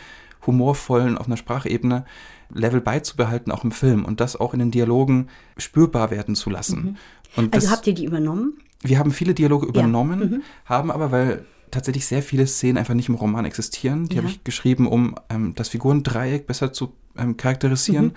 [0.45, 2.06] humorvollen auf einer Sprachebene
[2.53, 6.84] Level beizubehalten, auch im Film und das auch in den Dialogen spürbar werden zu lassen.
[6.84, 6.98] Mhm.
[7.35, 8.60] Und also habt ihr die übernommen?
[8.81, 10.26] Wir haben viele Dialoge übernommen, ja.
[10.26, 10.43] mhm.
[10.65, 14.22] haben aber, weil tatsächlich sehr viele Szenen einfach nicht im Roman existieren, die ja.
[14.22, 18.05] habe ich geschrieben, um ähm, das Figurendreieck besser zu ähm, charakterisieren.
[18.05, 18.14] Mhm.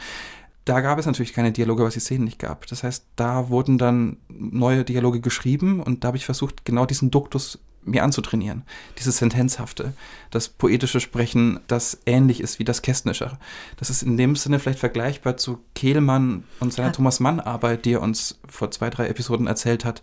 [0.64, 2.66] Da gab es natürlich keine Dialoge, was die Szenen nicht gab.
[2.66, 7.10] Das heißt, da wurden dann neue Dialoge geschrieben und da habe ich versucht, genau diesen
[7.10, 8.64] Duktus mir anzutrainieren.
[8.98, 9.94] Dieses Sentenzhafte,
[10.30, 13.38] das poetische Sprechen, das ähnlich ist wie das Kästnische.
[13.76, 16.92] Das ist in dem Sinne vielleicht vergleichbar zu Kehlmann und seiner ja.
[16.92, 20.02] Thomas Mann-Arbeit, die er uns vor zwei, drei Episoden erzählt hat.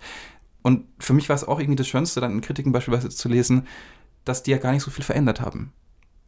[0.62, 3.68] Und für mich war es auch irgendwie das Schönste, dann in Kritiken beispielsweise zu lesen,
[4.26, 5.74] dass die ja gar nicht so viel verändert haben.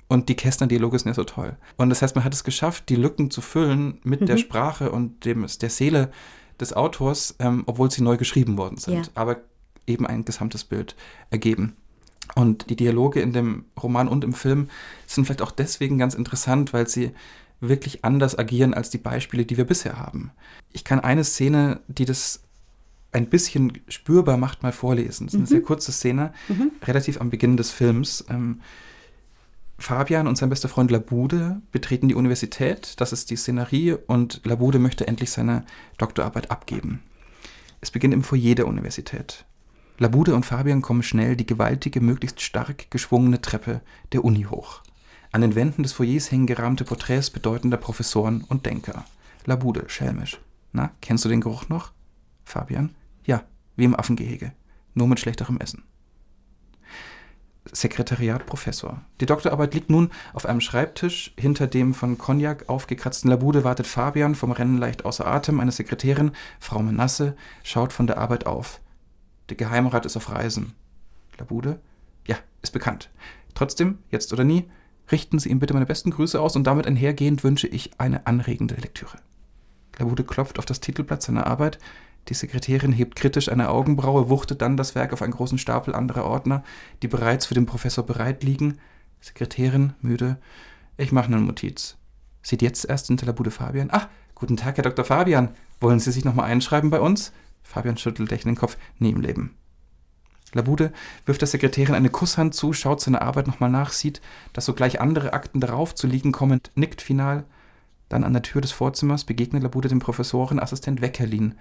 [0.08, 1.56] Und die Kästner-Dialoge sind ja so toll.
[1.78, 4.26] Und das heißt, man hat es geschafft, die Lücken zu füllen mit mhm.
[4.28, 6.12] der Sprache und dem, der Seele
[6.60, 9.08] des Autors, ähm, obwohl sie neu geschrieben worden sind.
[9.08, 9.12] Ja.
[9.16, 9.38] Aber
[9.88, 10.96] eben ein gesamtes Bild
[11.30, 11.76] ergeben.
[12.34, 14.70] Und die Dialoge in dem Roman und im Film
[15.06, 17.12] sind vielleicht auch deswegen ganz interessant, weil sie
[17.60, 20.32] wirklich anders agieren als die Beispiele, die wir bisher haben.
[20.74, 22.42] Ich kann eine Szene, die das
[23.12, 25.28] ein bisschen spürbar macht, mal vorlesen.
[25.28, 25.50] Das ist eine mhm.
[25.50, 26.72] sehr kurze Szene, mhm.
[26.84, 28.26] relativ am Beginn des Films.
[28.30, 28.62] Ähm,
[29.78, 34.80] Fabian und sein bester Freund Labude betreten die Universität, das ist die Szenerie, und Labude
[34.80, 35.66] möchte endlich seine
[35.98, 37.04] Doktorarbeit abgeben.
[37.82, 39.46] Es beginnt im Foyer der Universität.
[39.98, 43.82] Labude und Fabian kommen schnell die gewaltige, möglichst stark geschwungene Treppe
[44.12, 44.82] der Uni hoch.
[45.32, 49.06] An den Wänden des Foyers hängen gerahmte Porträts bedeutender Professoren und Denker.
[49.46, 50.40] Labude, schelmisch.
[50.74, 51.92] Na, kennst du den Geruch noch?
[52.44, 52.94] Fabian?
[53.26, 53.44] Ja,
[53.76, 54.52] wie im Affengehege.
[54.94, 55.84] Nur mit schlechterem Essen.
[57.72, 59.02] Sekretariat Professor.
[59.22, 61.34] Die Doktorarbeit liegt nun auf einem Schreibtisch.
[61.38, 65.60] Hinter dem von Cognac aufgekratzten Labude wartet Fabian, vom Rennen leicht außer Atem.
[65.60, 68.82] Eine Sekretärin, Frau Menasse, schaut von der Arbeit auf.
[69.50, 70.74] Der Geheimrat ist auf Reisen.
[71.38, 71.80] Labude?
[72.28, 73.10] Ja, ist bekannt.
[73.54, 74.66] Trotzdem, jetzt oder nie,
[75.12, 78.76] richten Sie ihm bitte meine besten Grüße aus und damit einhergehend wünsche ich eine anregende
[78.76, 79.18] Lektüre.
[79.98, 81.80] Labude klopft auf das Titelblatt seiner Arbeit.
[82.28, 86.26] Die Sekretärin hebt kritisch eine Augenbraue, wuchtet dann das Werk auf einen großen Stapel anderer
[86.26, 86.64] Ordner,
[87.02, 88.80] die bereits für den Professor bereit liegen.
[89.22, 90.38] Sekretärin, müde.
[90.98, 91.98] Ich mache eine Notiz.
[92.42, 93.90] Sieht jetzt erst hinter Labude Fabian.
[93.92, 95.06] Ach, guten Tag, Herr Dr.
[95.06, 95.50] Fabian.
[95.80, 97.32] Wollen Sie sich nochmal einschreiben bei uns?
[97.66, 98.78] Fabian schüttelt lächelnd den Kopf.
[99.00, 99.58] Nie im Leben.
[100.54, 100.94] Labude
[101.26, 104.22] wirft der Sekretärin eine Kusshand zu, schaut seine Arbeit nochmal nach, sieht,
[104.54, 107.44] dass sogleich andere Akten darauf zu liegen kommen, nickt final.
[108.08, 111.56] Dann an der Tür des Vorzimmers begegnet Labude dem Professorenassistent Weckerlin,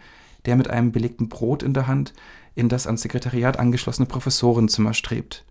[0.45, 2.13] der mit einem belegten Brot in der Hand
[2.55, 5.45] in das ans Sekretariat angeschlossene Professorenzimmer strebt.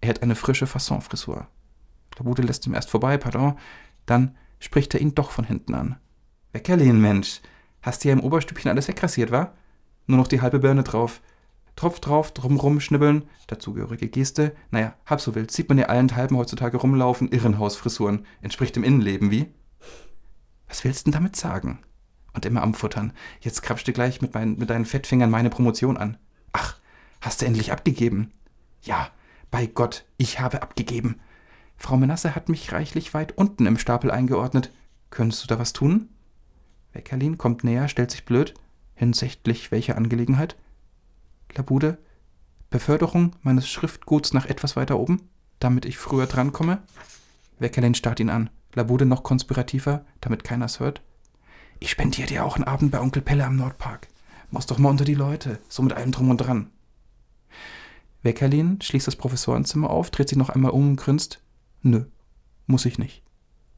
[0.00, 1.46] Er hat eine frische Fassonfrisur.
[2.18, 3.56] Labude lässt ihm erst vorbei, pardon,
[4.04, 5.96] dann spricht er ihn doch von hinten an.
[6.52, 7.40] Weckerlin, Mensch,
[7.80, 9.54] hast du ja im Oberstübchen alles wegrasiert, wa?
[10.10, 11.20] Nur noch die halbe Birne drauf.
[11.76, 14.56] Tropf drauf, drumrum schnibbeln, dazugehörige Geste.
[14.72, 18.26] Naja, halb so wild, sieht man ja allenthalben heutzutage rumlaufen, Irrenhausfrisuren.
[18.42, 19.46] Entspricht dem Innenleben, wie?
[20.66, 21.78] Was willst denn damit sagen?
[22.32, 23.12] Und immer am Futtern.
[23.40, 26.18] Jetzt krapscht du gleich mit, mein, mit deinen Fettfingern meine Promotion an.
[26.52, 26.76] Ach,
[27.20, 28.32] hast du endlich abgegeben?
[28.82, 29.12] Ja,
[29.52, 31.20] bei Gott, ich habe abgegeben.
[31.76, 34.72] Frau Menasse hat mich reichlich weit unten im Stapel eingeordnet.
[35.10, 36.08] Könntest du da was tun?
[36.94, 38.54] Weckerlin kommt näher, stellt sich blöd.
[39.00, 40.56] Hinsichtlich welcher Angelegenheit?
[41.54, 41.96] Labude,
[42.68, 45.22] Beförderung meines Schriftguts nach etwas weiter oben,
[45.58, 46.82] damit ich früher drankomme?
[47.58, 48.50] Weckerlin starrt ihn an.
[48.74, 51.00] Labude noch konspirativer, damit keiner's hört.
[51.78, 54.08] Ich spendiere dir auch einen Abend bei Onkel Pelle am Nordpark.
[54.50, 56.70] Muss doch mal unter die Leute, so mit allem drum und dran.
[58.22, 61.42] Weckerlin schließt das Professorenzimmer auf, dreht sich noch einmal um und grinst.
[61.80, 62.04] Nö,
[62.66, 63.22] muss ich nicht.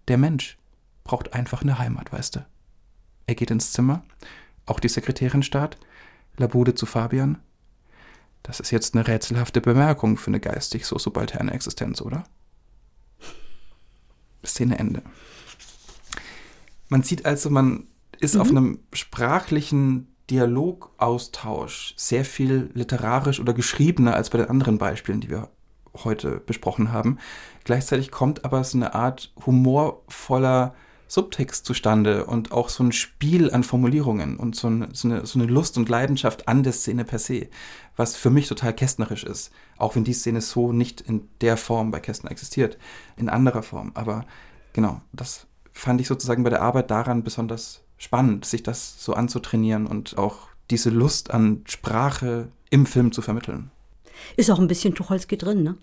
[0.08, 0.58] Der Mensch
[1.04, 2.46] braucht einfach eine Heimat, weißt du.
[3.28, 4.02] Er geht ins Zimmer,
[4.66, 5.78] auch die Sekretärin starrt,
[6.36, 7.38] Labude zu Fabian.
[8.42, 12.24] Das ist jetzt eine rätselhafte Bemerkung für eine geistig so subalterne Existenz, oder?
[14.44, 15.02] Szene Ende.
[16.88, 17.86] Man sieht also, man
[18.18, 18.40] ist mhm.
[18.40, 25.30] auf einem sprachlichen Dialogaustausch sehr viel literarisch oder geschriebener als bei den anderen Beispielen, die
[25.30, 25.50] wir
[26.04, 27.18] heute besprochen haben.
[27.64, 30.74] Gleichzeitig kommt aber so eine Art humorvoller
[31.12, 35.38] Subtext zustande und auch so ein Spiel an Formulierungen und so, ein, so, eine, so
[35.38, 37.48] eine Lust und Leidenschaft an der Szene per se,
[37.96, 41.90] was für mich total kästnerisch ist, auch wenn die Szene so nicht in der Form
[41.90, 42.78] bei Kästner existiert,
[43.18, 43.90] in anderer Form.
[43.92, 44.24] Aber
[44.72, 49.86] genau, das fand ich sozusagen bei der Arbeit daran besonders spannend, sich das so anzutrainieren
[49.86, 53.70] und auch diese Lust an Sprache im Film zu vermitteln.
[54.38, 55.76] Ist auch ein bisschen Tucholsky drin, ne?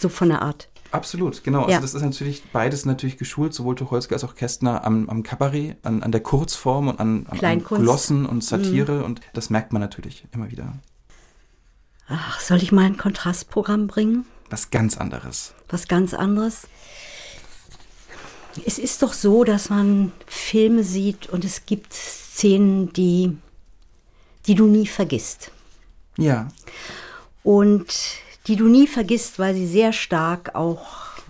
[0.00, 0.69] So von der Art.
[0.92, 1.60] Absolut, genau.
[1.60, 1.76] Also ja.
[1.76, 5.76] Also das ist natürlich beides natürlich geschult, sowohl Tucholsky als auch Kästner am, am Kabarett,
[5.84, 9.04] an, an der Kurzform und an, an, an Glossen und Satire mhm.
[9.04, 10.74] und das merkt man natürlich immer wieder.
[12.08, 14.26] Ach, soll ich mal ein Kontrastprogramm bringen?
[14.50, 15.54] Was ganz anderes.
[15.68, 16.66] Was ganz anderes.
[18.66, 23.38] Es ist doch so, dass man Filme sieht und es gibt Szenen, die,
[24.46, 25.52] die du nie vergisst.
[26.18, 26.48] Ja.
[27.44, 27.86] Und
[28.50, 30.80] die du nie vergisst, weil sie sehr stark auch,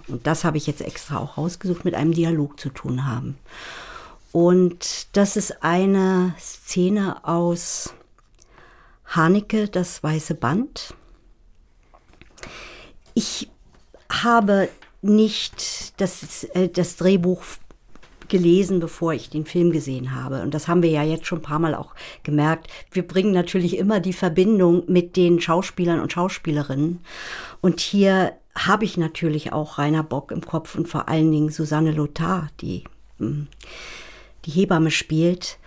[0.08, 3.36] und das habe ich jetzt extra auch rausgesucht, mit einem Dialog zu tun haben.
[4.32, 7.92] Und das ist eine Szene aus
[9.04, 10.94] Haneke, das weiße Band.
[13.12, 13.50] Ich
[14.10, 14.70] habe
[15.02, 17.42] nicht das, äh, das Drehbuch
[18.30, 20.42] gelesen, bevor ich den Film gesehen habe.
[20.42, 22.68] Und das haben wir ja jetzt schon ein paar Mal auch gemerkt.
[22.90, 27.00] Wir bringen natürlich immer die Verbindung mit den Schauspielern und Schauspielerinnen.
[27.60, 31.92] Und hier habe ich natürlich auch Rainer Bock im Kopf und vor allen Dingen Susanne
[31.92, 32.84] Lothar, die
[33.18, 33.48] hm,
[34.44, 35.58] die Hebamme spielt.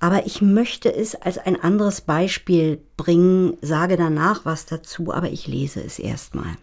[0.00, 5.46] Aber ich möchte es als ein anderes Beispiel bringen, sage danach was dazu, aber ich
[5.46, 6.56] lese es erstmal.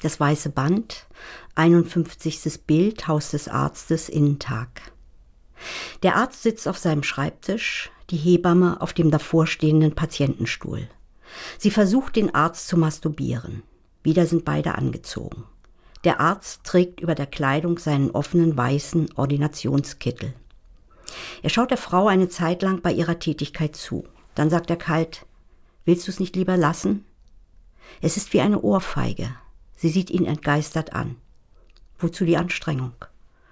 [0.00, 1.06] Das weiße Band,
[1.54, 2.62] 51.
[2.66, 4.92] Bild, Haus des Arztes, Innentag.
[6.02, 10.88] Der Arzt sitzt auf seinem Schreibtisch, die Hebamme auf dem davorstehenden Patientenstuhl.
[11.58, 13.62] Sie versucht, den Arzt zu masturbieren.
[14.02, 15.44] Wieder sind beide angezogen.
[16.04, 20.34] Der Arzt trägt über der Kleidung seinen offenen weißen Ordinationskittel.
[21.42, 24.04] Er schaut der Frau eine Zeit lang bei ihrer Tätigkeit zu.
[24.34, 25.26] Dann sagt er kalt,
[25.84, 27.04] Willst du es nicht lieber lassen?
[28.00, 29.34] Es ist wie eine Ohrfeige.
[29.76, 31.16] Sie sieht ihn entgeistert an.
[32.02, 32.94] Wozu die Anstrengung?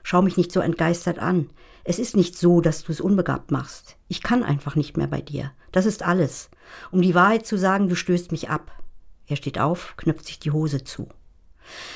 [0.02, 1.50] Schau mich nicht so entgeistert an.
[1.84, 3.96] Es ist nicht so, dass du es unbegabt machst.
[4.08, 5.52] Ich kann einfach nicht mehr bei dir.
[5.72, 6.50] Das ist alles.
[6.90, 8.72] Um die Wahrheit zu sagen, du stößt mich ab.
[9.26, 11.08] Er steht auf, knöpft sich die Hose zu.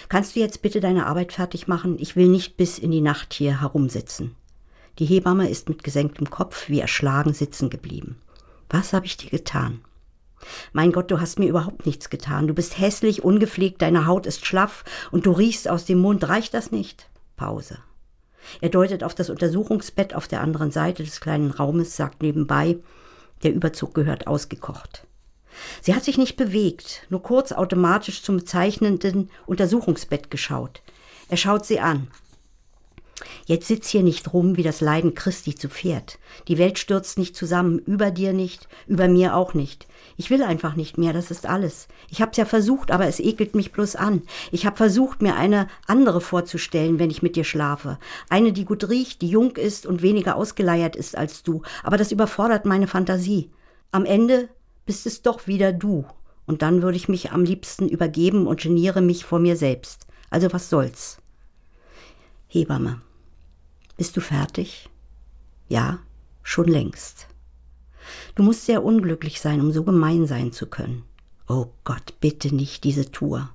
[0.09, 1.97] Kannst du jetzt bitte deine Arbeit fertig machen?
[1.99, 4.37] Ich will nicht bis in die Nacht hier herumsitzen.
[5.01, 8.21] Die Hebamme ist mit gesenktem Kopf wie erschlagen sitzen geblieben.
[8.71, 9.81] Was habe ich dir getan?
[10.73, 12.47] Mein Gott, du hast mir überhaupt nichts getan.
[12.47, 16.29] Du bist hässlich, ungepflegt, deine Haut ist schlaff und du riechst aus dem Mund.
[16.29, 17.09] Reicht das nicht?
[17.37, 17.79] Pause.
[18.61, 22.79] Er deutet auf das Untersuchungsbett auf der anderen Seite des kleinen Raumes, sagt nebenbei,
[23.43, 25.07] der Überzug gehört ausgekocht.
[25.81, 30.83] Sie hat sich nicht bewegt, nur kurz automatisch zum bezeichnenden Untersuchungsbett geschaut.
[31.29, 32.09] Er schaut sie an.
[33.47, 36.19] Jetzt sitz hier nicht rum wie das Leiden Christi zu Pferd.
[36.49, 39.87] Die Welt stürzt nicht zusammen, über dir nicht, über mir auch nicht.
[40.17, 41.89] Ich will einfach nicht mehr, das ist alles.
[42.09, 44.23] Ich hab's ja versucht, aber es ekelt mich bloß an.
[44.53, 47.99] Ich hab versucht, mir eine andere vorzustellen, wenn ich mit dir schlafe.
[48.29, 51.63] Eine, die gut riecht, die jung ist und weniger ausgeleiert ist als du.
[51.83, 53.51] Aber das überfordert meine Fantasie.
[53.91, 54.49] Am Ende
[54.87, 56.05] bist es doch wieder du.
[56.47, 60.07] Und dann würde ich mich am liebsten übergeben und geniere mich vor mir selbst.
[60.31, 61.19] Also was soll's?
[62.55, 63.01] Hebamme.
[63.97, 64.89] Bist du fertig?
[65.69, 65.99] Ja,
[66.45, 67.27] schon längst.
[68.37, 71.03] Du musst sehr unglücklich sein, um so gemein sein zu können.
[71.49, 73.51] Oh Gott, bitte nicht diese Tour.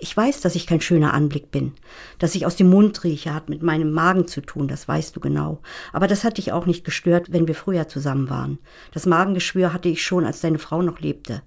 [0.00, 1.72] Ich weiß, dass ich kein schöner Anblick bin.
[2.20, 5.18] Dass ich aus dem Mund rieche, hat mit meinem Magen zu tun, das weißt du
[5.18, 5.58] genau.
[5.92, 8.60] Aber das hat dich auch nicht gestört, wenn wir früher zusammen waren.
[8.92, 11.42] Das Magengeschwür hatte ich schon, als deine Frau noch lebte.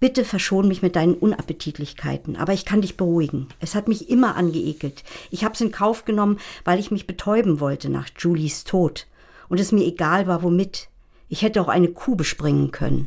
[0.00, 3.46] Bitte verschon mich mit deinen Unappetitlichkeiten, aber ich kann dich beruhigen.
[3.60, 5.04] Es hat mich immer angeekelt.
[5.30, 9.06] Ich hab's in Kauf genommen, weil ich mich betäuben wollte nach Julies Tod.
[9.48, 10.88] Und es mir egal war, womit.
[11.28, 13.06] Ich hätte auch eine Kuh bespringen können.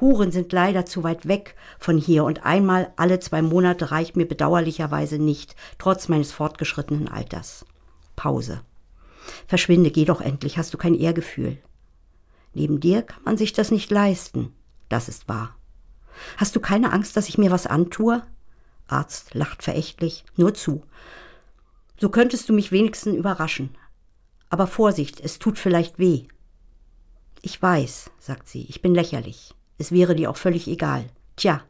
[0.00, 4.26] Huren sind leider zu weit weg von hier und einmal alle zwei Monate reicht mir
[4.26, 7.64] bedauerlicherweise nicht, trotz meines fortgeschrittenen Alters.
[8.14, 8.60] Pause.
[9.46, 11.58] Verschwinde, geh doch endlich, hast du kein Ehrgefühl.
[12.54, 14.52] Neben dir kann man sich das nicht leisten.
[14.88, 15.54] Das ist wahr.
[16.36, 18.22] Hast du keine Angst, dass ich mir was antue?
[18.86, 20.24] Arzt lacht verächtlich.
[20.36, 20.82] Nur zu.
[22.00, 23.76] So könntest du mich wenigstens überraschen.
[24.50, 26.26] Aber Vorsicht, es tut vielleicht weh.
[27.42, 29.54] Ich weiß, sagt sie, ich bin lächerlich.
[29.78, 31.04] Es wäre dir auch völlig egal.
[31.36, 31.62] Tja,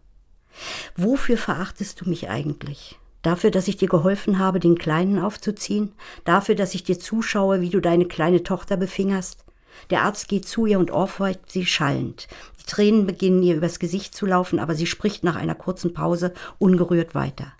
[0.97, 2.99] wofür verachtest du mich eigentlich?
[3.23, 5.93] Dafür, dass ich dir geholfen habe, den Kleinen aufzuziehen?
[6.25, 9.45] Dafür, dass ich dir zuschaue, wie du deine kleine Tochter befingerst?
[9.91, 12.29] Der Arzt geht zu ihr und ohrfeigt sie schallend.
[12.61, 16.33] Die Tränen beginnen ihr übers Gesicht zu laufen, aber sie spricht nach einer kurzen Pause
[16.59, 17.53] ungerührt weiter.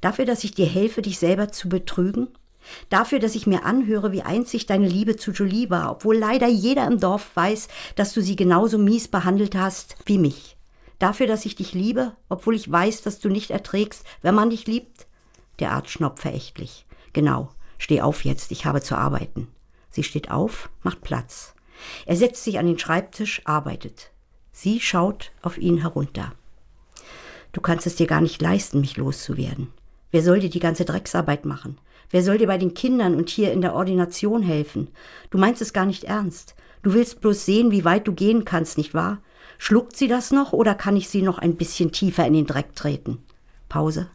[0.00, 2.28] Dafür, dass ich dir helfe, dich selber zu betrügen?
[2.88, 6.86] Dafür, dass ich mir anhöre, wie einzig deine Liebe zu Julie war, obwohl leider jeder
[6.86, 10.56] im Dorf weiß, dass du sie genauso mies behandelt hast wie mich.
[10.98, 14.66] Dafür, dass ich dich liebe, obwohl ich weiß, dass du nicht erträgst, wenn man dich
[14.66, 15.06] liebt?
[15.60, 16.86] Der Arzt schnoppt verächtlich.
[17.12, 19.48] Genau, steh auf jetzt, ich habe zu arbeiten.
[19.90, 21.54] Sie steht auf, macht Platz.
[22.06, 24.10] Er setzt sich an den Schreibtisch, arbeitet.
[24.52, 26.32] Sie schaut auf ihn herunter.
[27.52, 29.72] Du kannst es dir gar nicht leisten, mich loszuwerden.
[30.10, 31.78] Wer soll dir die ganze Drecksarbeit machen?
[32.10, 34.88] Wer soll dir bei den Kindern und hier in der Ordination helfen?
[35.30, 36.54] Du meinst es gar nicht ernst.
[36.82, 39.20] Du willst bloß sehen, wie weit du gehen kannst, nicht wahr?
[39.58, 42.74] Schluckt sie das noch oder kann ich sie noch ein bisschen tiefer in den Dreck
[42.74, 43.18] treten?
[43.68, 44.08] Pause.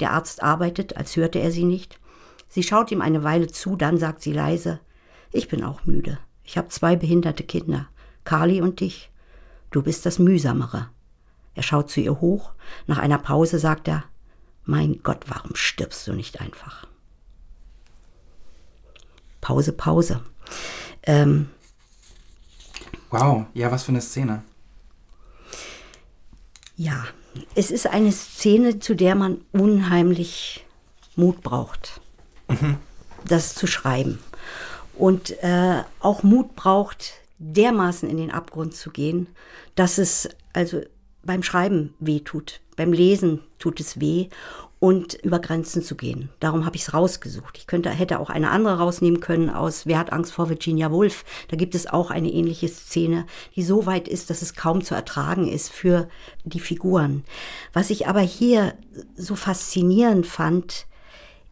[0.00, 2.00] Der Arzt arbeitet, als hörte er sie nicht.
[2.48, 4.80] Sie schaut ihm eine Weile zu, dann sagt sie leise,
[5.32, 6.18] ich bin auch müde.
[6.44, 7.88] Ich habe zwei behinderte Kinder,
[8.24, 9.10] Carly und dich.
[9.70, 10.88] Du bist das Mühsamere.
[11.54, 12.52] Er schaut zu ihr hoch.
[12.86, 14.04] Nach einer Pause sagt er,
[14.64, 16.86] mein Gott, warum stirbst du nicht einfach?
[19.46, 20.20] Pause, Pause.
[21.04, 21.50] Ähm,
[23.10, 24.42] wow, ja, was für eine Szene.
[26.76, 27.04] Ja,
[27.54, 30.66] es ist eine Szene, zu der man unheimlich
[31.14, 32.00] Mut braucht,
[32.48, 32.78] mhm.
[33.24, 34.18] das zu schreiben.
[34.96, 39.28] Und äh, auch Mut braucht, dermaßen in den Abgrund zu gehen,
[39.76, 40.80] dass es also
[41.22, 42.60] beim Schreiben weh tut.
[42.74, 44.28] Beim Lesen tut es weh
[44.78, 46.28] und über Grenzen zu gehen.
[46.38, 47.56] Darum habe ich es rausgesucht.
[47.56, 51.24] Ich könnte, hätte auch eine andere rausnehmen können aus Wer hat Angst vor Virginia Woolf.
[51.48, 54.94] Da gibt es auch eine ähnliche Szene, die so weit ist, dass es kaum zu
[54.94, 56.08] ertragen ist für
[56.44, 57.24] die Figuren.
[57.72, 58.74] Was ich aber hier
[59.16, 60.86] so faszinierend fand,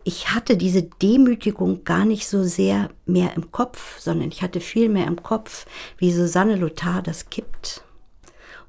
[0.06, 4.90] ich hatte diese Demütigung gar nicht so sehr mehr im Kopf, sondern ich hatte viel
[4.90, 5.64] mehr im Kopf,
[5.96, 7.82] wie Susanne Lothar das kippt.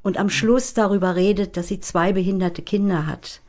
[0.01, 3.41] Und am Schluss darüber redet, dass sie zwei behinderte Kinder hat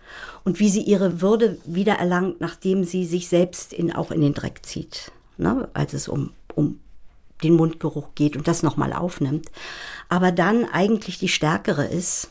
[0.44, 4.64] und wie sie ihre Würde wiedererlangt, nachdem sie sich selbst in, auch in den Dreck
[4.64, 5.68] zieht, ne?
[5.74, 6.80] als es um, um
[7.42, 9.50] den Mundgeruch geht und das nochmal aufnimmt.
[10.08, 12.30] Aber dann eigentlich die Stärkere ist.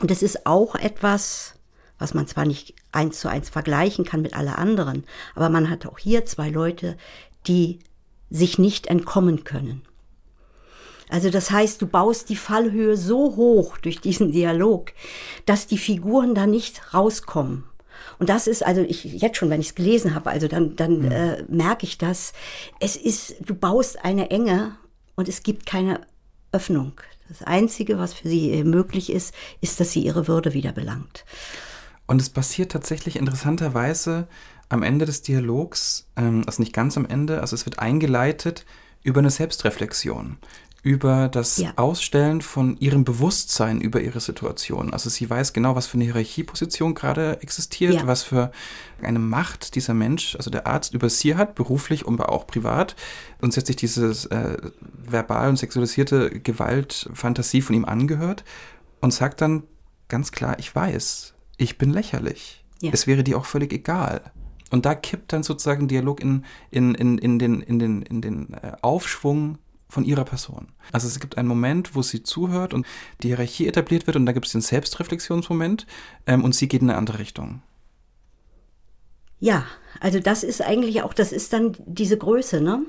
[0.00, 1.54] Und es ist auch etwas,
[1.98, 5.86] was man zwar nicht eins zu eins vergleichen kann mit alle anderen, aber man hat
[5.86, 6.96] auch hier zwei Leute,
[7.46, 7.78] die
[8.30, 9.82] sich nicht entkommen können.
[11.08, 14.92] Also das heißt, du baust die Fallhöhe so hoch durch diesen Dialog,
[15.46, 17.64] dass die Figuren da nicht rauskommen.
[18.18, 21.00] Und das ist also ich jetzt schon, wenn ich es gelesen habe, also dann dann
[21.00, 21.12] mhm.
[21.12, 22.32] äh, merke ich das.
[22.80, 24.76] Es ist, du baust eine Enge
[25.16, 26.00] und es gibt keine
[26.52, 26.92] Öffnung.
[27.28, 31.24] Das Einzige, was für sie äh, möglich ist, ist, dass sie ihre Würde wieder belangt.
[32.06, 34.28] Und es passiert tatsächlich interessanterweise
[34.68, 38.66] am Ende des Dialogs, ähm, also nicht ganz am Ende, also es wird eingeleitet
[39.02, 40.38] über eine Selbstreflexion
[40.84, 41.72] über das ja.
[41.76, 44.92] Ausstellen von ihrem Bewusstsein über ihre Situation.
[44.92, 48.06] Also sie weiß genau, was für eine Hierarchieposition gerade existiert, ja.
[48.06, 48.52] was für
[49.02, 52.96] eine Macht dieser Mensch, also der Arzt über sie hat, beruflich und auch privat.
[53.40, 54.58] Und sie hat sich diese äh,
[55.10, 58.44] verbal und sexualisierte Gewaltfantasie von ihm angehört
[59.00, 59.62] und sagt dann
[60.08, 62.62] ganz klar, ich weiß, ich bin lächerlich.
[62.82, 62.90] Ja.
[62.92, 64.20] Es wäre dir auch völlig egal.
[64.70, 68.52] Und da kippt dann sozusagen Dialog in, in, in, in den, in den, in den
[68.52, 69.56] äh, Aufschwung
[69.94, 70.68] von ihrer Person.
[70.92, 72.84] Also es gibt einen Moment, wo sie zuhört und
[73.22, 75.86] die Hierarchie etabliert wird und da gibt es den Selbstreflexionsmoment
[76.26, 77.62] ähm, und sie geht in eine andere Richtung.
[79.38, 79.64] Ja,
[80.00, 82.84] also das ist eigentlich auch, das ist dann diese Größe, ne?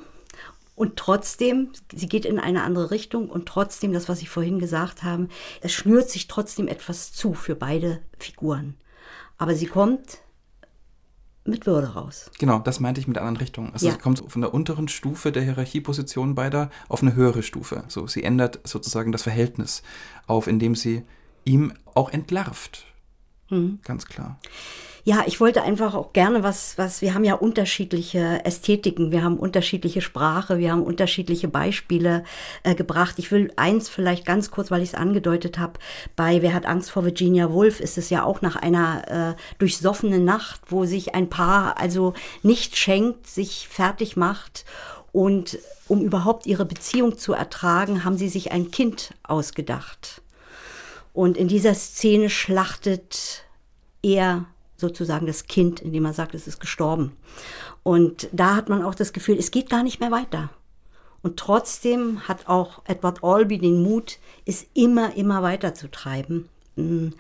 [0.74, 5.04] Und trotzdem, sie geht in eine andere Richtung und trotzdem, das, was ich vorhin gesagt
[5.04, 5.30] habe,
[5.62, 8.76] es schnürt sich trotzdem etwas zu für beide Figuren.
[9.38, 10.20] Aber sie kommt
[11.46, 12.32] mit Würde raus.
[12.40, 13.72] Genau, das meinte ich mit der anderen Richtung.
[13.72, 13.94] Also ja.
[13.94, 17.84] sie kommt von der unteren Stufe der Hierarchieposition beider auf eine höhere Stufe.
[17.88, 19.84] So, sie ändert sozusagen das Verhältnis
[20.28, 21.04] auf, indem sie
[21.46, 22.86] ihm auch entlarvt.
[23.50, 23.80] Mhm.
[23.84, 24.40] Ganz klar.
[25.08, 29.38] Ja, ich wollte einfach auch gerne was, was, wir haben ja unterschiedliche Ästhetiken, wir haben
[29.38, 32.24] unterschiedliche Sprache, wir haben unterschiedliche Beispiele
[32.64, 33.20] äh, gebracht.
[33.20, 35.74] Ich will eins vielleicht ganz kurz, weil ich es angedeutet habe,
[36.16, 40.26] bei Wer hat Angst vor Virginia Woolf ist es ja auch nach einer äh, durchsoffenen
[40.26, 44.66] Nacht, wo sich ein Paar also nicht schenkt, sich fertig macht
[45.12, 50.24] und um überhaupt ihre Beziehung zu ertragen, haben sie sich ein Kind ausgedacht.
[51.16, 53.46] Und in dieser Szene schlachtet
[54.04, 57.16] er sozusagen das Kind, indem er sagt, es ist gestorben.
[57.84, 60.50] Und da hat man auch das Gefühl, es geht gar nicht mehr weiter.
[61.22, 66.50] Und trotzdem hat auch Edward Albee den Mut, es immer, immer weiter zu treiben.
[66.76, 67.14] Hm.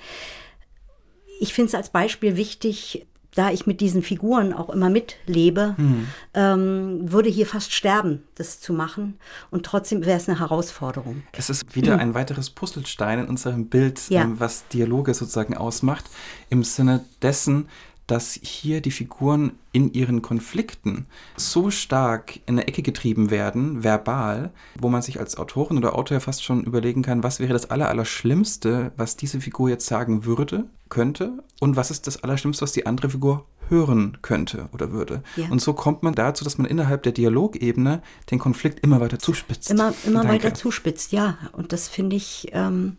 [1.39, 6.07] Ich finde es als Beispiel wichtig, da ich mit diesen Figuren auch immer mitlebe, mhm.
[6.33, 9.17] ähm, würde hier fast sterben, das zu machen.
[9.51, 11.23] Und trotzdem wäre es eine Herausforderung.
[11.33, 14.23] Es ist wieder ein weiteres Puzzlestein in unserem Bild, ja.
[14.23, 16.05] ähm, was Dialoge sozusagen ausmacht,
[16.49, 17.67] im Sinne dessen,
[18.07, 24.51] dass hier die Figuren in ihren Konflikten so stark in eine Ecke getrieben werden, verbal,
[24.79, 27.69] wo man sich als Autorin oder Autor ja fast schon überlegen kann, was wäre das
[27.69, 32.85] Allerallerschlimmste, was diese Figur jetzt sagen würde, könnte und was ist das Allerschlimmste, was die
[32.85, 35.23] andere Figur hören könnte oder würde.
[35.35, 35.49] Ja.
[35.49, 39.71] Und so kommt man dazu, dass man innerhalb der Dialogebene den Konflikt immer weiter zuspitzt.
[39.71, 41.37] Immer, immer weiter zuspitzt, ja.
[41.53, 42.97] Und das finde ich, ähm,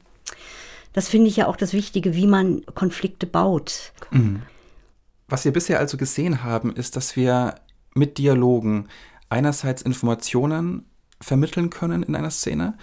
[0.92, 3.92] das finde ich ja auch das Wichtige, wie man Konflikte baut.
[4.10, 4.42] Mhm.
[5.28, 7.56] Was wir bisher also gesehen haben, ist, dass wir
[7.94, 8.88] mit Dialogen
[9.28, 10.84] einerseits Informationen
[11.20, 12.76] vermitteln können in einer Szene,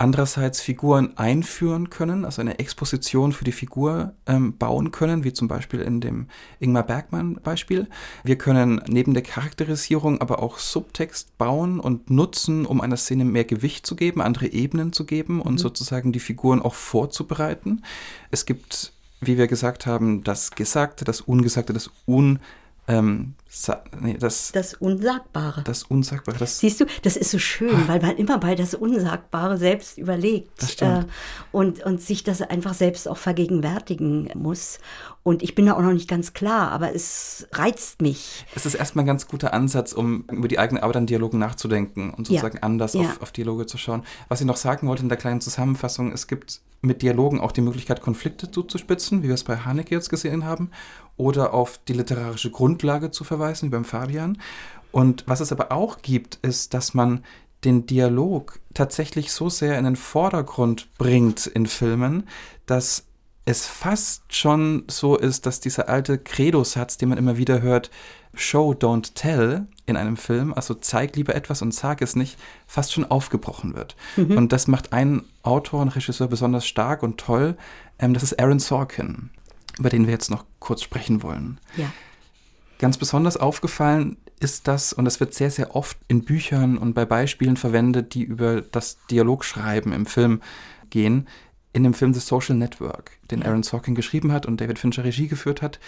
[0.00, 5.46] andererseits Figuren einführen können, also eine Exposition für die Figur ähm, bauen können, wie zum
[5.46, 6.28] Beispiel in dem
[6.58, 7.86] Ingmar Bergmann-Beispiel.
[8.24, 13.44] Wir können neben der Charakterisierung aber auch Subtext bauen und nutzen, um einer Szene mehr
[13.44, 15.58] Gewicht zu geben, andere Ebenen zu geben und mhm.
[15.58, 17.82] sozusagen die Figuren auch vorzubereiten.
[18.30, 22.40] Es gibt wie wir gesagt haben, das Gesagte, das Ungesagte, das Un,
[22.90, 23.34] ähm,
[24.00, 25.62] nee, das, das Unsagbare.
[25.62, 26.38] Das Unsagbare.
[26.38, 27.88] Das Siehst du, das ist so schön, ah.
[27.88, 31.04] weil man immer bei das Unsagbare selbst überlegt äh,
[31.52, 34.78] und, und sich das einfach selbst auch vergegenwärtigen muss.
[35.22, 38.44] Und ich bin da auch noch nicht ganz klar, aber es reizt mich.
[38.54, 42.10] Es ist erstmal ein ganz guter Ansatz, um über die eigene Arbeit an Dialogen nachzudenken
[42.10, 42.62] und sozusagen ja.
[42.62, 43.02] anders ja.
[43.02, 44.02] Auf, auf Dialoge zu schauen.
[44.28, 47.60] Was ich noch sagen wollte in der kleinen Zusammenfassung, es gibt mit Dialogen auch die
[47.60, 50.70] Möglichkeit, Konflikte zuzuspitzen, wie wir es bei Haneke jetzt gesehen haben,
[51.20, 54.38] oder auf die literarische Grundlage zu verweisen, wie beim Fabian.
[54.90, 57.22] Und was es aber auch gibt, ist, dass man
[57.62, 62.26] den Dialog tatsächlich so sehr in den Vordergrund bringt in Filmen,
[62.64, 63.04] dass
[63.44, 67.90] es fast schon so ist, dass dieser alte Credo-Satz, den man immer wieder hört,
[68.32, 72.92] Show, don't tell in einem Film, also zeig lieber etwas und sag es nicht, fast
[72.92, 73.96] schon aufgebrochen wird.
[74.16, 74.38] Mhm.
[74.38, 77.56] Und das macht einen Autor und Regisseur besonders stark und toll.
[77.98, 79.30] Ähm, das ist Aaron Sorkin,
[79.80, 81.58] über den wir jetzt noch kurz sprechen wollen.
[81.76, 81.90] Ja.
[82.78, 87.04] Ganz besonders aufgefallen ist das, und das wird sehr, sehr oft in Büchern und bei
[87.04, 90.40] Beispielen verwendet, die über das Dialogschreiben im Film
[90.88, 91.28] gehen,
[91.72, 95.28] in dem Film The Social Network, den Aaron Sorkin geschrieben hat und David Fincher Regie
[95.28, 95.78] geführt hat.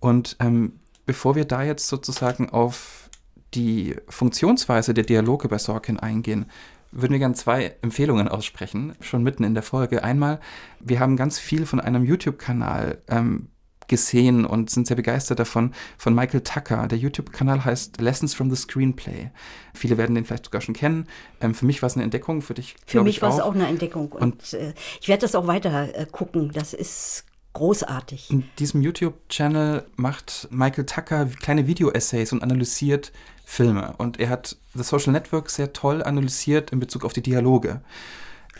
[0.00, 3.10] Und ähm, bevor wir da jetzt sozusagen auf
[3.54, 6.46] die Funktionsweise der Dialoge bei Sorkin eingehen,
[6.90, 10.02] würden wir gerne zwei Empfehlungen aussprechen, schon mitten in der Folge.
[10.02, 10.40] Einmal,
[10.80, 13.48] wir haben ganz viel von einem YouTube-Kanal ähm,
[13.88, 16.86] gesehen und sind sehr begeistert davon, von Michael Tucker.
[16.86, 19.30] Der YouTube-Kanal heißt Lessons from the Screenplay.
[19.74, 21.08] Viele werden den vielleicht sogar schon kennen.
[21.40, 23.66] Ähm, für mich war es eine Entdeckung, für dich Für mich war es auch eine
[23.66, 26.52] Entdeckung und, und äh, ich werde das auch weiter äh, gucken.
[26.52, 27.24] Das ist
[27.58, 28.30] großartig.
[28.30, 33.12] In diesem YouTube-Channel macht Michael Tucker kleine Video-Essays und analysiert
[33.44, 33.94] Filme.
[33.98, 37.80] Und er hat The Social Network sehr toll analysiert in Bezug auf die Dialoge.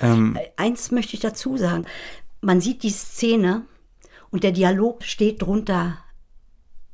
[0.00, 1.86] Ähm, Eins möchte ich dazu sagen.
[2.40, 3.62] Man sieht die Szene
[4.30, 5.98] und der Dialog steht drunter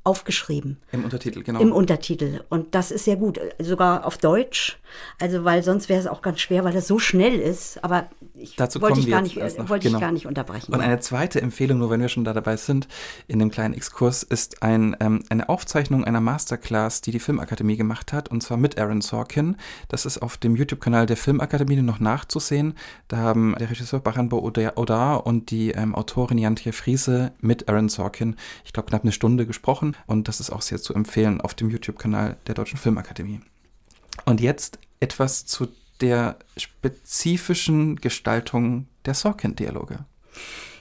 [0.03, 0.79] aufgeschrieben.
[0.93, 1.61] Im Untertitel, genau.
[1.61, 2.45] Im Untertitel.
[2.51, 3.41] Und das ist sehr gut.
[3.59, 4.79] Sogar auf Deutsch.
[5.21, 7.83] Also, weil sonst wäre es auch ganz schwer, weil das so schnell ist.
[7.83, 9.99] Aber ich Dazu wollte, ich gar nicht, wollte genau.
[9.99, 10.73] ich gar nicht unterbrechen.
[10.73, 12.89] Und eine zweite Empfehlung, nur wenn wir schon da dabei sind,
[13.27, 18.13] in dem kleinen Exkurs, ist ein, ähm, eine Aufzeichnung einer Masterclass, die die Filmakademie gemacht
[18.13, 19.57] hat, und zwar mit Aaron Sorkin.
[19.89, 22.75] Das ist auf dem YouTube-Kanal der Filmakademie noch nachzusehen.
[23.09, 28.37] Da haben der Regisseur Baranbo Odar und die ähm, Autorin Jantje Friese mit Aaron Sorkin,
[28.65, 31.71] ich glaube, knapp eine Stunde gesprochen und das ist auch sehr zu empfehlen auf dem
[31.71, 33.41] YouTube-Kanal der Deutschen Filmakademie.
[34.25, 35.69] Und jetzt etwas zu
[36.01, 40.05] der spezifischen Gestaltung der Sorkin-Dialoge.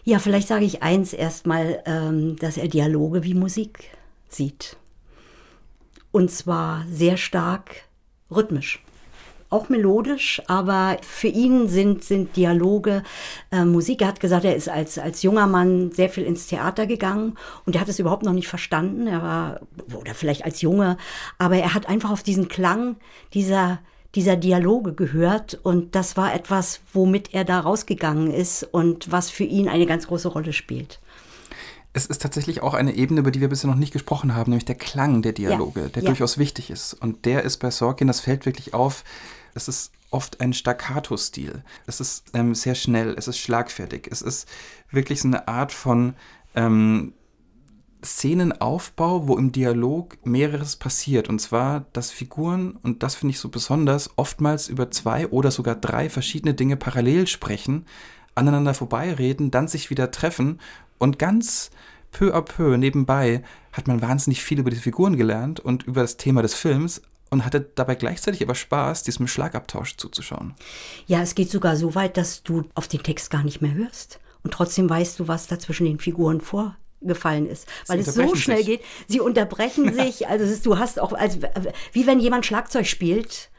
[0.04, 3.86] Ja, vielleicht sage ich eins erstmal, ähm, dass er Dialoge wie Musik
[4.28, 4.78] sieht.
[6.12, 7.84] Und zwar sehr stark
[8.30, 8.84] rhythmisch
[9.54, 13.04] auch melodisch, aber für ihn sind, sind Dialoge
[13.52, 14.02] äh, Musik.
[14.02, 17.36] Er hat gesagt, er ist als, als junger Mann sehr viel ins Theater gegangen
[17.66, 19.06] und er hat es überhaupt noch nicht verstanden.
[19.06, 19.62] Er war,
[19.94, 20.98] oder vielleicht als Junge,
[21.38, 22.96] aber er hat einfach auf diesen Klang
[23.34, 23.80] dieser,
[24.16, 29.44] dieser Dialoge gehört und das war etwas, womit er da rausgegangen ist und was für
[29.44, 31.00] ihn eine ganz große Rolle spielt.
[31.94, 34.66] Es ist tatsächlich auch eine Ebene, über die wir bisher noch nicht gesprochen haben, nämlich
[34.66, 36.10] der Klang der Dialoge, ja, der ja.
[36.10, 36.94] durchaus wichtig ist.
[36.94, 39.04] Und der ist bei Sorkin, das fällt wirklich auf,
[39.54, 41.64] es ist oft ein Staccato-Stil.
[41.86, 44.08] Es ist ähm, sehr schnell, es ist schlagfertig.
[44.12, 44.48] Es ist
[44.92, 46.16] wirklich so eine Art von
[46.56, 47.14] ähm,
[48.04, 51.30] Szenenaufbau, wo im Dialog mehreres passiert.
[51.30, 55.76] Und zwar, dass Figuren, und das finde ich so besonders, oftmals über zwei oder sogar
[55.76, 57.86] drei verschiedene Dinge parallel sprechen,
[58.36, 60.60] aneinander vorbeireden, dann sich wieder treffen
[60.98, 61.72] und ganz
[62.12, 66.18] peu à peu nebenbei hat man wahnsinnig viel über die Figuren gelernt und über das
[66.18, 67.02] Thema des Films,
[67.34, 70.54] und hatte dabei gleichzeitig aber Spaß, diesem Schlagabtausch zuzuschauen.
[71.08, 74.20] Ja, es geht sogar so weit, dass du auf den Text gar nicht mehr hörst.
[74.44, 76.42] Und trotzdem weißt du, was da zwischen den Figuren
[77.04, 78.66] vorgefallen ist, weil es so schnell sich.
[78.66, 78.82] geht.
[79.08, 80.28] Sie unterbrechen sich.
[80.28, 81.40] Also ist, du hast auch, als,
[81.92, 83.50] wie wenn jemand Schlagzeug spielt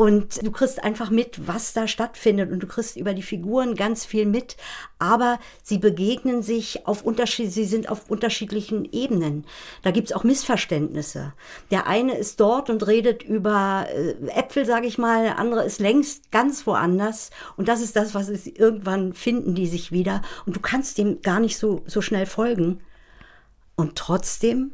[0.00, 4.06] und du kriegst einfach mit, was da stattfindet und du kriegst über die Figuren ganz
[4.06, 4.56] viel mit,
[4.98, 9.44] aber sie begegnen sich auf Unterschied, sie sind auf unterschiedlichen Ebenen.
[9.82, 11.34] Da gibt's auch Missverständnisse.
[11.70, 15.80] Der eine ist dort und redet über äh, Äpfel, sage ich mal, der andere ist
[15.80, 17.28] längst ganz woanders
[17.58, 21.20] und das ist das, was es irgendwann finden die sich wieder und du kannst dem
[21.20, 22.80] gar nicht so, so schnell folgen.
[23.76, 24.72] Und trotzdem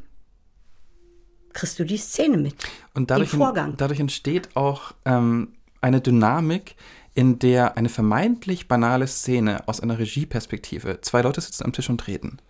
[1.56, 2.54] kriegst du die Szene mit.
[2.94, 3.74] Und dadurch, den Vorgang.
[3.76, 5.48] dadurch entsteht auch ähm,
[5.80, 6.76] eine Dynamik,
[7.16, 12.06] in der eine vermeintlich banale Szene aus einer Regieperspektive, zwei Leute sitzen am Tisch und
[12.06, 12.42] reden,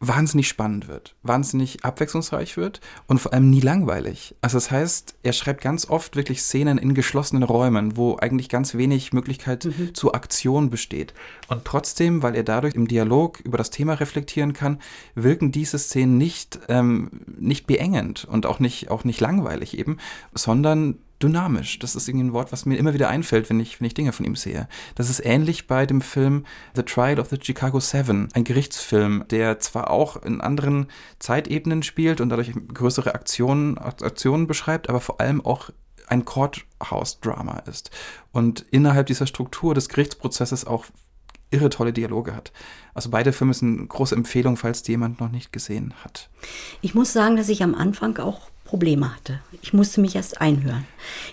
[0.00, 4.34] wahnsinnig spannend wird, wahnsinnig abwechslungsreich wird und vor allem nie langweilig.
[4.40, 8.74] Also das heißt, er schreibt ganz oft wirklich Szenen in geschlossenen Räumen, wo eigentlich ganz
[8.74, 9.94] wenig Möglichkeit mhm.
[9.94, 11.12] zur Aktion besteht.
[11.48, 14.80] Und trotzdem, weil er dadurch im Dialog über das Thema reflektieren kann,
[15.14, 19.98] wirken diese Szenen nicht, ähm, nicht beengend und auch nicht, auch nicht langweilig eben,
[20.32, 21.78] sondern dynamisch.
[21.78, 24.12] Das ist irgendwie ein Wort, was mir immer wieder einfällt, wenn ich, wenn ich Dinge
[24.12, 24.68] von ihm sehe.
[24.94, 29.58] Das ist ähnlich bei dem Film The Trial of the Chicago Seven, ein Gerichtsfilm, der
[29.60, 30.88] zwar auch in anderen
[31.18, 35.70] Zeitebenen spielt und dadurch größere Aktionen, Aktionen beschreibt, aber vor allem auch
[36.06, 37.90] ein Courthouse-Drama ist
[38.32, 40.84] und innerhalb dieser Struktur des Gerichtsprozesses auch
[41.50, 42.52] irre tolle Dialoge hat.
[42.94, 46.28] Also beide Filme sind eine große Empfehlung, falls die jemand noch nicht gesehen hat.
[46.82, 49.38] Ich muss sagen, dass ich am Anfang auch Probleme hatte.
[49.62, 50.84] Ich musste mich erst einhören.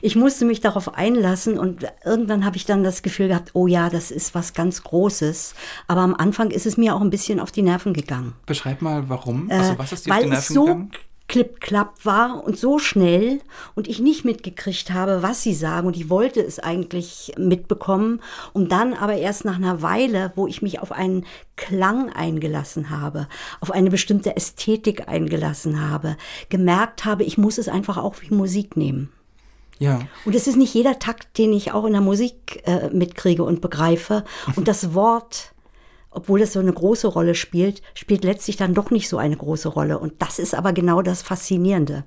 [0.04, 3.90] Ich musste mich darauf einlassen und irgendwann habe ich dann das Gefühl gehabt, oh ja,
[3.90, 5.56] das ist was ganz Großes.
[5.88, 8.36] Aber am Anfang ist es mir auch ein bisschen auf die Nerven gegangen.
[8.46, 9.50] Beschreib mal, warum?
[9.50, 10.92] Also was ist dir äh, auf die Nerven so gegangen?
[11.32, 13.40] Klipp-klapp war und so schnell
[13.74, 18.20] und ich nicht mitgekriegt habe, was sie sagen und ich wollte es eigentlich mitbekommen,
[18.52, 21.26] um dann aber erst nach einer Weile, wo ich mich auf einen
[21.56, 23.30] Klang eingelassen habe,
[23.62, 26.18] auf eine bestimmte Ästhetik eingelassen habe,
[26.50, 29.10] gemerkt habe, ich muss es einfach auch wie Musik nehmen.
[29.80, 30.02] Ja.
[30.26, 33.62] Und es ist nicht jeder Takt, den ich auch in der Musik äh, mitkriege und
[33.62, 34.26] begreife.
[34.58, 35.54] Und das Wort
[36.12, 39.70] obwohl es so eine große Rolle spielt, spielt letztlich dann doch nicht so eine große
[39.70, 39.98] Rolle.
[39.98, 42.04] Und das ist aber genau das Faszinierende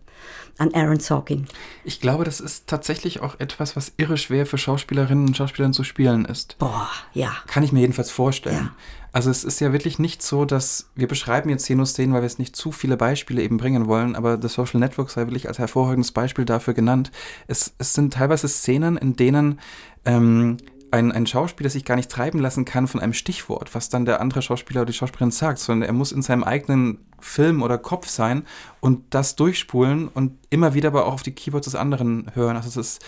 [0.59, 1.47] an Aaron Sorkin.
[1.85, 5.85] Ich glaube, das ist tatsächlich auch etwas, was irre schwer für Schauspielerinnen und Schauspieler zu
[5.85, 6.59] spielen ist.
[6.59, 7.33] Boah, ja.
[7.47, 8.57] Kann ich mir jedenfalls vorstellen.
[8.57, 8.77] Ja.
[9.15, 12.23] Also es ist ja wirklich nicht so, dass wir beschreiben jetzt hier nur Szenen, weil
[12.23, 15.47] wir es nicht zu viele Beispiele eben bringen wollen, aber The Social Network sei wirklich
[15.47, 17.13] als hervorragendes Beispiel dafür genannt.
[17.47, 19.61] Es, es sind teilweise Szenen, in denen
[20.05, 20.57] ähm,
[20.95, 24.21] ein, ein Schauspieler sich gar nicht treiben lassen kann von einem Stichwort, was dann der
[24.21, 28.09] andere Schauspieler oder die Schauspielerin sagt, sondern er muss in seinem eigenen Film oder Kopf
[28.09, 28.45] sein
[28.81, 32.57] und das durchspulen und immer wieder aber auch auf die Keywords des anderen hören.
[32.57, 33.05] Also es ist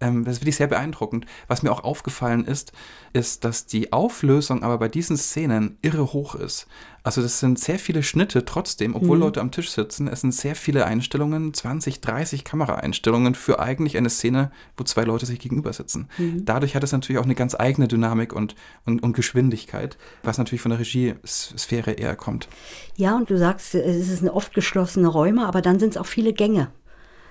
[0.00, 1.26] ähm, das ist wirklich sehr beeindruckend.
[1.48, 2.72] Was mir auch aufgefallen ist,
[3.12, 6.66] ist, dass die Auflösung aber bei diesen Szenen irre hoch ist.
[7.06, 9.22] Also das sind sehr viele Schnitte trotzdem, obwohl mhm.
[9.22, 10.08] Leute am Tisch sitzen.
[10.08, 15.24] Es sind sehr viele Einstellungen, 20, 30 Kameraeinstellungen für eigentlich eine Szene, wo zwei Leute
[15.24, 16.08] sich gegenüber sitzen.
[16.18, 16.44] Mhm.
[16.44, 18.56] Dadurch hat es natürlich auch eine ganz eigene Dynamik und,
[18.86, 22.48] und, und Geschwindigkeit, was natürlich von der Regiesphäre eher kommt.
[22.96, 26.06] Ja, und du sagst, es ist eine oft geschlossene Räume, aber dann sind es auch
[26.06, 26.72] viele Gänge.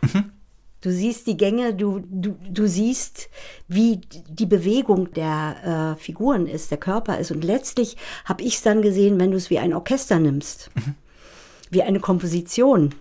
[0.02, 0.32] Mhm.
[0.86, 3.32] Du siehst die Gänge, du, du, du siehst,
[3.68, 7.32] wie die Bewegung der äh, Figuren ist, der Körper ist.
[7.32, 10.94] Und letztlich habe ich es dann gesehen, wenn du es wie ein Orchester nimmst, mhm.
[11.72, 12.94] wie eine Komposition.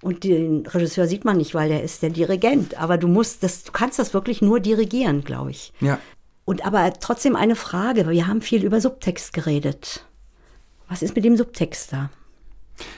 [0.00, 2.78] Und den Regisseur sieht man nicht, weil er ist der Dirigent.
[2.78, 5.74] Aber du musst das, du kannst das wirklich nur dirigieren, glaube ich.
[5.80, 5.98] Ja.
[6.46, 8.08] Und aber trotzdem eine Frage.
[8.08, 10.06] Wir haben viel über Subtext geredet.
[10.88, 12.08] Was ist mit dem Subtext da?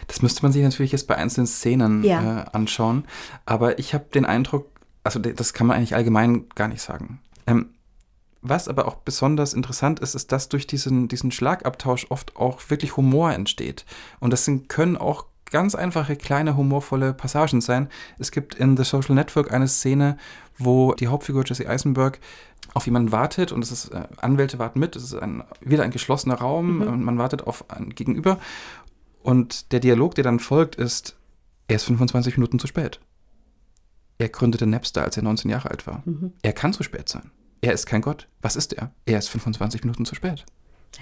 [0.08, 2.42] Das müsste man sich natürlich jetzt bei einzelnen Szenen ja.
[2.42, 3.04] äh, anschauen.
[3.46, 4.66] Aber ich habe den Eindruck,
[5.02, 7.20] also das kann man eigentlich allgemein gar nicht sagen.
[7.46, 7.70] Ähm,
[8.42, 12.96] was aber auch besonders interessant ist, ist, dass durch diesen, diesen Schlagabtausch oft auch wirklich
[12.96, 13.86] Humor entsteht.
[14.20, 17.88] Und das sind, können auch ganz einfache, kleine, humorvolle Passagen sein.
[18.18, 20.18] Es gibt in The Social Network eine Szene,
[20.58, 22.18] wo die Hauptfigur Jesse Eisenberg
[22.74, 25.90] auf jemanden wartet und es ist, äh, Anwälte warten mit, es ist ein, wieder ein
[25.90, 26.82] geschlossener Raum mhm.
[26.88, 28.38] und man wartet auf ein Gegenüber
[29.24, 31.16] und der Dialog, der dann folgt, ist,
[31.66, 33.00] er ist 25 Minuten zu spät.
[34.18, 36.02] Er gründete Napster, als er 19 Jahre alt war.
[36.04, 36.34] Mhm.
[36.42, 37.30] Er kann zu spät sein.
[37.62, 38.28] Er ist kein Gott.
[38.42, 38.92] Was ist er?
[39.06, 40.44] Er ist 25 Minuten zu spät.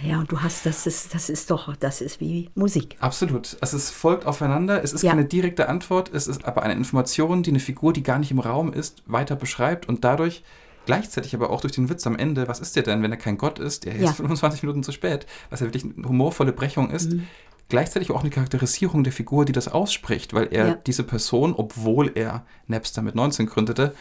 [0.00, 2.96] Ja, und du hast, das ist, das ist doch, das ist wie Musik.
[3.00, 3.56] Absolut.
[3.60, 4.84] Also es folgt aufeinander.
[4.84, 5.10] Es ist ja.
[5.10, 8.38] keine direkte Antwort, es ist aber eine Information, die eine Figur, die gar nicht im
[8.38, 10.44] Raum ist, weiter beschreibt und dadurch
[10.86, 13.36] gleichzeitig aber auch durch den Witz am Ende, was ist der denn, wenn er kein
[13.36, 14.10] Gott ist, der ja.
[14.10, 17.26] ist 25 Minuten zu spät, was ja wirklich eine humorvolle Brechung ist, mhm
[17.72, 20.74] gleichzeitig auch eine Charakterisierung der Figur, die das ausspricht, weil er ja.
[20.74, 23.94] diese Person, obwohl er Napster mit 19 gründete,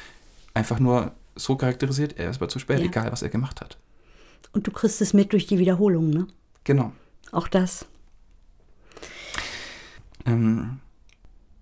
[0.53, 2.85] einfach nur so charakterisiert, er ist aber zu spät, ja.
[2.87, 3.77] egal was er gemacht hat.
[4.51, 6.27] Und du kriegst es mit durch die Wiederholung, ne?
[6.65, 6.91] Genau.
[7.31, 7.85] Auch das.
[10.25, 10.81] Ähm,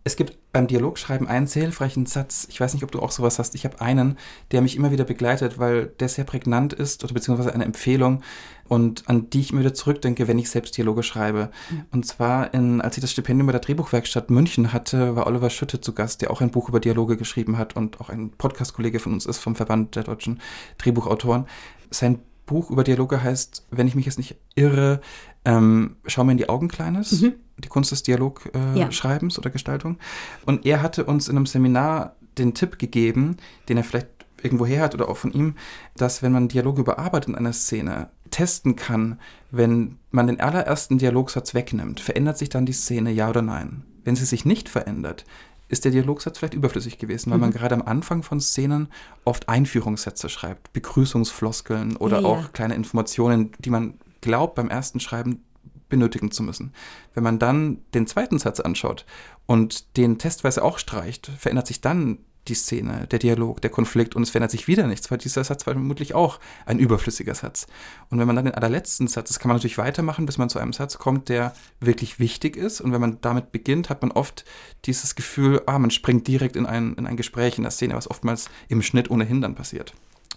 [0.03, 2.47] es gibt beim Dialogschreiben einen sehr hilfreichen Satz.
[2.49, 3.53] Ich weiß nicht, ob du auch sowas hast.
[3.53, 4.17] Ich habe einen,
[4.51, 8.23] der mich immer wieder begleitet, weil der sehr prägnant ist oder beziehungsweise eine Empfehlung
[8.67, 11.51] und an die ich immer wieder zurückdenke, wenn ich selbst Dialoge schreibe.
[11.69, 11.85] Mhm.
[11.91, 15.81] Und zwar, in, als ich das Stipendium bei der Drehbuchwerkstatt München hatte, war Oliver Schütte
[15.81, 19.13] zu Gast, der auch ein Buch über Dialoge geschrieben hat und auch ein Podcast-Kollege von
[19.13, 20.39] uns ist vom Verband der deutschen
[20.79, 21.45] Drehbuchautoren.
[21.91, 22.19] Sein
[22.49, 25.01] Buch über Dialoge heißt, wenn ich mich jetzt nicht irre,
[25.45, 27.33] ähm, Schau mir in die Augen, Kleines, mhm.
[27.57, 29.39] die Kunst des Dialogschreibens äh, ja.
[29.39, 29.97] oder Gestaltung.
[30.45, 33.37] Und er hatte uns in einem Seminar den Tipp gegeben,
[33.67, 34.07] den er vielleicht
[34.41, 35.55] irgendwo her hat oder auch von ihm,
[35.95, 39.19] dass wenn man Dialoge überarbeitet in einer Szene, testen kann,
[39.51, 43.83] wenn man den allerersten Dialogsatz wegnimmt, verändert sich dann die Szene, ja oder nein?
[44.03, 45.25] Wenn sie sich nicht verändert,
[45.67, 47.41] ist der Dialogsatz vielleicht überflüssig gewesen, weil mhm.
[47.41, 48.87] man gerade am Anfang von Szenen
[49.25, 52.49] oft Einführungssätze schreibt, Begrüßungsfloskeln oder ja, auch ja.
[52.53, 55.43] kleine Informationen, die man glaubt beim ersten Schreiben
[55.89, 56.73] benötigen zu müssen.
[57.13, 59.05] Wenn man dann den zweiten Satz anschaut
[59.47, 64.23] und den testweise auch streicht, verändert sich dann die Szene, der Dialog, der Konflikt und
[64.23, 67.67] es verändert sich wieder nichts, weil dieser Satz war vermutlich auch ein überflüssiger Satz.
[68.09, 70.57] Und wenn man dann den allerletzten Satz, das kann man natürlich weitermachen, bis man zu
[70.57, 72.81] einem Satz kommt, der wirklich wichtig ist.
[72.81, 74.45] Und wenn man damit beginnt, hat man oft
[74.85, 78.09] dieses Gefühl, ah, man springt direkt in ein, in ein Gespräch in der Szene, was
[78.09, 79.93] oftmals im Schnitt ohnehin dann passiert.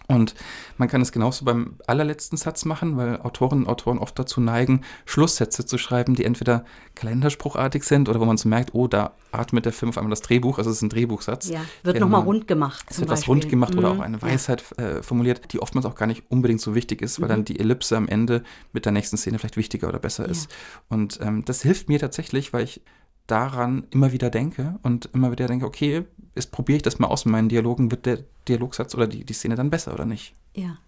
[0.08, 0.34] Und
[0.78, 4.82] man kann es genauso beim allerletzten Satz machen, weil Autorinnen und Autoren oft dazu neigen,
[5.04, 6.64] Schlusssätze zu schreiben, die entweder
[6.94, 10.20] kalenderspruchartig sind oder wo man so merkt, oh, da atmet der Film auf einmal das
[10.20, 11.48] Drehbuch, also es ist ein Drehbuchsatz.
[11.48, 12.84] Ja, wird nochmal rund gemacht.
[12.90, 13.78] Es wird was rund gemacht mhm.
[13.78, 17.20] oder auch eine Weisheit äh, formuliert, die oftmals auch gar nicht unbedingt so wichtig ist,
[17.20, 17.32] weil mhm.
[17.32, 18.42] dann die Ellipse am Ende
[18.72, 20.30] mit der nächsten Szene vielleicht wichtiger oder besser ja.
[20.30, 20.50] ist.
[20.88, 22.82] Und ähm, das hilft mir tatsächlich, weil ich
[23.26, 26.04] daran immer wieder denke und immer wieder denke, okay,
[26.34, 29.32] jetzt probiere ich das mal aus in meinen Dialogen, wird der Dialogsatz oder die, die
[29.32, 30.34] Szene dann besser oder nicht?
[30.54, 30.78] Ja,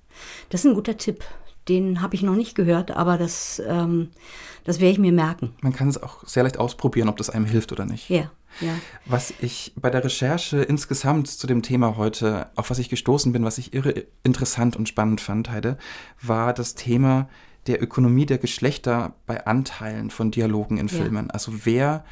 [0.51, 1.25] das ist ein guter Tipp.
[1.69, 4.11] Den habe ich noch nicht gehört, aber das, ähm,
[4.65, 5.55] das werde ich mir merken.
[5.63, 8.11] Man kann es auch sehr leicht ausprobieren, ob das einem hilft oder nicht.
[8.11, 8.31] Ja,
[8.61, 8.75] ja.
[9.07, 13.45] Was ich bei der Recherche insgesamt zu dem Thema heute, auf was ich gestoßen bin,
[13.45, 15.79] was ich irre interessant und spannend fand, Heide,
[16.21, 17.29] war das Thema
[17.67, 21.27] der Ökonomie der Geschlechter bei Anteilen von Dialogen in Filmen.
[21.27, 21.33] Ja.
[21.33, 22.05] Also wer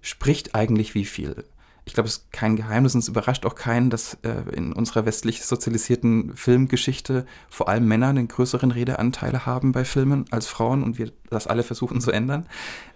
[0.00, 1.44] spricht eigentlich wie viel?
[1.88, 5.06] Ich glaube, es ist kein Geheimnis und es überrascht auch keinen, dass äh, in unserer
[5.06, 10.98] westlich sozialisierten Filmgeschichte vor allem Männer einen größeren Redeanteil haben bei Filmen als Frauen und
[10.98, 12.46] wir das alle versuchen zu ändern.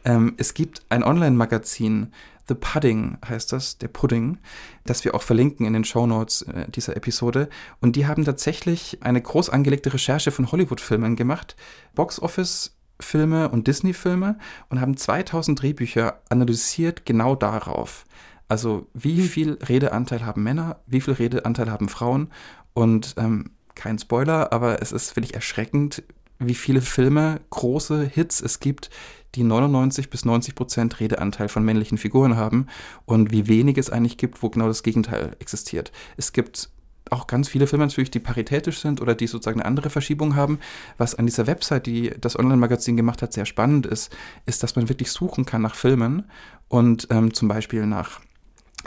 [0.05, 2.13] Ähm, es gibt ein Online-Magazin
[2.49, 4.39] The Pudding heißt das, der Pudding,
[4.85, 7.49] das wir auch verlinken in den Shownotes äh, dieser Episode.
[7.81, 11.57] Und die haben tatsächlich eine groß angelegte Recherche von Hollywood-Filmen gemacht,
[11.95, 14.39] Box-Office-Filme und Disney-Filme
[14.69, 18.05] und haben 2000 Drehbücher analysiert genau darauf.
[18.49, 22.29] Also wie viel Redeanteil haben Männer, wie viel Redeanteil haben Frauen
[22.75, 26.03] und ähm, kein Spoiler, aber es ist wirklich erschreckend,
[26.47, 28.91] wie viele Filme, große Hits es gibt,
[29.35, 32.67] die 99 bis 90 Prozent Redeanteil von männlichen Figuren haben
[33.07, 35.93] und wie wenig es eigentlich gibt, wo genau das Gegenteil existiert.
[36.17, 36.71] Es gibt
[37.11, 40.59] auch ganz viele Filme natürlich, die paritätisch sind oder die sozusagen eine andere Verschiebung haben.
[40.99, 44.15] Was an dieser Website, die das Online-Magazin gemacht hat, sehr spannend ist,
[44.47, 46.25] ist, dass man wirklich suchen kann nach Filmen
[46.69, 48.21] und ähm, zum Beispiel nach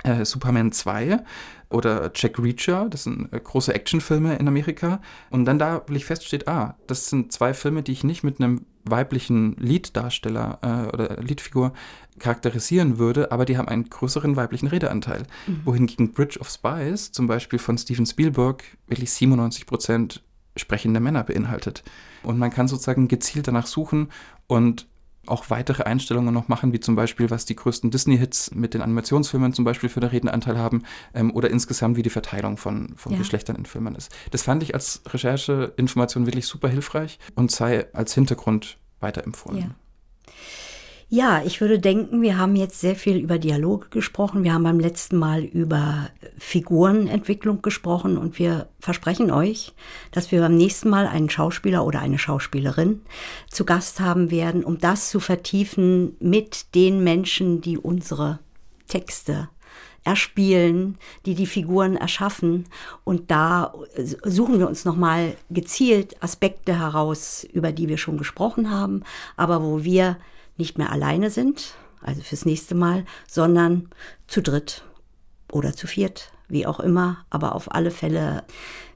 [0.04, 1.20] äh, Superman 2
[1.70, 5.02] oder Jack Reacher, das sind äh, große Actionfilme in Amerika.
[5.30, 8.66] Und dann da wirklich feststeht, ah, das sind zwei Filme, die ich nicht mit einem
[8.84, 11.74] weiblichen Lead-Darsteller äh, oder Leadfigur
[12.20, 15.24] charakterisieren würde, aber die haben einen größeren weiblichen Redeanteil.
[15.48, 15.62] Mhm.
[15.66, 20.24] Wohingegen Bridge of Spies zum Beispiel von Steven Spielberg wirklich 97 Prozent
[20.56, 21.84] sprechende Männer beinhaltet.
[22.24, 24.10] Und man kann sozusagen gezielt danach suchen
[24.48, 24.88] und
[25.28, 29.54] auch weitere Einstellungen noch machen, wie zum Beispiel, was die größten Disney-Hits mit den Animationsfilmen
[29.54, 30.84] zum Beispiel für den Redenanteil haben
[31.14, 33.18] ähm, oder insgesamt, wie die Verteilung von, von ja.
[33.18, 34.14] Geschlechtern in Filmen ist.
[34.32, 39.60] Das fand ich als Rechercheinformation wirklich super hilfreich und sei als Hintergrund weiterempfohlen.
[39.60, 39.70] Ja.
[41.08, 44.44] Ja, ich würde denken, wir haben jetzt sehr viel über Dialoge gesprochen.
[44.44, 46.10] Wir haben beim letzten Mal über
[46.40, 49.74] Figurenentwicklung gesprochen und wir versprechen euch,
[50.12, 53.02] dass wir beim nächsten Mal einen Schauspieler oder eine Schauspielerin
[53.48, 58.40] zu Gast haben werden, um das zu vertiefen mit den Menschen, die unsere
[58.88, 59.50] Texte
[60.04, 62.66] erspielen, die die Figuren erschaffen.
[63.04, 63.76] Und da
[64.24, 69.04] suchen wir uns nochmal gezielt Aspekte heraus, über die wir schon gesprochen haben,
[69.38, 70.18] aber wo wir
[70.58, 73.90] nicht mehr alleine sind, also fürs nächste Mal, sondern
[74.28, 74.84] zu dritt
[75.52, 77.26] oder zu viert, wie auch immer.
[77.30, 78.44] Aber auf alle Fälle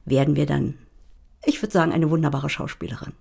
[0.06, 0.76] werden wir dann,
[1.46, 3.14] ich würde sagen, eine wunderbare Schauspielerin.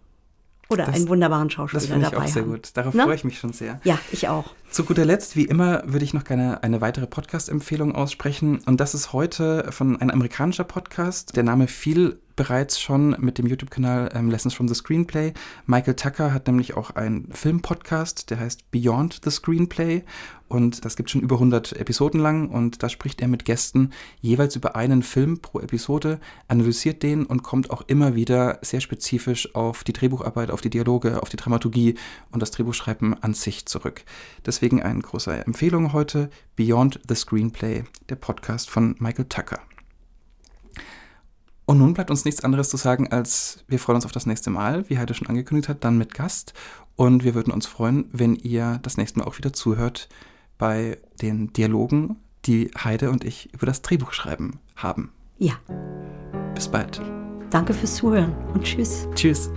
[0.70, 2.00] Oder das, einen wunderbaren Schauspieler dabei.
[2.00, 2.70] Das finde ich auch sehr gut.
[2.74, 3.04] Darauf Na?
[3.04, 3.80] freue ich mich schon sehr.
[3.84, 4.54] Ja, ich auch.
[4.70, 8.60] Zu guter Letzt, wie immer, würde ich noch gerne eine weitere Podcast-Empfehlung aussprechen.
[8.66, 11.34] Und das ist heute von einem amerikanischer Podcast.
[11.36, 15.34] Der Name fiel bereits schon mit dem YouTube-Kanal ähm, Lessons from the Screenplay.
[15.66, 20.04] Michael Tucker hat nämlich auch einen Film-Podcast, der heißt Beyond the Screenplay.
[20.46, 22.48] Und das gibt schon über 100 Episoden lang.
[22.48, 23.90] Und da spricht er mit Gästen
[24.20, 29.54] jeweils über einen Film pro Episode, analysiert den und kommt auch immer wieder sehr spezifisch
[29.54, 31.96] auf die Drehbucharbeit, auf die Dialoge, auf die Dramaturgie
[32.30, 34.04] und das Drehbuchschreiben an sich zurück.
[34.58, 39.60] Deswegen eine große Empfehlung heute: Beyond the Screenplay, der Podcast von Michael Tucker.
[41.64, 44.50] Und nun bleibt uns nichts anderes zu sagen, als wir freuen uns auf das nächste
[44.50, 46.54] Mal, wie Heide schon angekündigt hat, dann mit Gast.
[46.96, 50.08] Und wir würden uns freuen, wenn ihr das nächste Mal auch wieder zuhört
[50.58, 55.12] bei den Dialogen, die Heide und ich über das Drehbuch schreiben haben.
[55.38, 55.52] Ja.
[56.56, 57.00] Bis bald.
[57.50, 59.06] Danke fürs Zuhören und tschüss.
[59.14, 59.52] Tschüss.